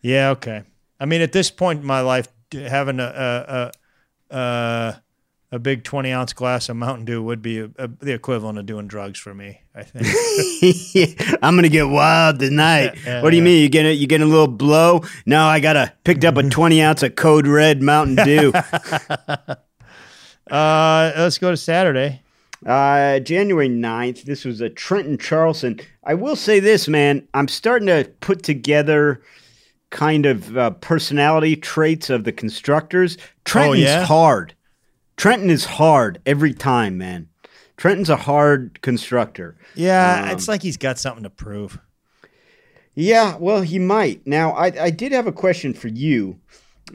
Yeah. 0.02 0.30
Okay. 0.32 0.64
I 1.00 1.06
mean, 1.06 1.22
at 1.22 1.32
this 1.32 1.52
point 1.52 1.82
in 1.82 1.86
my 1.86 2.02
life, 2.02 2.28
having 2.52 3.00
a 3.00 3.04
a 3.04 3.72
a, 4.36 4.38
a, 4.38 5.02
a 5.52 5.60
big 5.60 5.84
twenty 5.84 6.12
ounce 6.12 6.34
glass 6.34 6.70
of 6.70 6.76
Mountain 6.78 7.06
Dew 7.06 7.24
would 7.24 7.41
be 7.41 7.60
a, 7.60 7.70
a, 7.78 7.88
the 7.88 8.14
equivalent 8.14 8.60
of 8.60 8.66
doing 8.66 8.88
drugs 8.88 9.20
for 9.20 9.34
me. 9.34 9.62
I 9.74 9.84
think. 9.84 11.39
I'm 11.43 11.56
gonna 11.56 11.70
get 11.70 11.88
wild 11.88 12.39
tonight. 12.39 12.95
Yeah, 12.95 13.02
yeah, 13.06 13.22
what 13.24 13.32
do 13.32 13.38
you 13.38 13.43
yeah. 13.43 13.50
mean? 13.50 13.64
You 13.64 13.70
get 13.70 13.86
a, 13.86 13.93
you 13.93 14.08
get 14.08 14.22
a 14.22 14.26
little 14.26 14.47
blow? 14.47 15.02
No, 15.26 15.45
I 15.45 15.60
got 15.60 15.76
a 15.76 15.93
picked 16.04 16.24
up 16.24 16.38
a 16.38 16.43
20 16.50 16.82
ounce 16.82 17.04
of 17.04 17.16
Code 17.16 17.47
Red 17.47 17.82
Mountain 17.82 18.16
Dew. 18.26 18.52
uh, 20.52 21.12
let's 21.18 21.38
go 21.38 21.52
to 21.52 21.58
Saturday. 21.58 22.22
uh, 22.66 23.20
January 23.20 23.70
9th. 23.70 24.24
This 24.24 24.45
was 24.45 24.62
a 24.62 24.70
Trenton 24.70 25.18
Charlson. 25.18 25.80
I 26.04 26.14
will 26.14 26.36
say 26.36 26.60
this, 26.60 26.88
man. 26.88 27.28
I'm 27.34 27.47
starting 27.47 27.88
to 27.88 28.12
put 28.20 28.43
together 28.43 29.22
kind 29.89 30.26
of 30.26 30.58
uh, 30.58 30.72
personality 30.72 31.56
traits 31.56 32.10
of 32.10 32.24
the 32.24 32.32
constructors. 32.32 33.18
Trenton's 33.45 33.82
yeah? 33.84 34.06
hard. 34.06 34.54
Trenton 35.20 35.50
is 35.50 35.66
hard 35.66 36.22
every 36.26 36.54
time, 36.54 36.98
man. 36.98 37.28
Trenton's 37.76 38.10
a 38.10 38.16
hard 38.16 38.82
constructor. 38.82 39.58
Yeah, 39.76 40.24
Um, 40.24 40.30
it's 40.30 40.48
like 40.48 40.62
he's 40.62 40.78
got 40.78 40.98
something 40.98 41.24
to 41.24 41.30
prove. 41.30 41.78
Yeah, 42.96 43.36
well, 43.38 43.62
he 43.62 43.80
might. 43.80 44.26
Now, 44.26 44.52
I, 44.52 44.68
I 44.80 44.90
did 44.90 45.12
have 45.12 45.28
a 45.28 45.34
question 45.34 45.74
for 45.74 45.90
you. 45.90 46.40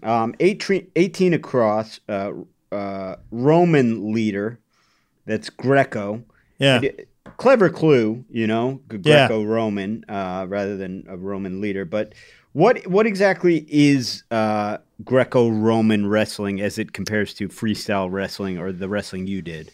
Um, 0.03 0.35
18, 0.41 0.91
18 0.97 1.35
across, 1.35 2.01
uh, 2.09 2.33
uh, 2.73 3.17
Roman 3.31 4.15
leader, 4.15 4.59
that's 5.27 5.51
Greco. 5.51 6.25
Yeah. 6.59 6.79
D- 6.79 6.91
Clever 7.37 7.69
clue, 7.69 8.25
you 8.31 8.47
know, 8.47 8.81
Greco 8.89 9.45
Roman 9.45 10.03
uh, 10.09 10.47
rather 10.49 10.79
than 10.79 11.05
a 11.09 11.17
Roman 11.19 11.61
leader. 11.61 11.85
But 11.85 12.15
what 12.53 12.87
what 12.87 13.07
exactly 13.07 13.67
is 13.69 14.23
uh, 14.31 14.79
Greco 15.03 15.49
Roman 15.49 16.07
wrestling 16.07 16.61
as 16.61 16.79
it 16.79 16.93
compares 16.93 17.35
to 17.35 17.49
freestyle 17.49 18.11
wrestling 18.11 18.59
or 18.59 18.71
the 18.73 18.89
wrestling 18.89 19.27
you 19.27 19.43
did? 19.43 19.73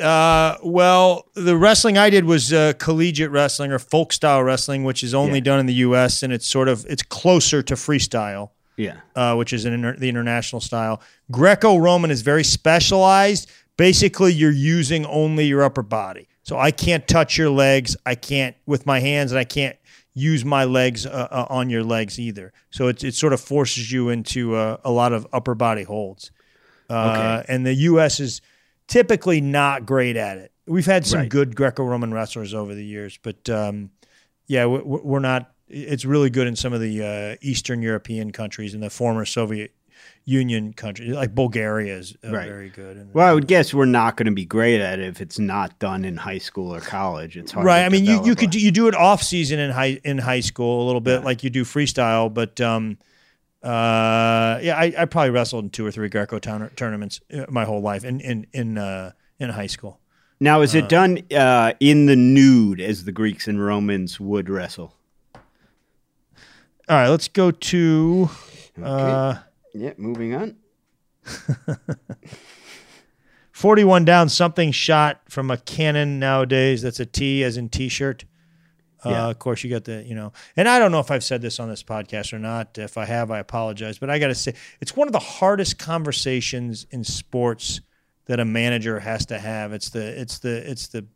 Uh, 0.00 0.56
well, 0.62 1.26
the 1.34 1.56
wrestling 1.56 1.96
I 1.98 2.10
did 2.10 2.24
was 2.24 2.52
uh, 2.52 2.72
collegiate 2.78 3.30
wrestling 3.30 3.70
or 3.72 3.78
folk 3.78 4.12
style 4.12 4.42
wrestling, 4.42 4.84
which 4.84 5.02
is 5.04 5.14
only 5.14 5.38
Yeah. 5.38 5.44
done 5.44 5.60
in 5.60 5.66
the 5.66 5.74
U.S. 5.74 6.22
and 6.22 6.32
it's 6.32 6.46
sort 6.46 6.68
of 6.68 6.84
it's 6.88 7.02
closer 7.02 7.62
to 7.62 7.74
freestyle. 7.74 8.50
Yeah. 8.76 8.96
uh, 9.14 9.36
which 9.36 9.52
is 9.52 9.66
an 9.66 9.72
inter- 9.72 9.96
the 9.96 10.08
international 10.08 10.60
style. 10.60 11.00
Greco-Roman 11.30 12.10
is 12.10 12.22
very 12.22 12.42
specialized. 12.42 13.48
Basically, 13.76 14.32
you're 14.32 14.50
using 14.50 15.06
only 15.06 15.44
your 15.46 15.62
upper 15.62 15.84
body. 15.84 16.26
So 16.42 16.58
I 16.58 16.72
can't 16.72 17.06
touch 17.06 17.38
your 17.38 17.50
legs. 17.50 17.96
I 18.04 18.16
can't 18.16 18.56
with 18.66 18.84
my 18.84 18.98
hands, 18.98 19.30
and 19.30 19.38
I 19.38 19.44
can't 19.44 19.76
use 20.14 20.44
my 20.44 20.64
legs 20.64 21.06
uh, 21.06 21.28
uh, 21.30 21.46
on 21.50 21.68
your 21.70 21.82
legs 21.82 22.18
either. 22.18 22.52
So 22.70 22.86
it, 22.88 23.02
it 23.02 23.14
sort 23.14 23.32
of 23.32 23.40
forces 23.40 23.90
you 23.90 24.08
into 24.10 24.54
uh, 24.54 24.76
a 24.84 24.90
lot 24.90 25.12
of 25.12 25.26
upper 25.32 25.54
body 25.54 25.82
holds. 25.82 26.30
Uh, 26.88 27.42
And 27.48 27.66
the 27.66 27.74
U.S. 27.74 28.20
is 28.20 28.40
typically 28.86 29.40
not 29.40 29.86
great 29.86 30.16
at 30.16 30.38
it. 30.38 30.52
We've 30.66 30.86
had 30.86 31.04
some 31.06 31.20
Right. 31.20 31.28
good 31.28 31.56
Greco-Roman 31.56 32.12
wrestlers 32.14 32.54
over 32.54 32.74
the 32.74 32.84
years, 32.84 33.18
but 33.22 33.48
um, 33.50 33.90
yeah, 34.46 34.66
we- 34.66 34.80
we're 35.02 35.18
not. 35.20 35.50
It's 35.68 36.04
really 36.04 36.30
good 36.30 36.46
in 36.46 36.56
some 36.56 36.72
of 36.72 36.80
the 36.80 37.02
uh, 37.02 37.36
Eastern 37.40 37.82
European 37.82 38.30
countries 38.32 38.74
and 38.74 38.82
the 38.82 38.90
former 38.90 39.24
Soviet 39.24 39.72
Union 40.26 40.72
countries, 40.72 41.10
like 41.14 41.34
Bulgaria 41.34 41.96
is 41.98 42.16
uh, 42.24 42.30
Right. 42.32 42.48
very 42.48 42.70
good. 42.70 42.96
And, 42.96 43.12
Well, 43.12 43.28
I 43.28 43.32
would 43.34 43.46
guess 43.46 43.74
we're 43.74 43.84
not 43.84 44.16
going 44.16 44.26
to 44.26 44.32
be 44.32 44.46
great 44.46 44.80
at 44.80 44.98
it 44.98 45.06
if 45.06 45.20
it's 45.20 45.38
not 45.38 45.78
done 45.78 46.04
in 46.04 46.16
high 46.16 46.38
school 46.38 46.74
or 46.74 46.80
college. 46.80 47.36
It's 47.36 47.52
hard. 47.52 47.66
right. 47.66 47.84
I 47.84 47.88
mean, 47.90 48.06
you, 48.06 48.24
you 48.24 48.34
could 48.34 48.50
do, 48.50 48.58
you 48.58 48.70
do 48.70 48.88
it 48.88 48.94
off 48.94 49.22
season 49.22 49.58
in 49.58 49.70
high 49.70 50.00
in 50.02 50.16
high 50.18 50.40
school 50.40 50.82
a 50.82 50.86
little 50.86 51.02
bit, 51.02 51.20
Yeah. 51.20 51.24
like 51.26 51.44
you 51.44 51.50
do 51.50 51.62
freestyle. 51.64 52.32
But 52.32 52.58
um, 52.62 52.96
uh, 53.62 54.58
yeah, 54.62 54.76
I, 54.78 54.94
I 54.98 55.04
probably 55.04 55.30
wrestled 55.30 55.64
in 55.64 55.70
two 55.70 55.84
or 55.86 55.90
three 55.90 56.08
Greco 56.08 56.38
tourna- 56.38 56.74
tournaments 56.74 57.20
uh, 57.32 57.44
my 57.50 57.64
whole 57.64 57.80
life 57.82 58.04
in 58.04 58.20
in 58.20 58.46
in 58.54 58.78
uh, 58.78 59.12
in 59.38 59.50
high 59.50 59.66
school. 59.68 60.00
Now, 60.40 60.62
is 60.62 60.74
it 60.74 60.88
done 60.88 61.20
uh, 61.36 61.72
in 61.80 62.06
the 62.06 62.16
nude 62.16 62.80
as 62.80 63.04
the 63.04 63.12
Greeks 63.12 63.46
and 63.46 63.64
Romans 63.64 64.18
would 64.18 64.48
wrestle? 64.50 64.94
All 65.34 66.96
right, 66.96 67.08
let's 67.08 67.28
go 67.28 67.50
to. 67.50 68.30
Uh, 68.82 69.36
Yeah, 69.74 69.92
moving 69.96 70.34
on. 70.34 70.56
41 73.52 74.04
down, 74.04 74.28
something 74.28 74.72
shot 74.72 75.22
from 75.28 75.50
a 75.50 75.56
cannon 75.56 76.18
nowadays. 76.18 76.82
That's 76.82 77.00
a 77.00 77.06
T 77.06 77.44
as 77.44 77.56
in 77.56 77.68
t 77.68 77.88
shirt. 77.88 78.24
Uh, 79.04 79.10
Yeah. 79.10 79.26
Of 79.28 79.38
course, 79.38 79.62
you 79.62 79.70
got 79.70 79.84
the, 79.84 80.02
you 80.02 80.14
know, 80.14 80.32
and 80.56 80.68
I 80.68 80.78
don't 80.78 80.90
know 80.92 80.98
if 81.00 81.10
I've 81.10 81.24
said 81.24 81.40
this 81.42 81.60
on 81.60 81.68
this 81.68 81.82
podcast 81.82 82.32
or 82.32 82.38
not. 82.38 82.78
If 82.78 82.98
I 82.98 83.04
have, 83.04 83.30
I 83.30 83.38
apologize. 83.38 83.98
But 83.98 84.10
I 84.10 84.18
got 84.18 84.28
to 84.28 84.34
say, 84.34 84.54
it's 84.80 84.96
one 84.96 85.08
of 85.08 85.12
the 85.12 85.18
hardest 85.18 85.78
conversations 85.78 86.86
in 86.90 87.04
sports 87.04 87.80
that 88.26 88.40
a 88.40 88.44
manager 88.44 89.00
has 89.00 89.26
to 89.26 89.38
have. 89.38 89.72
It's 89.72 89.90
the, 89.90 90.20
it's 90.20 90.38
the, 90.38 90.70
it's 90.70 90.88
the, 90.88 91.06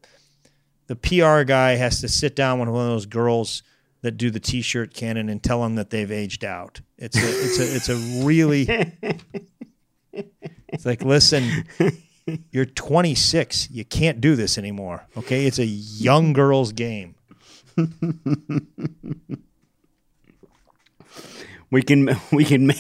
the 0.86 0.96
PR 0.96 1.42
guy 1.44 1.72
has 1.76 2.00
to 2.02 2.08
sit 2.08 2.36
down 2.36 2.60
with 2.60 2.68
one 2.68 2.82
of 2.82 2.88
those 2.88 3.06
girls 3.06 3.62
that 4.02 4.12
do 4.12 4.30
the 4.30 4.40
t-shirt 4.40 4.94
cannon 4.94 5.28
and 5.28 5.42
tell 5.42 5.62
them 5.62 5.74
that 5.74 5.90
they've 5.90 6.10
aged 6.10 6.44
out. 6.44 6.80
It's 6.96 7.16
a, 7.16 7.28
it's 7.28 7.58
a, 7.58 7.74
it's 7.74 7.88
a 7.88 7.96
really, 8.24 8.66
it's 10.68 10.86
like, 10.86 11.02
listen, 11.02 11.64
you're 12.50 12.66
26. 12.66 13.70
You 13.70 13.84
can't 13.84 14.20
do 14.20 14.36
this 14.36 14.58
anymore. 14.58 15.06
Okay. 15.16 15.46
It's 15.46 15.58
a 15.58 15.66
young 15.66 16.32
girl's 16.32 16.72
game. 16.72 17.14
We 21.70 21.82
can 21.82 22.08
we 22.32 22.44
can 22.44 22.70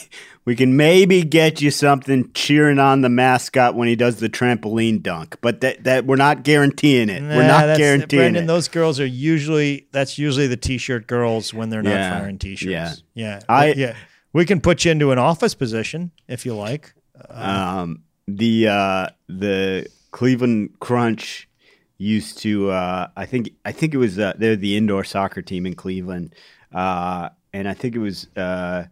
we 0.44 0.56
can 0.56 0.76
maybe 0.76 1.22
get 1.22 1.60
you 1.60 1.70
something 1.70 2.30
cheering 2.32 2.78
on 2.78 3.02
the 3.02 3.08
mascot 3.08 3.74
when 3.74 3.86
he 3.88 3.96
does 3.96 4.16
the 4.20 4.28
trampoline 4.28 5.02
dunk, 5.02 5.36
but 5.40 5.60
that 5.60 5.84
that 5.84 6.06
we're 6.06 6.16
not 6.16 6.42
guaranteeing 6.42 7.08
it. 7.10 7.22
we're 7.22 7.46
not 7.46 7.76
guaranteeing 7.76 8.20
Brendan, 8.22 8.44
it. 8.44 8.46
those 8.46 8.68
girls 8.68 8.98
are 8.98 9.06
usually, 9.06 9.86
that's 9.92 10.18
usually 10.18 10.46
the 10.46 10.56
t-shirt 10.56 11.06
girls 11.06 11.52
when 11.52 11.68
they're 11.68 11.82
not 11.82 11.90
Yeah, 11.90 12.18
firing 12.18 12.38
t-shirts. 12.38 12.70
yeah. 12.70 12.94
Yeah. 13.14 13.40
I- 13.48 13.72
yeah. 13.74 13.94
We 14.32 14.44
can 14.44 14.60
put 14.60 14.84
you 14.84 14.90
into 14.92 15.10
an 15.12 15.18
office 15.18 15.54
position 15.54 16.10
if 16.28 16.44
you 16.46 16.54
like. 16.54 16.92
um, 17.30 18.02
the 18.26 18.68
uh, 18.68 19.08
the 19.28 19.86
Cleveland 20.12 20.78
Crunch 20.80 21.48
used 21.96 22.38
to. 22.38 22.70
Uh, 22.70 23.08
I 23.16 23.26
think 23.26 23.50
I 23.64 23.72
think 23.72 23.94
it 23.94 23.96
was 23.96 24.18
uh, 24.18 24.34
they're 24.36 24.54
the 24.56 24.76
indoor 24.76 25.02
soccer 25.04 25.40
team 25.42 25.64
in 25.66 25.74
Cleveland, 25.74 26.34
uh, 26.74 27.30
and 27.58 27.68
I 27.68 27.74
think 27.74 27.96
it 27.96 27.98
was 27.98 28.28
uh, 28.36 28.84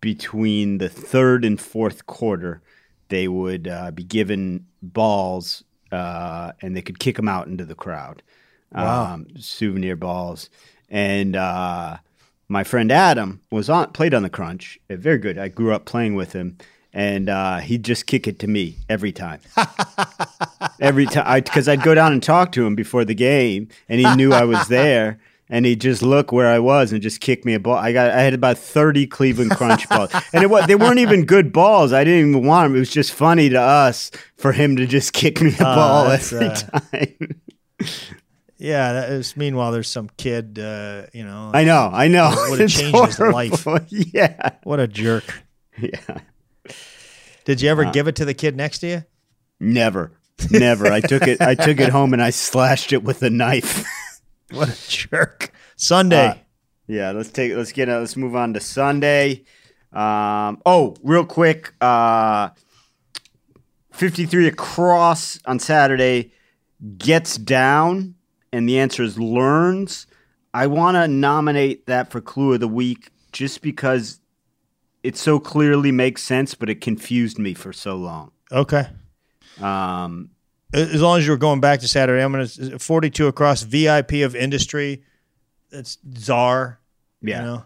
between 0.00 0.78
the 0.78 0.88
third 0.88 1.44
and 1.44 1.60
fourth 1.60 2.06
quarter 2.06 2.60
they 3.08 3.28
would 3.28 3.68
uh, 3.68 3.92
be 3.92 4.02
given 4.02 4.66
balls 4.82 5.62
uh, 5.92 6.52
and 6.60 6.76
they 6.76 6.82
could 6.82 6.98
kick 6.98 7.14
them 7.14 7.28
out 7.28 7.46
into 7.46 7.64
the 7.64 7.76
crowd. 7.76 8.22
Wow. 8.72 9.14
Um, 9.14 9.28
souvenir 9.38 9.94
balls, 9.94 10.50
and 10.90 11.36
uh, 11.36 11.98
my 12.48 12.64
friend 12.64 12.90
Adam 12.90 13.40
was 13.52 13.70
on 13.70 13.92
played 13.92 14.12
on 14.12 14.24
the 14.24 14.30
Crunch. 14.30 14.80
Very 14.90 15.18
good. 15.18 15.38
I 15.38 15.46
grew 15.46 15.72
up 15.72 15.84
playing 15.84 16.16
with 16.16 16.32
him, 16.32 16.58
and 16.92 17.28
uh, 17.28 17.58
he'd 17.58 17.84
just 17.84 18.06
kick 18.06 18.26
it 18.26 18.40
to 18.40 18.48
me 18.48 18.78
every 18.88 19.12
time. 19.12 19.38
every 20.80 21.06
time, 21.06 21.44
because 21.44 21.68
I'd 21.68 21.82
go 21.82 21.94
down 21.94 22.12
and 22.12 22.20
talk 22.20 22.50
to 22.52 22.66
him 22.66 22.74
before 22.74 23.04
the 23.04 23.14
game, 23.14 23.68
and 23.88 24.00
he 24.00 24.16
knew 24.16 24.32
I 24.32 24.42
was 24.42 24.66
there. 24.66 25.20
And 25.50 25.66
he'd 25.66 25.80
just 25.82 26.02
look 26.02 26.32
where 26.32 26.48
I 26.48 26.58
was 26.58 26.90
and 26.90 27.02
just 27.02 27.20
kick 27.20 27.44
me 27.44 27.52
a 27.52 27.60
ball. 27.60 27.76
I 27.76 27.92
got, 27.92 28.10
I 28.10 28.22
had 28.22 28.32
about 28.32 28.56
thirty 28.56 29.06
Cleveland 29.06 29.50
Crunch 29.50 29.86
balls, 29.90 30.10
and 30.32 30.42
it 30.42 30.48
was, 30.48 30.66
they 30.66 30.74
weren't 30.74 31.00
even 31.00 31.26
good 31.26 31.52
balls. 31.52 31.92
I 31.92 32.02
didn't 32.02 32.30
even 32.30 32.46
want 32.46 32.64
them. 32.70 32.76
It 32.76 32.78
was 32.80 32.90
just 32.90 33.12
funny 33.12 33.50
to 33.50 33.60
us 33.60 34.10
for 34.38 34.52
him 34.52 34.76
to 34.76 34.86
just 34.86 35.12
kick 35.12 35.42
me 35.42 35.54
a 35.54 35.62
ball 35.62 36.08
that's, 36.08 36.32
every 36.32 36.46
uh, 36.48 36.54
time. 36.54 37.40
Yeah. 38.56 38.92
That 38.94 39.10
is, 39.10 39.36
meanwhile, 39.36 39.70
there's 39.72 39.90
some 39.90 40.08
kid. 40.16 40.58
Uh, 40.58 41.02
you 41.12 41.24
know, 41.24 41.50
I 41.52 41.64
know, 41.64 41.90
I 41.92 42.08
know. 42.08 42.32
Would 42.48 42.60
have 42.60 42.70
changed 42.70 43.04
his 43.06 43.18
life. 43.20 43.66
Yeah, 43.90 44.50
what 44.62 44.80
a 44.80 44.88
jerk. 44.88 45.42
yeah. 45.78 46.20
Did 47.44 47.60
you 47.60 47.68
Uh, 47.68 47.72
ever 47.72 47.84
give 47.90 48.08
it 48.08 48.16
to 48.16 48.24
the 48.24 48.32
kid 48.34 48.56
next 48.56 48.78
to 48.78 48.86
you? 48.86 49.04
Never, 49.60 50.12
never. 50.50 50.86
I 50.86 51.00
took 51.00 51.26
it. 51.26 51.42
I 51.42 51.54
took 51.54 51.78
it 51.80 51.90
home 51.90 52.14
and 52.14 52.22
I 52.22 52.30
slashed 52.30 52.94
it 52.94 53.02
with 53.04 53.22
a 53.22 53.28
knife. 53.28 53.84
What 54.52 54.68
a 54.68 54.88
jerk. 54.88 55.52
Sunday. 55.76 56.26
Uh, 56.28 56.34
yeah, 56.86 57.10
let's 57.12 57.30
take. 57.30 57.54
Let's 57.54 57.72
get. 57.72 57.88
Uh, 57.88 58.00
let's 58.00 58.16
move 58.16 58.36
on 58.36 58.52
to 58.54 58.60
Sunday. 58.60 59.44
Um, 59.92 60.60
oh, 60.66 60.96
real 61.02 61.24
quick. 61.24 61.72
Uh, 61.80 62.50
Fifty-three 63.90 64.48
across 64.48 65.38
on 65.46 65.60
Saturday 65.60 66.32
gets 66.98 67.36
down, 67.36 68.16
and 68.52 68.68
the 68.68 68.78
answer 68.78 69.02
is 69.04 69.18
learns. 69.18 70.06
I 70.52 70.66
want 70.66 70.96
to 70.96 71.06
nominate 71.08 71.86
that 71.86 72.10
for 72.10 72.20
clue 72.20 72.54
of 72.54 72.60
the 72.60 72.68
week 72.68 73.10
just 73.32 73.62
because 73.62 74.20
it 75.04 75.16
so 75.16 75.38
clearly 75.38 75.92
makes 75.92 76.22
sense, 76.22 76.54
but 76.54 76.68
it 76.68 76.80
confused 76.80 77.38
me 77.38 77.54
for 77.54 77.72
so 77.72 77.96
long. 77.96 78.32
okay. 78.50 78.88
Um, 79.60 80.30
As 80.74 81.00
long 81.00 81.18
as 81.18 81.26
you're 81.26 81.36
going 81.36 81.60
back 81.60 81.80
to 81.80 81.88
Saturday, 81.88 82.22
I'm 82.22 82.32
going 82.32 82.46
to 82.46 82.78
42 82.78 83.28
across 83.28 83.62
VIP 83.62 84.14
of 84.24 84.34
industry. 84.34 85.02
That's 85.70 85.98
czar. 86.18 86.80
yeah. 87.22 87.40
You 87.40 87.46
know. 87.46 87.64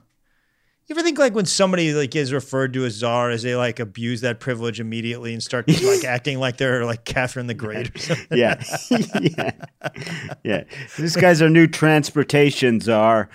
You 0.86 0.94
ever 0.94 1.02
think 1.02 1.18
like 1.18 1.34
when 1.34 1.44
somebody 1.44 1.92
like 1.92 2.16
is 2.16 2.32
referred 2.32 2.72
to 2.72 2.86
as 2.86 2.94
czar, 2.94 3.28
as 3.28 3.42
they 3.42 3.54
like 3.54 3.78
abuse 3.78 4.22
that 4.22 4.40
privilege 4.40 4.80
immediately 4.80 5.34
and 5.34 5.42
start 5.42 5.68
like 5.82 6.04
acting 6.04 6.38
like 6.38 6.56
they're 6.56 6.86
like 6.86 7.04
Catherine 7.04 7.46
the 7.46 7.52
Great 7.52 7.94
or 7.94 7.98
something? 7.98 8.38
yeah. 8.38 8.62
yeah. 9.20 9.50
Yeah. 10.44 10.64
This 10.98 11.14
guy's 11.14 11.42
our 11.42 11.50
new 11.50 11.66
transportation 11.66 12.80
czar. 12.80 13.28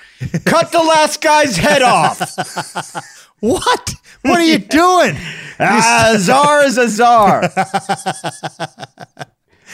Cut 0.46 0.72
the 0.72 0.80
last 0.80 1.22
guy's 1.22 1.58
head 1.58 1.82
off. 1.82 2.20
What? 3.44 3.94
What 4.22 4.40
are 4.40 4.46
you 4.46 4.58
doing? 4.58 5.18
ah, 5.60 6.14
a 6.16 6.18
czar 6.20 6.64
is 6.64 6.78
a 6.78 6.88
czar. 6.88 7.42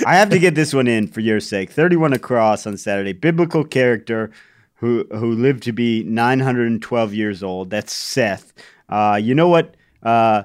I 0.06 0.16
have 0.16 0.30
to 0.30 0.40
get 0.40 0.56
this 0.56 0.74
one 0.74 0.88
in 0.88 1.08
for 1.08 1.20
your 1.20 1.40
sake. 1.40 1.72
31 1.72 2.14
across 2.14 2.66
on 2.66 2.78
Saturday. 2.78 3.14
Biblical 3.14 3.64
character 3.64 4.32
who 4.76 5.06
who 5.12 5.34
lived 5.34 5.64
to 5.64 5.72
be 5.72 6.04
912 6.04 7.14
years 7.14 7.44
old. 7.44 7.70
That's 7.70 7.94
Seth. 7.94 8.54
Uh, 8.88 9.20
you 9.22 9.36
know 9.36 9.48
what 9.48 9.76
uh, 10.04 10.44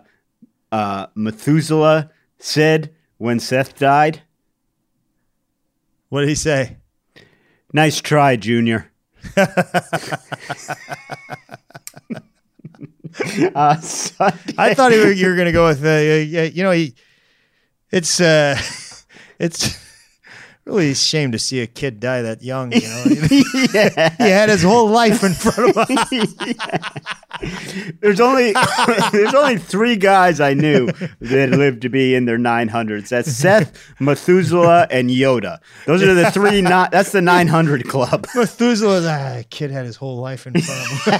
uh, 0.73 1.07
Methuselah 1.15 2.11
said 2.39 2.95
when 3.19 3.41
Seth 3.41 3.79
died? 3.79 4.23
What 6.09 6.21
did 6.21 6.29
he 6.29 6.35
say? 6.35 6.77
Nice 7.73 8.01
try, 8.01 8.37
Junior. 8.37 8.91
uh, 13.55 13.77
I 14.59 14.75
thought 14.75 14.93
you 14.93 15.01
were, 15.01 15.13
you 15.13 15.29
were 15.29 15.35
going 15.35 15.47
to 15.47 15.53
go 15.53 15.69
with, 15.69 15.85
uh, 15.85 15.99
you 15.99 16.63
know, 16.63 16.73
he, 16.73 16.95
it's, 17.91 18.21
uh, 18.21 18.57
it's 19.39 19.79
really 20.65 20.91
a 20.91 20.95
shame 20.95 21.33
to 21.33 21.39
see 21.39 21.61
a 21.61 21.67
kid 21.67 22.01
die 22.01 22.23
that 22.23 22.43
young. 22.43 22.73
You 22.73 22.81
know, 22.81 23.05
yeah. 23.73 24.15
he 24.19 24.31
had 24.31 24.49
his 24.49 24.63
whole 24.63 24.89
life 24.89 25.23
in 25.23 25.35
front 25.35 25.77
of 25.77 25.89
him. 25.89 25.99
There's 28.01 28.21
only 28.21 28.55
there's 29.13 29.35
only 29.35 29.59
three 29.59 29.97
guys 29.97 30.41
I 30.41 30.55
knew 30.55 30.87
that 31.21 31.51
lived 31.51 31.83
to 31.83 31.89
be 31.89 32.15
in 32.15 32.25
their 32.25 32.39
900s. 32.39 33.09
That's 33.09 33.31
Seth, 33.31 33.95
Methuselah, 34.01 34.87
and 34.91 35.11
Yoda. 35.11 35.59
Those 35.87 36.03
are 36.03 36.15
the 36.15 36.31
three. 36.31 36.63
Not 36.63 36.93
that's 36.93 37.13
the 37.13 37.21
900 37.21 37.89
club. 37.89 38.27
Methuselah, 38.35 39.03
ah, 39.07 39.43
kid 39.51 39.71
had 39.71 39.85
his 39.85 39.97
whole 39.97 40.17
life 40.19 40.47
in 40.47 40.55
front 40.61 40.81
of 40.81 41.05
him. 41.05 41.19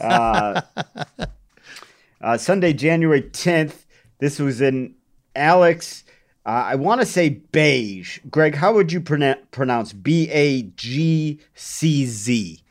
Uh, 0.00 0.60
Sunday, 2.38 2.72
January 2.72 3.22
10th. 3.22 3.84
This 4.18 4.38
was 4.38 4.60
in 4.60 4.94
Alex. 5.36 6.04
Uh, 6.46 6.64
I 6.66 6.74
want 6.74 7.00
to 7.00 7.06
say 7.06 7.28
beige. 7.28 8.18
Greg, 8.30 8.54
how 8.54 8.72
would 8.74 8.92
you 8.92 9.00
pronoun- 9.00 9.38
pronounce 9.50 9.92
B 9.92 10.28
A 10.30 10.62
G 10.62 11.40
C 11.54 12.06
Z? 12.06 12.62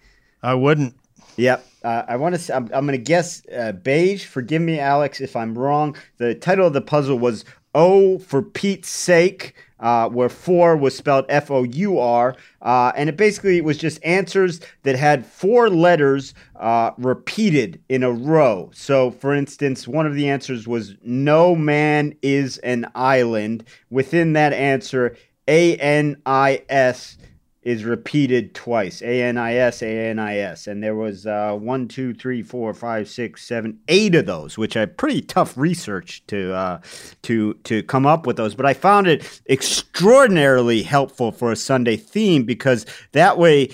I 0.41 0.53
wouldn't. 0.53 0.95
Yep. 1.37 1.65
Uh, 1.83 2.03
I 2.07 2.15
want 2.15 2.39
to. 2.39 2.55
I'm, 2.55 2.65
I'm 2.73 2.85
going 2.85 2.91
to 2.91 2.97
guess 2.97 3.43
uh, 3.55 3.71
beige. 3.71 4.25
Forgive 4.25 4.61
me, 4.61 4.79
Alex, 4.79 5.21
if 5.21 5.35
I'm 5.35 5.57
wrong. 5.57 5.95
The 6.17 6.35
title 6.35 6.67
of 6.67 6.73
the 6.73 6.81
puzzle 6.81 7.19
was 7.19 7.45
"Oh, 7.74 8.19
for 8.19 8.41
Pete's 8.41 8.89
sake," 8.89 9.55
uh, 9.80 10.07
where 10.09 10.30
four 10.30 10.78
was 10.78 10.95
spelled 10.95 11.26
F 11.30 11.51
O 11.51 11.63
U 11.63 11.99
R, 11.99 12.36
uh, 12.61 12.91
and 12.95 13.09
it 13.09 13.17
basically 13.17 13.59
was 13.61 13.78
just 13.78 14.03
answers 14.03 14.61
that 14.84 14.95
had 14.95 15.26
four 15.26 15.69
letters 15.69 16.34
uh, 16.55 16.91
repeated 16.97 17.82
in 17.89 18.03
a 18.03 18.11
row. 18.11 18.71
So, 18.74 19.11
for 19.11 19.34
instance, 19.34 19.88
one 19.88 20.05
of 20.05 20.15
the 20.15 20.30
answers 20.30 20.67
was 20.67 20.95
"No 21.03 21.55
man 21.55 22.15
is 22.21 22.59
an 22.59 22.89
island." 22.95 23.65
Within 23.89 24.34
that 24.34 24.53
answer, 24.53 25.17
A 25.47 25.76
N 25.78 26.21
I 26.26 26.63
S 26.69 27.17
is 27.64 27.86
repeated 27.86 28.53
twice. 28.53 29.01
A 29.01 29.24
N 29.24 29.38
I 29.38 29.55
S, 29.55 29.82
A 29.82 29.88
N 30.09 30.20
I 30.20 30.38
S. 30.38 30.68
And 30.68 30.84
there 30.84 30.95
was 30.95 31.26
uh, 31.26 31.53
one, 31.59 31.88
two, 31.88 32.14
three, 32.14 32.41
four, 32.43 32.74
five, 32.74 33.07
six, 33.07 33.45
seven, 33.47 33.80
eight 33.88 34.16
of 34.16 34.26
those, 34.26 34.57
which 34.57 34.76
I 34.76 34.86
pretty 34.86 35.22
tough 35.22 35.57
research 35.57 36.24
to 36.28 36.53
uh, 36.53 36.82
to 37.24 37.53
to 37.64 37.82
come 37.84 38.05
up 38.05 38.28
with 38.28 38.36
those. 38.36 38.53
But 38.55 38.66
I 38.66 38.74
found 38.74 39.07
it 39.07 39.41
extraordinarily 39.49 40.84
helpful 40.84 41.32
for 41.32 41.51
a 41.51 41.55
Sunday 41.55 41.97
theme 41.97 42.43
because 42.43 42.86
that 43.11 43.38
way. 43.38 43.70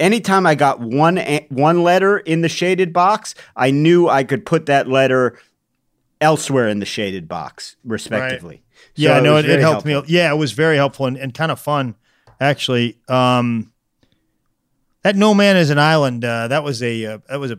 Anytime 0.00 0.46
I 0.46 0.56
got 0.56 0.80
one 0.80 1.16
one 1.50 1.84
letter 1.84 2.18
in 2.18 2.40
the 2.40 2.48
shaded 2.48 2.92
box, 2.92 3.36
I 3.54 3.70
knew 3.70 4.08
I 4.08 4.24
could 4.24 4.44
put 4.44 4.66
that 4.66 4.88
letter 4.88 5.38
elsewhere 6.20 6.66
in 6.66 6.80
the 6.80 6.86
shaded 6.86 7.28
box, 7.28 7.76
respectively. 7.84 8.64
Yeah, 8.96 9.18
So 9.18 9.22
no, 9.24 9.34
was 9.34 9.44
it, 9.44 9.50
it 9.52 9.60
helped 9.60 9.86
helpful. 9.86 10.02
me. 10.02 10.12
Yeah, 10.12 10.32
it 10.32 10.36
was 10.36 10.52
very 10.52 10.74
helpful 10.74 11.06
and, 11.06 11.16
and 11.16 11.32
kind 11.32 11.52
of 11.52 11.60
fun, 11.60 11.94
actually. 12.42 12.98
Um, 13.08 13.72
that 15.02 15.16
"No 15.16 15.34
Man 15.34 15.56
is 15.56 15.70
an 15.70 15.78
Island" 15.78 16.24
uh, 16.24 16.48
that 16.48 16.62
was 16.64 16.82
a 16.82 17.04
uh, 17.06 17.18
that 17.28 17.40
was 17.40 17.50
a 17.50 17.58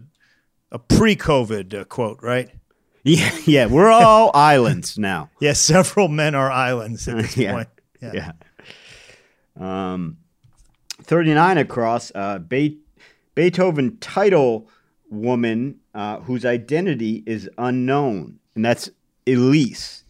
a 0.72 0.80
pre-COVID 0.80 1.74
uh, 1.74 1.84
quote, 1.86 2.20
right? 2.22 2.50
Yeah, 3.06 3.38
yeah, 3.46 3.66
we're 3.66 3.92
all 3.92 4.32
islands 4.34 4.98
now. 4.98 5.30
Yeah, 5.42 5.52
several 5.52 6.08
men 6.08 6.36
are 6.36 6.50
islands 6.50 7.06
at 7.10 7.18
this 7.18 7.36
Yeah. 7.44 7.52
point. 7.54 7.68
Yeah. 8.02 8.32
Yeah. 9.60 9.94
Um, 9.94 10.20
39 11.02 11.58
across, 11.58 12.14
uh, 12.16 12.40
Be- 12.40 12.80
Beethoven 13.36 13.98
title 13.98 14.70
woman 15.10 15.82
uh, 15.94 16.20
whose 16.22 16.46
identity 16.46 17.24
is 17.26 17.50
unknown, 17.58 18.40
and 18.56 18.64
that's 18.64 18.90
Elise. 19.28 20.03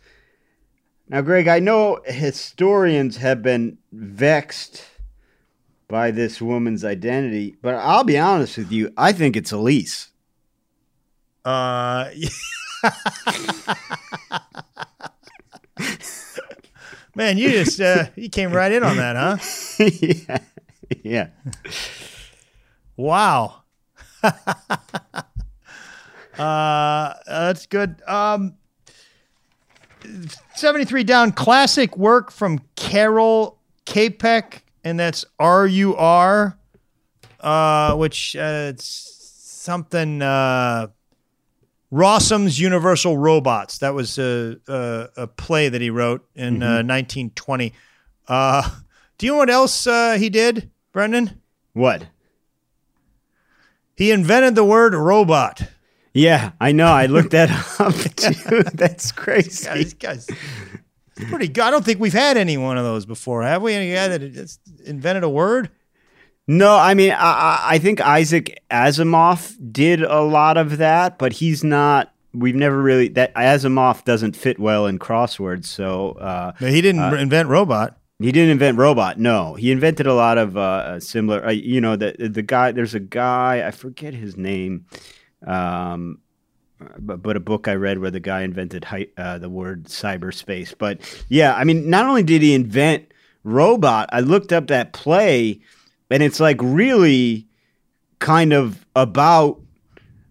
Now, 1.13 1.21
Greg, 1.21 1.47
I 1.47 1.59
know 1.59 2.01
historians 2.07 3.17
have 3.17 3.43
been 3.43 3.77
vexed 3.91 4.83
by 5.87 6.09
this 6.09 6.41
woman's 6.41 6.83
identity, 6.83 7.55
but 7.61 7.75
I'll 7.75 8.03
be 8.03 8.17
honest 8.17 8.57
with 8.57 8.71
you, 8.71 8.91
I 8.97 9.11
think 9.11 9.35
it's 9.35 9.51
Elise. 9.51 10.09
Uh, 11.45 12.09
man, 17.15 17.37
you 17.37 17.49
just 17.51 17.79
uh, 17.79 18.05
you 18.15 18.29
came 18.29 18.51
right 18.51 18.71
in 18.71 18.81
on 18.81 18.97
that, 18.97 19.15
huh? 19.15 19.37
yeah. 20.01 20.39
Yeah. 21.03 21.27
Wow. 22.97 23.61
Uh, 26.35 27.13
that's 27.27 27.67
good. 27.67 28.01
Um, 28.07 28.57
73 30.55 31.03
down 31.03 31.31
classic 31.31 31.97
work 31.97 32.31
from 32.31 32.59
Karel 32.75 33.57
Čapek, 33.85 34.61
and 34.83 34.99
that's 34.99 35.25
R 35.39 35.65
U 35.67 35.95
R, 35.95 36.57
uh, 37.39 37.95
which 37.95 38.35
uh, 38.35 38.69
it's 38.69 38.85
something. 38.85 40.21
Uh, 40.21 40.87
Rossum's 41.93 42.59
Universal 42.59 43.19
Robots. 43.19 43.77
That 43.77 43.93
was 43.93 44.17
a, 44.17 44.57
a, 44.67 45.09
a 45.15 45.27
play 45.27 45.69
that 45.69 45.79
he 45.79 45.91
wrote 45.91 46.27
in 46.33 46.63
uh, 46.63 46.81
1920. 46.81 47.71
Uh, 48.27 48.67
do 49.19 49.27
you 49.27 49.33
know 49.33 49.37
what 49.37 49.51
else 49.51 49.85
uh, 49.85 50.17
he 50.17 50.31
did, 50.31 50.71
Brendan? 50.91 51.39
What? 51.73 52.07
He 53.95 54.09
invented 54.09 54.55
the 54.55 54.63
word 54.63 54.95
robot. 54.95 55.69
Yeah, 56.13 56.51
I 56.61 56.71
know. 56.73 56.87
I 56.87 57.07
looked 57.07 57.31
that 57.31 57.49
up 57.79 57.93
too. 58.15 58.63
That's 58.73 59.11
Yeah, 59.17 59.23
crazy. 59.23 59.69
this 59.83 59.93
guy's 59.93 60.27
pretty 61.15 61.47
good. 61.47 61.63
I 61.63 61.71
don't 61.71 61.83
think 61.83 61.99
we've 61.99 62.13
had 62.13 62.37
any 62.37 62.57
one 62.57 62.77
of 62.77 62.83
those 62.83 63.05
before, 63.05 63.43
have 63.43 63.61
we? 63.61 63.73
Any 63.73 63.93
guy 63.93 64.07
that 64.09 64.57
invented 64.85 65.23
a 65.23 65.29
word? 65.29 65.69
No, 66.47 66.75
I 66.75 66.93
mean, 66.93 67.11
I, 67.11 67.59
I- 67.71 67.79
think 67.79 68.01
Isaac 68.01 68.61
Asimov 68.69 69.55
did 69.71 70.01
a 70.03 70.21
lot 70.21 70.57
of 70.57 70.77
that, 70.77 71.17
but 71.17 71.33
he's 71.33 71.63
not. 71.63 72.13
We've 72.35 72.55
never 72.55 72.81
really 72.81 73.07
that 73.09 73.33
Asimov 73.35 74.03
doesn't 74.05 74.35
fit 74.35 74.59
well 74.59 74.85
in 74.87 74.97
crosswords, 74.99 75.65
so 75.65 76.13
uh, 76.13 76.51
he 76.59 76.81
didn't 76.81 77.13
invent 77.13 77.47
robot. 77.47 77.97
he 78.19 78.31
didn't 78.31 78.49
invent 78.49 78.77
robot. 78.79 79.19
No, 79.19 79.53
he 79.53 79.71
invented 79.71 80.07
a 80.07 80.15
lot 80.15 80.37
of 80.39 80.57
uh, 80.57 80.99
similar. 80.99 81.45
Uh, 81.45 81.51
you 81.51 81.79
know, 81.79 81.95
the 81.95 82.15
the 82.19 82.41
guy. 82.41 82.71
There's 82.71 82.95
a 82.95 82.99
guy 82.99 83.63
I 83.65 83.69
forget 83.71 84.15
his 84.15 84.35
name, 84.35 84.85
um, 85.45 86.19
but, 86.99 87.21
but 87.21 87.37
a 87.37 87.39
book 87.39 87.67
I 87.67 87.75
read 87.75 87.99
where 87.99 88.11
the 88.11 88.19
guy 88.19 88.41
invented 88.41 88.83
hy- 88.85 89.07
uh, 89.17 89.37
the 89.37 89.49
word 89.49 89.85
cyberspace. 89.85 90.73
But 90.77 90.99
yeah, 91.29 91.55
I 91.55 91.63
mean, 91.63 91.89
not 91.89 92.05
only 92.05 92.23
did 92.23 92.41
he 92.41 92.53
invent 92.53 93.11
robot, 93.43 94.09
I 94.11 94.19
looked 94.19 94.51
up 94.51 94.67
that 94.67 94.91
play, 94.93 95.61
and 96.09 96.21
it's 96.23 96.39
like 96.39 96.57
really 96.61 97.47
kind 98.19 98.53
of 98.53 98.85
about 98.95 99.59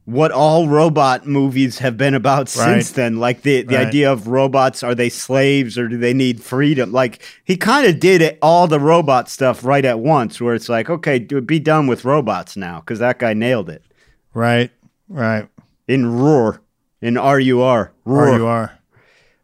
what 0.04 0.32
all 0.32 0.66
robot 0.66 1.26
movies 1.26 1.78
have 1.78 1.96
been 1.96 2.14
about 2.14 2.48
since 2.48 2.90
then. 2.90 3.18
Like 3.18 3.42
the 3.42 3.62
the 3.62 3.76
Right. 3.76 3.86
idea 3.86 4.10
of 4.12 4.26
robots 4.26 4.82
are 4.82 4.94
they 4.96 5.08
slaves 5.08 5.78
or 5.78 5.88
do 5.88 5.96
they 5.96 6.12
need 6.12 6.42
freedom? 6.42 6.90
Like 6.90 7.22
he 7.44 7.56
kind 7.56 7.86
of 7.86 8.00
did 8.00 8.20
it, 8.20 8.36
all 8.42 8.66
the 8.66 8.80
robot 8.80 9.28
stuff 9.30 9.64
right 9.64 9.84
at 9.84 10.00
once 10.00 10.40
where 10.40 10.54
it's 10.54 10.68
like 10.68 10.90
okay 10.90 11.18
do, 11.20 11.40
be 11.40 11.60
done 11.60 11.86
with 11.86 12.04
robots 12.04 12.56
now 12.56 12.80
because 12.80 12.98
that 12.98 13.20
guy 13.20 13.32
nailed 13.32 13.70
it. 13.70 13.82
Right, 14.34 14.70
right. 15.12 15.48
in 15.88 16.06
roar 16.18 16.60
in 17.00 17.16
r-u-r 17.16 17.92
roar 18.04 18.28
Or 18.28 18.36
you 18.36 18.46
are. 18.46 18.78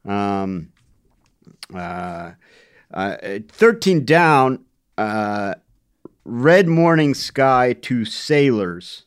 um, 0.05 0.73
uh, 1.75 2.33
uh, 2.95 3.17
13 3.49 4.05
down, 4.05 4.65
uh, 4.97 5.55
red 6.25 6.67
morning 6.69 7.15
sky 7.15 7.75
to 7.83 8.05
sailors. 8.05 9.05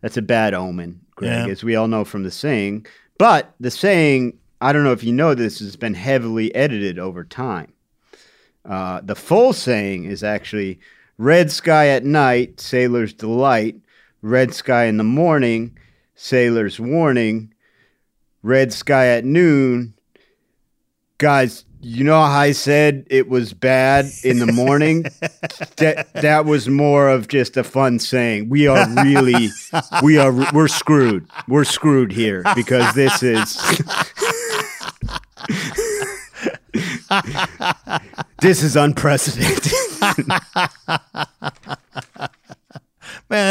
That's 0.00 0.16
a 0.16 0.22
bad 0.22 0.54
omen, 0.54 1.00
Greg, 1.14 1.30
Yeah. 1.46 1.52
as 1.52 1.62
we 1.62 1.76
all 1.76 1.88
know 1.88 2.04
from 2.04 2.22
the 2.24 2.30
saying. 2.30 2.86
But 3.18 3.54
the 3.60 3.70
saying, 3.70 4.38
I 4.60 4.72
don't 4.72 4.82
know 4.84 4.92
if 4.92 5.04
you 5.04 5.12
know 5.12 5.34
this, 5.34 5.60
has 5.60 5.76
been 5.76 5.94
heavily 5.94 6.54
edited 6.54 6.98
over 6.98 7.22
time. 7.24 7.72
Uh, 8.64 9.00
the 9.02 9.14
full 9.14 9.52
saying 9.52 10.04
is 10.04 10.22
actually 10.24 10.80
red 11.18 11.50
sky 11.52 11.88
at 11.88 12.04
night, 12.04 12.60
sailor's 12.60 13.12
delight, 13.12 13.76
red 14.22 14.52
sky 14.54 14.84
in 14.86 14.96
the 14.96 15.04
morning, 15.04 15.76
sailor's 16.14 16.80
warning, 16.80 17.52
red 18.42 18.72
sky 18.72 19.08
at 19.08 19.24
noon. 19.24 19.94
Guys, 21.18 21.64
you 21.80 22.02
know 22.02 22.20
how 22.20 22.40
I 22.40 22.52
said 22.52 23.06
it 23.10 23.28
was 23.28 23.52
bad 23.52 24.06
in 24.22 24.38
the 24.38 24.50
morning? 24.50 25.02
that 25.76 26.08
that 26.14 26.44
was 26.44 26.68
more 26.68 27.08
of 27.08 27.28
just 27.28 27.56
a 27.56 27.64
fun 27.64 27.98
saying. 27.98 28.48
We 28.48 28.66
are 28.66 28.88
really 29.02 29.50
we 30.02 30.18
are 30.18 30.32
we're 30.52 30.68
screwed. 30.68 31.28
We're 31.46 31.64
screwed 31.64 32.12
here 32.12 32.42
because 32.54 32.94
this 32.94 33.22
is 33.22 33.60
This 38.40 38.62
is 38.62 38.76
unprecedented. 38.76 39.72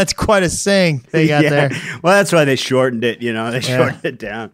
That's 0.04 0.12
quite 0.12 0.44
a 0.44 0.50
saying 0.50 1.06
they 1.12 1.28
got 1.34 1.46
Yeah. 1.46 1.50
there. 1.50 1.70
Well, 2.04 2.14
that's 2.14 2.34
why 2.34 2.44
they 2.44 2.58
shortened 2.58 3.06
it, 3.06 3.22
you 3.22 3.32
know. 3.32 3.52
They 3.52 3.62
Yeah. 3.62 3.78
shortened 3.78 4.04
it 4.04 4.20
down. 4.20 4.52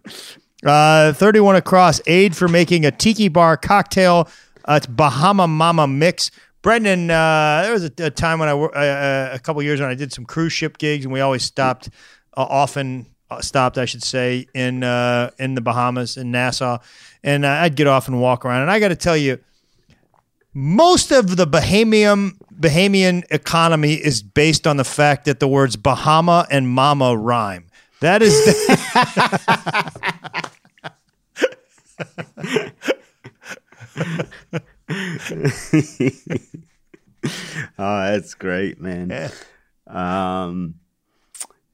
Uh, 0.63 1.11
31 1.13 1.55
across, 1.55 1.99
aid 2.05 2.35
for 2.37 2.47
making 2.47 2.85
a 2.85 2.91
tiki 2.91 3.29
bar 3.29 3.57
cocktail. 3.57 4.29
Uh, 4.65 4.73
it's 4.75 4.85
Bahama 4.85 5.47
Mama 5.47 5.87
Mix. 5.87 6.29
Brendan, 6.61 7.09
uh, 7.09 7.61
there 7.63 7.73
was 7.73 7.85
a, 7.85 7.91
a 7.97 8.11
time 8.11 8.37
when 8.37 8.47
I, 8.47 8.51
uh, 8.51 8.67
uh, 8.67 9.29
a 9.33 9.39
couple 9.39 9.63
years 9.63 9.79
when 9.81 9.89
I 9.89 9.95
did 9.95 10.13
some 10.13 10.23
cruise 10.25 10.53
ship 10.53 10.77
gigs, 10.77 11.05
and 11.05 11.11
we 11.11 11.19
always 11.21 11.41
stopped, 11.41 11.89
uh, 12.37 12.43
often 12.47 13.07
uh, 13.31 13.41
stopped, 13.41 13.79
I 13.79 13.85
should 13.85 14.03
say, 14.03 14.45
in 14.53 14.83
uh, 14.83 15.31
in 15.39 15.55
the 15.55 15.61
Bahamas, 15.61 16.15
in 16.17 16.29
Nassau, 16.31 16.77
and 17.23 17.43
uh, 17.43 17.49
I'd 17.49 17.75
get 17.75 17.87
off 17.87 18.07
and 18.07 18.21
walk 18.21 18.45
around. 18.45 18.61
And 18.61 18.69
I 18.69 18.79
got 18.79 18.89
to 18.89 18.95
tell 18.95 19.17
you, 19.17 19.39
most 20.59 21.11
of 21.11 21.37
the 21.37 21.47
Bahamian 21.47 22.33
Bahamian 22.53 23.23
economy 23.31 23.93
is 23.93 24.21
based 24.21 24.67
on 24.67 24.75
the 24.75 24.83
fact 24.83 25.23
that 25.25 25.39
the 25.39 25.47
words 25.47 25.77
Bahama 25.77 26.45
and 26.51 26.67
Mama 26.67 27.15
rhyme. 27.15 27.67
That 28.01 28.21
is. 28.21 28.35
Oh, 37.77 38.11
that's 38.11 38.33
great, 38.33 38.81
man. 38.81 39.31
Um, 39.87 40.75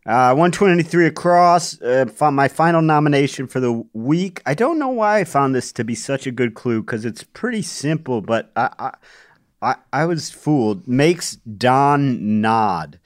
uh, 0.06 0.36
123 0.36 1.08
across. 1.08 1.82
Uh, 1.82 2.06
my 2.32 2.48
final 2.48 2.82
nomination 2.82 3.48
for 3.48 3.60
the 3.60 3.84
week. 3.94 4.42
I 4.46 4.54
don't 4.54 4.78
know 4.78 4.90
why 4.90 5.20
I 5.20 5.24
found 5.24 5.56
this 5.56 5.72
to 5.74 5.84
be 5.84 5.96
such 5.96 6.28
a 6.28 6.32
good 6.32 6.54
clue 6.54 6.82
because 6.82 7.06
it's 7.06 7.24
pretty 7.24 7.62
simple, 7.62 8.22
but 8.22 8.52
I, 8.56 8.70
I, 8.80 8.92
I, 9.62 9.76
I 9.92 10.06
was 10.06 10.30
fooled. 10.30 10.88
Makes 10.88 11.38
Don 11.38 12.42
nod. 12.42 13.00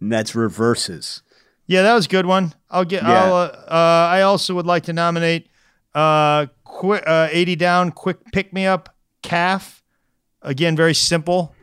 That's 0.00 0.34
reverses. 0.34 1.22
Yeah, 1.66 1.82
that 1.82 1.94
was 1.94 2.06
a 2.06 2.08
good 2.08 2.26
one. 2.26 2.54
I'll 2.70 2.84
get. 2.84 3.02
Yeah. 3.02 3.24
I'll, 3.24 3.34
uh, 3.34 3.46
uh, 3.68 4.08
I 4.10 4.22
also 4.22 4.54
would 4.54 4.66
like 4.66 4.84
to 4.84 4.92
nominate 4.92 5.48
uh, 5.94 6.46
quick, 6.62 7.02
uh, 7.06 7.28
80 7.30 7.56
down, 7.56 7.90
quick 7.90 8.18
pick 8.32 8.52
me 8.52 8.66
up, 8.66 8.94
calf. 9.22 9.82
Again, 10.42 10.76
very 10.76 10.94
simple. 10.94 11.54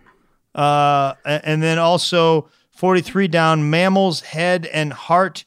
Uh, 0.54 1.14
and 1.24 1.64
then 1.64 1.80
also 1.80 2.50
43 2.84 3.30
down, 3.30 3.70
mammals, 3.70 4.20
head, 4.20 4.66
and 4.66 4.92
heart. 4.92 5.46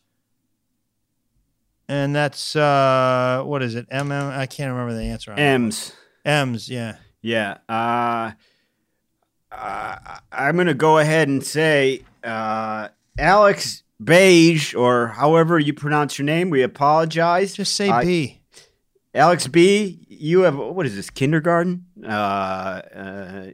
And 1.86 2.16
that's 2.16 2.56
uh, 2.56 3.42
what 3.44 3.62
is 3.62 3.74
it? 3.74 3.86
MM. 3.90 4.30
I 4.34 4.46
can't 4.46 4.72
remember 4.72 4.94
the 4.94 5.02
answer. 5.02 5.32
M's. 5.32 5.92
M's. 6.24 6.70
Yeah. 6.70 6.96
Yeah. 7.20 7.58
Uh, 7.68 8.30
uh, 9.52 9.96
I'm 10.32 10.54
going 10.54 10.66
to 10.68 10.72
go 10.72 10.96
ahead 10.96 11.28
and 11.28 11.44
say 11.44 12.04
uh, 12.24 12.88
Alex 13.18 13.82
Beige, 14.02 14.74
or 14.74 15.08
however 15.08 15.58
you 15.58 15.74
pronounce 15.74 16.18
your 16.18 16.24
name, 16.24 16.48
we 16.48 16.62
apologize. 16.62 17.52
Just 17.52 17.74
say 17.74 17.90
Uh, 17.90 18.00
B. 18.00 18.40
Alex 19.14 19.46
B, 19.46 20.06
you 20.08 20.40
have, 20.40 20.56
what 20.56 20.86
is 20.86 20.96
this, 20.96 21.10
kindergarten? 21.10 21.84
Uh, 22.02 22.08
uh, 22.08 23.46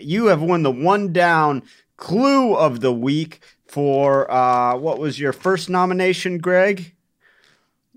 you 0.00 0.26
have 0.26 0.42
won 0.42 0.64
the 0.64 0.70
one 0.72 1.12
down 1.12 1.62
clue 2.04 2.54
of 2.54 2.80
the 2.80 2.92
week 2.92 3.40
for, 3.66 4.30
uh, 4.30 4.76
what 4.76 4.98
was 4.98 5.18
your 5.18 5.32
first 5.32 5.70
nomination, 5.70 6.36
Greg? 6.36 6.94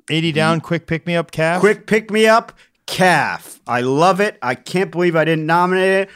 80 0.10 0.32
down, 0.32 0.62
quick 0.62 0.88
pick 0.88 1.06
me 1.06 1.18
up, 1.18 1.32
calf. 1.32 1.60
Quick 1.60 1.86
pick 1.88 2.10
me 2.10 2.26
up, 2.26 2.54
calf. 2.86 3.60
I 3.68 3.82
love 3.82 4.22
it. 4.22 4.38
I 4.42 4.56
can't 4.56 4.92
believe 4.92 5.18
I 5.18 5.26
didn't 5.26 5.46
nominate 5.46 6.08
it. 6.08 6.10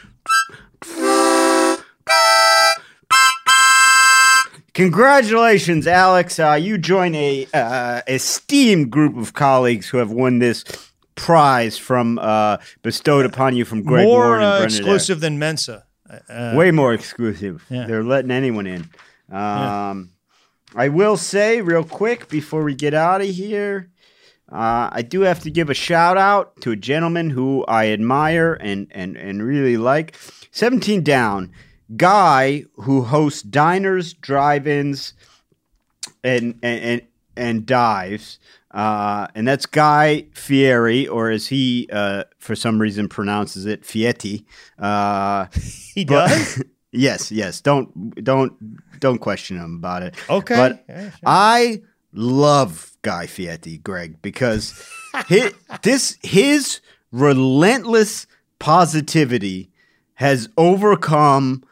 Congratulations, 4.72 5.86
Alex. 5.86 6.38
Uh, 6.38 6.52
you 6.58 6.78
join 6.78 7.14
a 7.14 7.46
uh, 7.52 8.00
esteemed 8.06 8.90
group 8.90 9.18
of 9.18 9.34
colleagues 9.34 9.90
who 9.90 9.98
have 9.98 10.10
won 10.10 10.38
this 10.38 10.64
prize 11.14 11.76
from 11.76 12.18
uh, 12.18 12.56
bestowed 12.80 13.26
upon 13.26 13.54
you 13.54 13.66
from 13.66 13.82
Greg 13.82 14.06
More 14.06 14.20
Warren 14.20 14.42
and 14.42 14.62
uh, 14.62 14.64
exclusive 14.64 15.20
than 15.20 15.38
Mensa. 15.38 15.84
Uh, 16.28 16.54
way 16.54 16.70
more 16.70 16.92
exclusive. 16.92 17.64
Yeah. 17.70 17.86
They're 17.86 18.04
letting 18.04 18.30
anyone 18.30 18.66
in. 18.66 18.88
Um, 19.30 20.10
I 20.74 20.88
will 20.88 21.16
say 21.16 21.60
real 21.62 21.84
quick 21.84 22.28
before 22.28 22.62
we 22.62 22.74
get 22.74 22.94
out 22.94 23.20
of 23.20 23.28
here, 23.28 23.90
uh, 24.50 24.90
I 24.92 25.02
do 25.02 25.22
have 25.22 25.40
to 25.40 25.50
give 25.50 25.70
a 25.70 25.74
shout 25.74 26.18
out 26.18 26.60
to 26.60 26.72
a 26.72 26.76
gentleman 26.76 27.30
who 27.30 27.64
I 27.66 27.88
admire 27.88 28.54
and 28.54 28.88
and 28.90 29.16
and 29.16 29.42
really 29.42 29.76
like. 29.76 30.16
Seventeen 30.50 31.02
down 31.02 31.52
guy 31.96 32.64
who 32.74 33.02
hosts 33.02 33.42
diners, 33.42 34.12
drive-ins, 34.12 35.14
and. 36.22 36.58
and 36.62 37.02
and 37.34 37.64
dives. 37.64 38.38
Uh, 38.72 39.26
and 39.34 39.46
that's 39.46 39.66
Guy 39.66 40.26
Fieri, 40.32 41.06
or 41.06 41.30
as 41.30 41.48
he, 41.48 41.88
uh, 41.92 42.24
for 42.38 42.54
some 42.56 42.80
reason, 42.80 43.08
pronounces 43.08 43.66
it, 43.66 43.82
Fieti. 43.82 44.44
Uh, 44.78 45.46
He 45.94 46.04
but- 46.06 46.28
does. 46.28 46.62
yes, 46.92 47.30
yes. 47.30 47.60
Don't 47.60 48.14
don't 48.24 48.52
don't 49.00 49.18
question 49.18 49.58
him 49.58 49.76
about 49.76 50.02
it. 50.02 50.14
Okay. 50.30 50.54
But 50.56 50.84
Yeah, 50.88 51.10
sure. 51.10 51.18
I 51.26 51.82
love 52.14 52.96
Guy 53.02 53.26
Fieri, 53.26 53.78
Greg, 53.78 54.22
because 54.22 54.72
his, 55.26 55.52
this 55.82 56.16
his 56.22 56.80
relentless 57.10 58.26
positivity 58.58 59.70
has 60.14 60.48
overcome 60.56 61.62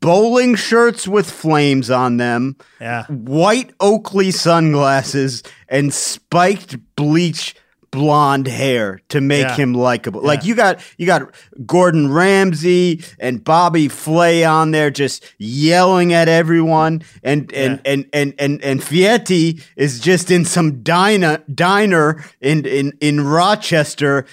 bowling 0.00 0.54
shirts 0.54 1.06
with 1.08 1.30
flames 1.30 1.90
on 1.90 2.16
them, 2.16 2.56
yeah. 2.80 3.04
white 3.06 3.72
Oakley 3.80 4.30
sunglasses, 4.30 5.42
and 5.68 5.92
spiked 5.92 6.76
bleach 6.96 7.54
blonde 7.92 8.46
hair 8.46 9.00
to 9.08 9.22
make 9.22 9.42
Yeah. 9.46 9.56
him 9.56 9.72
likable. 9.72 10.20
Like 10.20 10.44
you 10.44 10.54
got 10.54 10.80
you 10.98 11.06
got 11.06 11.32
Gordon 11.64 12.12
Ramsay 12.12 13.02
and 13.18 13.42
Bobby 13.42 13.88
Flay 13.88 14.44
on 14.44 14.72
there 14.72 14.90
just 14.90 15.24
yelling 15.38 16.12
at 16.12 16.28
everyone 16.28 17.02
and 17.22 17.50
and 17.54 17.80
Yeah. 17.84 17.92
and 17.92 18.06
and 18.12 18.34
and 18.38 18.62
and 18.62 18.80
Fieti 18.82 19.62
is 19.76 19.98
just 20.00 20.30
in 20.30 20.44
some 20.44 20.82
diner 20.82 21.42
diner 21.54 22.22
in 22.42 22.66
in 22.66 22.92
in 23.00 23.24
Rochester 23.24 24.26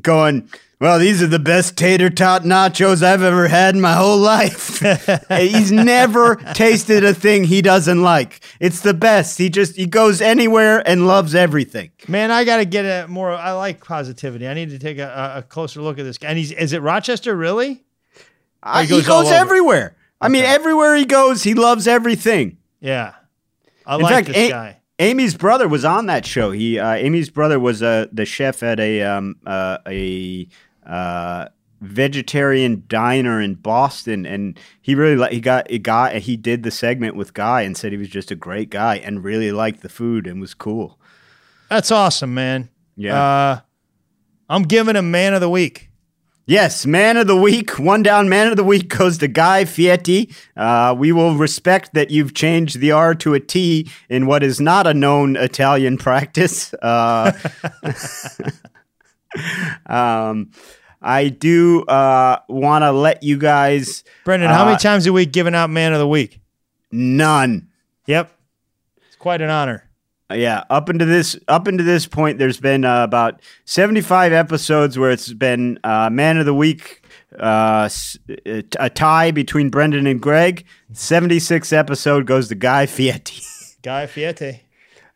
going 0.00 0.48
well, 0.78 0.98
these 0.98 1.22
are 1.22 1.26
the 1.26 1.38
best 1.38 1.78
tater 1.78 2.10
tot 2.10 2.42
nachos 2.42 3.02
I've 3.02 3.22
ever 3.22 3.48
had 3.48 3.74
in 3.74 3.80
my 3.80 3.94
whole 3.94 4.18
life. 4.18 4.78
He's 5.30 5.72
never 5.72 6.36
tasted 6.52 7.02
a 7.02 7.14
thing 7.14 7.44
he 7.44 7.62
doesn't 7.62 8.02
like. 8.02 8.40
It's 8.60 8.80
the 8.80 8.92
best. 8.92 9.38
He 9.38 9.48
just 9.48 9.76
he 9.76 9.86
goes 9.86 10.20
anywhere 10.20 10.86
and 10.86 11.06
loves 11.06 11.34
everything. 11.34 11.92
Man, 12.08 12.30
I 12.30 12.44
got 12.44 12.58
to 12.58 12.66
get 12.66 12.84
a 12.84 13.08
more. 13.08 13.30
I 13.30 13.52
like 13.52 13.82
positivity. 13.82 14.46
I 14.46 14.52
need 14.52 14.68
to 14.70 14.78
take 14.78 14.98
a, 14.98 15.36
a 15.36 15.42
closer 15.42 15.80
look 15.80 15.98
at 15.98 16.02
this 16.02 16.18
guy. 16.18 16.28
And 16.28 16.36
he's 16.36 16.52
is 16.52 16.74
it 16.74 16.82
Rochester 16.82 17.34
really? 17.34 17.82
Uh, 18.62 18.80
he 18.80 18.86
he 18.86 18.90
goes 18.90 19.06
goes, 19.06 19.26
all 19.26 19.26
over. 19.28 19.34
everywhere. 19.34 19.96
I 20.20 20.28
mean, 20.28 20.44
everywhere 20.44 20.94
he 20.94 21.06
goes, 21.06 21.42
he 21.42 21.54
loves 21.54 21.86
everything. 21.86 22.58
Yeah, 22.80 23.14
I 23.86 23.94
In 23.96 24.02
like 24.02 24.12
fact, 24.26 24.26
this 24.28 24.50
guy. 24.50 24.80
Amy's 24.98 25.34
brother 25.36 25.68
was 25.68 25.84
on 25.84 26.06
that 26.06 26.24
show. 26.24 26.50
He 26.50 26.78
uh, 26.78 26.94
Amy's 26.94 27.28
brother 27.30 27.60
was 27.60 27.82
uh, 27.82 28.06
the 28.12 28.24
chef 28.24 28.62
at 28.62 28.80
a 28.80 29.02
um, 29.02 29.36
uh, 29.46 29.78
a 29.86 30.48
uh, 30.86 31.48
vegetarian 31.80 32.84
diner 32.88 33.40
in 33.40 33.54
Boston, 33.54 34.24
and 34.24 34.58
he 34.80 34.94
really 34.94 35.16
li- 35.16 35.34
he 35.34 35.40
got 35.40 35.70
he 35.70 35.78
got 35.78 36.14
he 36.14 36.36
did 36.36 36.62
the 36.62 36.70
segment 36.70 37.14
with 37.14 37.34
Guy 37.34 37.62
and 37.62 37.76
said 37.76 37.92
he 37.92 37.98
was 37.98 38.08
just 38.08 38.30
a 38.30 38.36
great 38.36 38.70
guy 38.70 38.96
and 38.96 39.22
really 39.22 39.52
liked 39.52 39.82
the 39.82 39.88
food 39.88 40.26
and 40.26 40.40
was 40.40 40.54
cool. 40.54 40.98
That's 41.68 41.90
awesome, 41.90 42.32
man. 42.32 42.70
Yeah. 42.96 43.20
Uh, 43.22 43.60
I'm 44.48 44.62
giving 44.62 44.96
him 44.96 45.10
man 45.10 45.34
of 45.34 45.40
the 45.40 45.50
week. 45.50 45.90
Yes, 46.48 46.86
man 46.86 47.16
of 47.16 47.26
the 47.26 47.36
week, 47.36 47.76
one 47.76 48.04
down 48.04 48.28
man 48.28 48.46
of 48.46 48.56
the 48.56 48.62
week 48.62 48.88
goes 48.88 49.18
to 49.18 49.26
Guy 49.26 49.64
Fieri. 49.64 50.28
Uh, 50.56 50.94
we 50.96 51.10
will 51.10 51.34
respect 51.34 51.92
that 51.94 52.12
you've 52.12 52.34
changed 52.34 52.78
the 52.78 52.92
R 52.92 53.16
to 53.16 53.34
a 53.34 53.40
T 53.40 53.90
in 54.08 54.26
what 54.26 54.44
is 54.44 54.60
not 54.60 54.86
a 54.86 54.94
known 54.94 55.34
Italian 55.34 55.98
practice. 56.06 56.72
Uh, 56.74 57.32
um, 59.86 60.52
I 61.02 61.28
do 61.30 61.82
uh, 61.84 62.38
want 62.48 62.82
to 62.82 62.92
let 62.92 63.24
you 63.24 63.38
guys 63.38 64.04
Brendan, 64.24 64.50
how 64.50 64.64
many 64.64 64.76
Uh, 64.76 64.78
times 64.78 65.06
a 65.06 65.12
week 65.12 65.32
giving 65.32 65.54
out 65.54 65.68
man 65.68 65.92
of 65.92 65.98
the 65.98 66.08
week? 66.08 66.40
none. 66.92 67.68
Yep, 68.06 68.30
it's 69.08 69.16
quite 69.16 69.40
an 69.40 69.50
honor. 69.50 69.85
Yeah, 70.32 70.64
up 70.70 70.88
into 70.90 71.04
this 71.04 71.38
up 71.46 71.68
into 71.68 71.84
this 71.84 72.06
point, 72.06 72.38
there's 72.38 72.58
been 72.58 72.84
uh, 72.84 73.04
about 73.04 73.40
75 73.64 74.32
episodes 74.32 74.98
where 74.98 75.12
it's 75.12 75.32
been 75.32 75.78
uh, 75.84 76.10
man 76.10 76.36
of 76.38 76.46
the 76.46 76.54
week, 76.54 77.04
uh, 77.38 77.82
s- 77.84 78.18
a 78.80 78.90
tie 78.90 79.30
between 79.30 79.70
Brendan 79.70 80.06
and 80.08 80.20
Greg. 80.20 80.64
76 80.92 81.72
episode 81.72 82.26
goes 82.26 82.48
to 82.48 82.56
Guy 82.56 82.86
Fieri. 82.86 83.20
Guy 83.82 84.06
Fiete. 84.06 84.60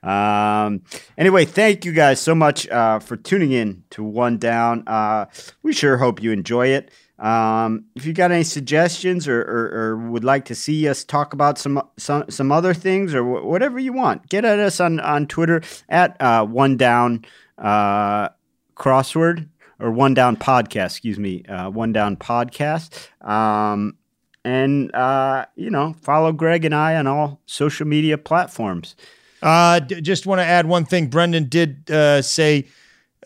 Um, 0.03 0.83
anyway, 1.19 1.45
thank 1.45 1.85
you 1.85 1.93
guys 1.93 2.21
so 2.21 2.35
much 2.35 2.69
uh, 2.69 3.01
for 3.01 3.17
tuning 3.17 3.51
in 3.53 3.83
to 3.91 4.05
One 4.05 4.39
Down. 4.39 4.85
Uh, 4.87 5.27
we 5.63 5.73
sure 5.73 5.97
hope 5.99 6.23
you 6.23 6.31
enjoy 6.33 6.69
it. 6.69 6.91
Um, 7.21 7.85
if 7.95 8.07
you 8.07 8.15
got 8.15 8.33
any 8.33 8.45
suggestions 8.45 9.29
or, 9.29 9.43
or, 9.43 9.71
or 9.75 9.97
would 10.11 10.25
like 10.25 10.47
to 10.47 10.55
see 10.55 10.89
us 10.89 11.05
talk 11.05 11.35
about 11.35 11.59
some 11.59 11.83
some, 11.99 12.25
some 12.31 12.51
other 12.51 12.73
things 12.73 13.15
or 13.15 13.23
wh- 13.23 13.45
whatever 13.45 13.79
you 13.79 13.93
want, 13.93 14.29
get 14.31 14.47
at 14.47 14.59
us 14.59 14.81
on, 14.81 15.01
on 15.01 15.27
Twitter 15.27 15.61
at 15.91 16.19
uh, 16.21 16.47
One 16.47 16.79
Down 16.79 17.27
uh, 17.59 18.31
Crossword 18.75 19.49
or 19.79 19.91
One 19.91 20.15
Down 20.15 20.39
Podcast. 20.39 20.87
Excuse 20.87 21.19
me, 21.19 21.45
uh, 21.45 21.69
One 21.69 21.93
Down 21.93 22.17
Podcast. 22.17 23.09
Um, 23.23 23.97
and 24.43 24.95
uh, 24.95 25.45
you 25.57 25.69
know, 25.69 25.95
follow 26.01 26.33
Greg 26.33 26.65
and 26.65 26.75
I 26.75 26.97
on 26.97 27.07
all 27.07 27.43
social 27.45 27.87
media 27.87 28.17
platforms. 28.17 28.97
Uh, 29.43 29.81
d- 29.81 30.01
just 30.01 30.27
want 30.27 30.39
to 30.39 30.47
add 30.47 30.65
one 30.65 30.87
thing. 30.87 31.09
Brendan 31.09 31.51
did 31.51 31.91
uh, 31.91 32.23
say 32.23 32.67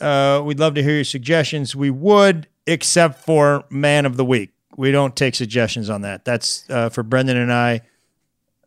we'd 0.01 0.59
love 0.59 0.74
to 0.74 0.82
hear 0.82 0.97
your 0.97 1.05
suggestions. 1.05 1.76
We 1.76 1.90
would, 1.90 2.49
except 2.66 3.24
for 3.24 3.64
man 3.70 4.06
of 4.06 4.16
the 4.16 4.24
week. 4.24 4.50
We 4.76 4.90
don't 4.90 5.14
take 5.14 5.34
suggestions 5.34 5.88
on 5.90 6.02
that. 6.02 6.24
That's 6.24 6.68
uh, 6.68 6.88
for 6.88 7.02
Brendan 7.02 7.36
and 7.36 7.52
I 7.52 7.82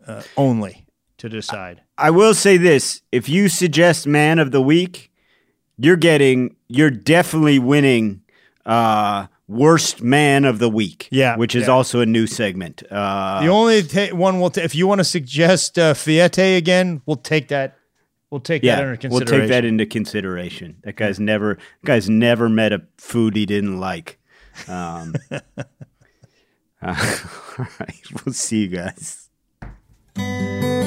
uh, 0.08 0.24
only 0.38 0.86
to 1.18 1.28
decide. 1.30 1.82
I 1.98 2.12
will 2.12 2.34
say 2.34 2.58
this: 2.58 3.02
if 3.12 3.28
you 3.28 3.50
suggest 3.50 4.08
man 4.08 4.40
of 4.40 4.52
the 4.52 4.62
week, 4.62 5.12
you're 5.78 5.98
getting, 5.98 6.56
you're 6.68 6.92
definitely 6.92 7.60
winning 7.60 8.22
uh, 8.66 9.28
worst 9.48 10.02
man 10.02 10.46
of 10.46 10.60
the 10.60 10.70
week. 10.70 11.08
Yeah, 11.12 11.36
which 11.38 11.56
is 11.56 11.64
yeah. 11.68 11.74
also 11.74 12.00
a 12.00 12.06
new 12.06 12.28
segment. 12.28 12.84
Uh, 12.90 13.42
The 13.42 13.48
only 13.48 13.84
ta- 13.84 14.16
one 14.16 14.40
we'll 14.40 14.50
ta- 14.52 14.62
if 14.62 14.76
you 14.76 14.88
want 14.88 15.00
to 15.00 15.06
suggest 15.06 15.78
uh, 15.78 15.94
Fiete 15.94 16.58
again, 16.58 17.02
we'll 17.06 17.18
take 17.18 17.50
that. 17.50 17.77
We'll 18.30 18.42
take 18.42 18.62
that 18.64 18.68
yeah, 18.68 18.80
under 18.80 19.10
we'll 19.10 19.22
take 19.22 19.48
that 19.50 19.64
into 19.64 19.86
consideration. 19.86 20.78
That 20.84 20.98
guy's 20.98 21.20
never, 21.20 21.56
that 21.56 21.86
guy's 21.86 22.10
never 22.10 22.50
met 22.50 22.74
a 22.74 22.82
food 22.98 23.36
he 23.36 23.46
didn't 23.46 23.80
like. 23.80 24.20
Um, 24.68 25.16
uh, 25.32 25.40
all 26.84 27.68
right, 27.80 28.26
we'll 28.26 28.34
see 28.34 28.64
you 28.64 28.68
guys. 28.68 29.30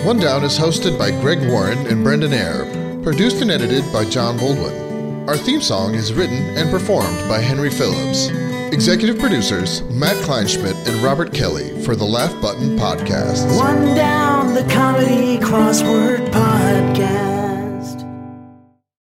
One 0.04 0.18
Down 0.18 0.44
is 0.44 0.58
hosted 0.58 0.98
by 0.98 1.10
Greg 1.20 1.38
Warren 1.50 1.78
and 1.86 2.02
Brendan 2.02 2.32
Eyre, 2.32 2.64
produced 3.02 3.40
and 3.40 3.50
edited 3.50 3.84
by 3.92 4.04
John 4.04 4.36
Baldwin. 4.36 5.28
Our 5.28 5.36
theme 5.36 5.60
song 5.60 5.94
is 5.94 6.12
written 6.12 6.38
and 6.58 6.70
performed 6.70 7.28
by 7.28 7.38
Henry 7.38 7.70
Phillips. 7.70 8.49
Executive 8.72 9.18
producers 9.18 9.82
Matt 9.90 10.16
Kleinschmidt 10.24 10.86
and 10.86 11.02
Robert 11.02 11.32
Kelly 11.34 11.70
for 11.82 11.96
the 11.96 12.04
Laugh 12.04 12.40
Button 12.40 12.76
Podcast. 12.78 13.56
One 13.58 13.94
down 13.94 14.54
the 14.54 14.62
comedy 14.72 15.38
crossword 15.38 16.26
podcast. 16.30 17.49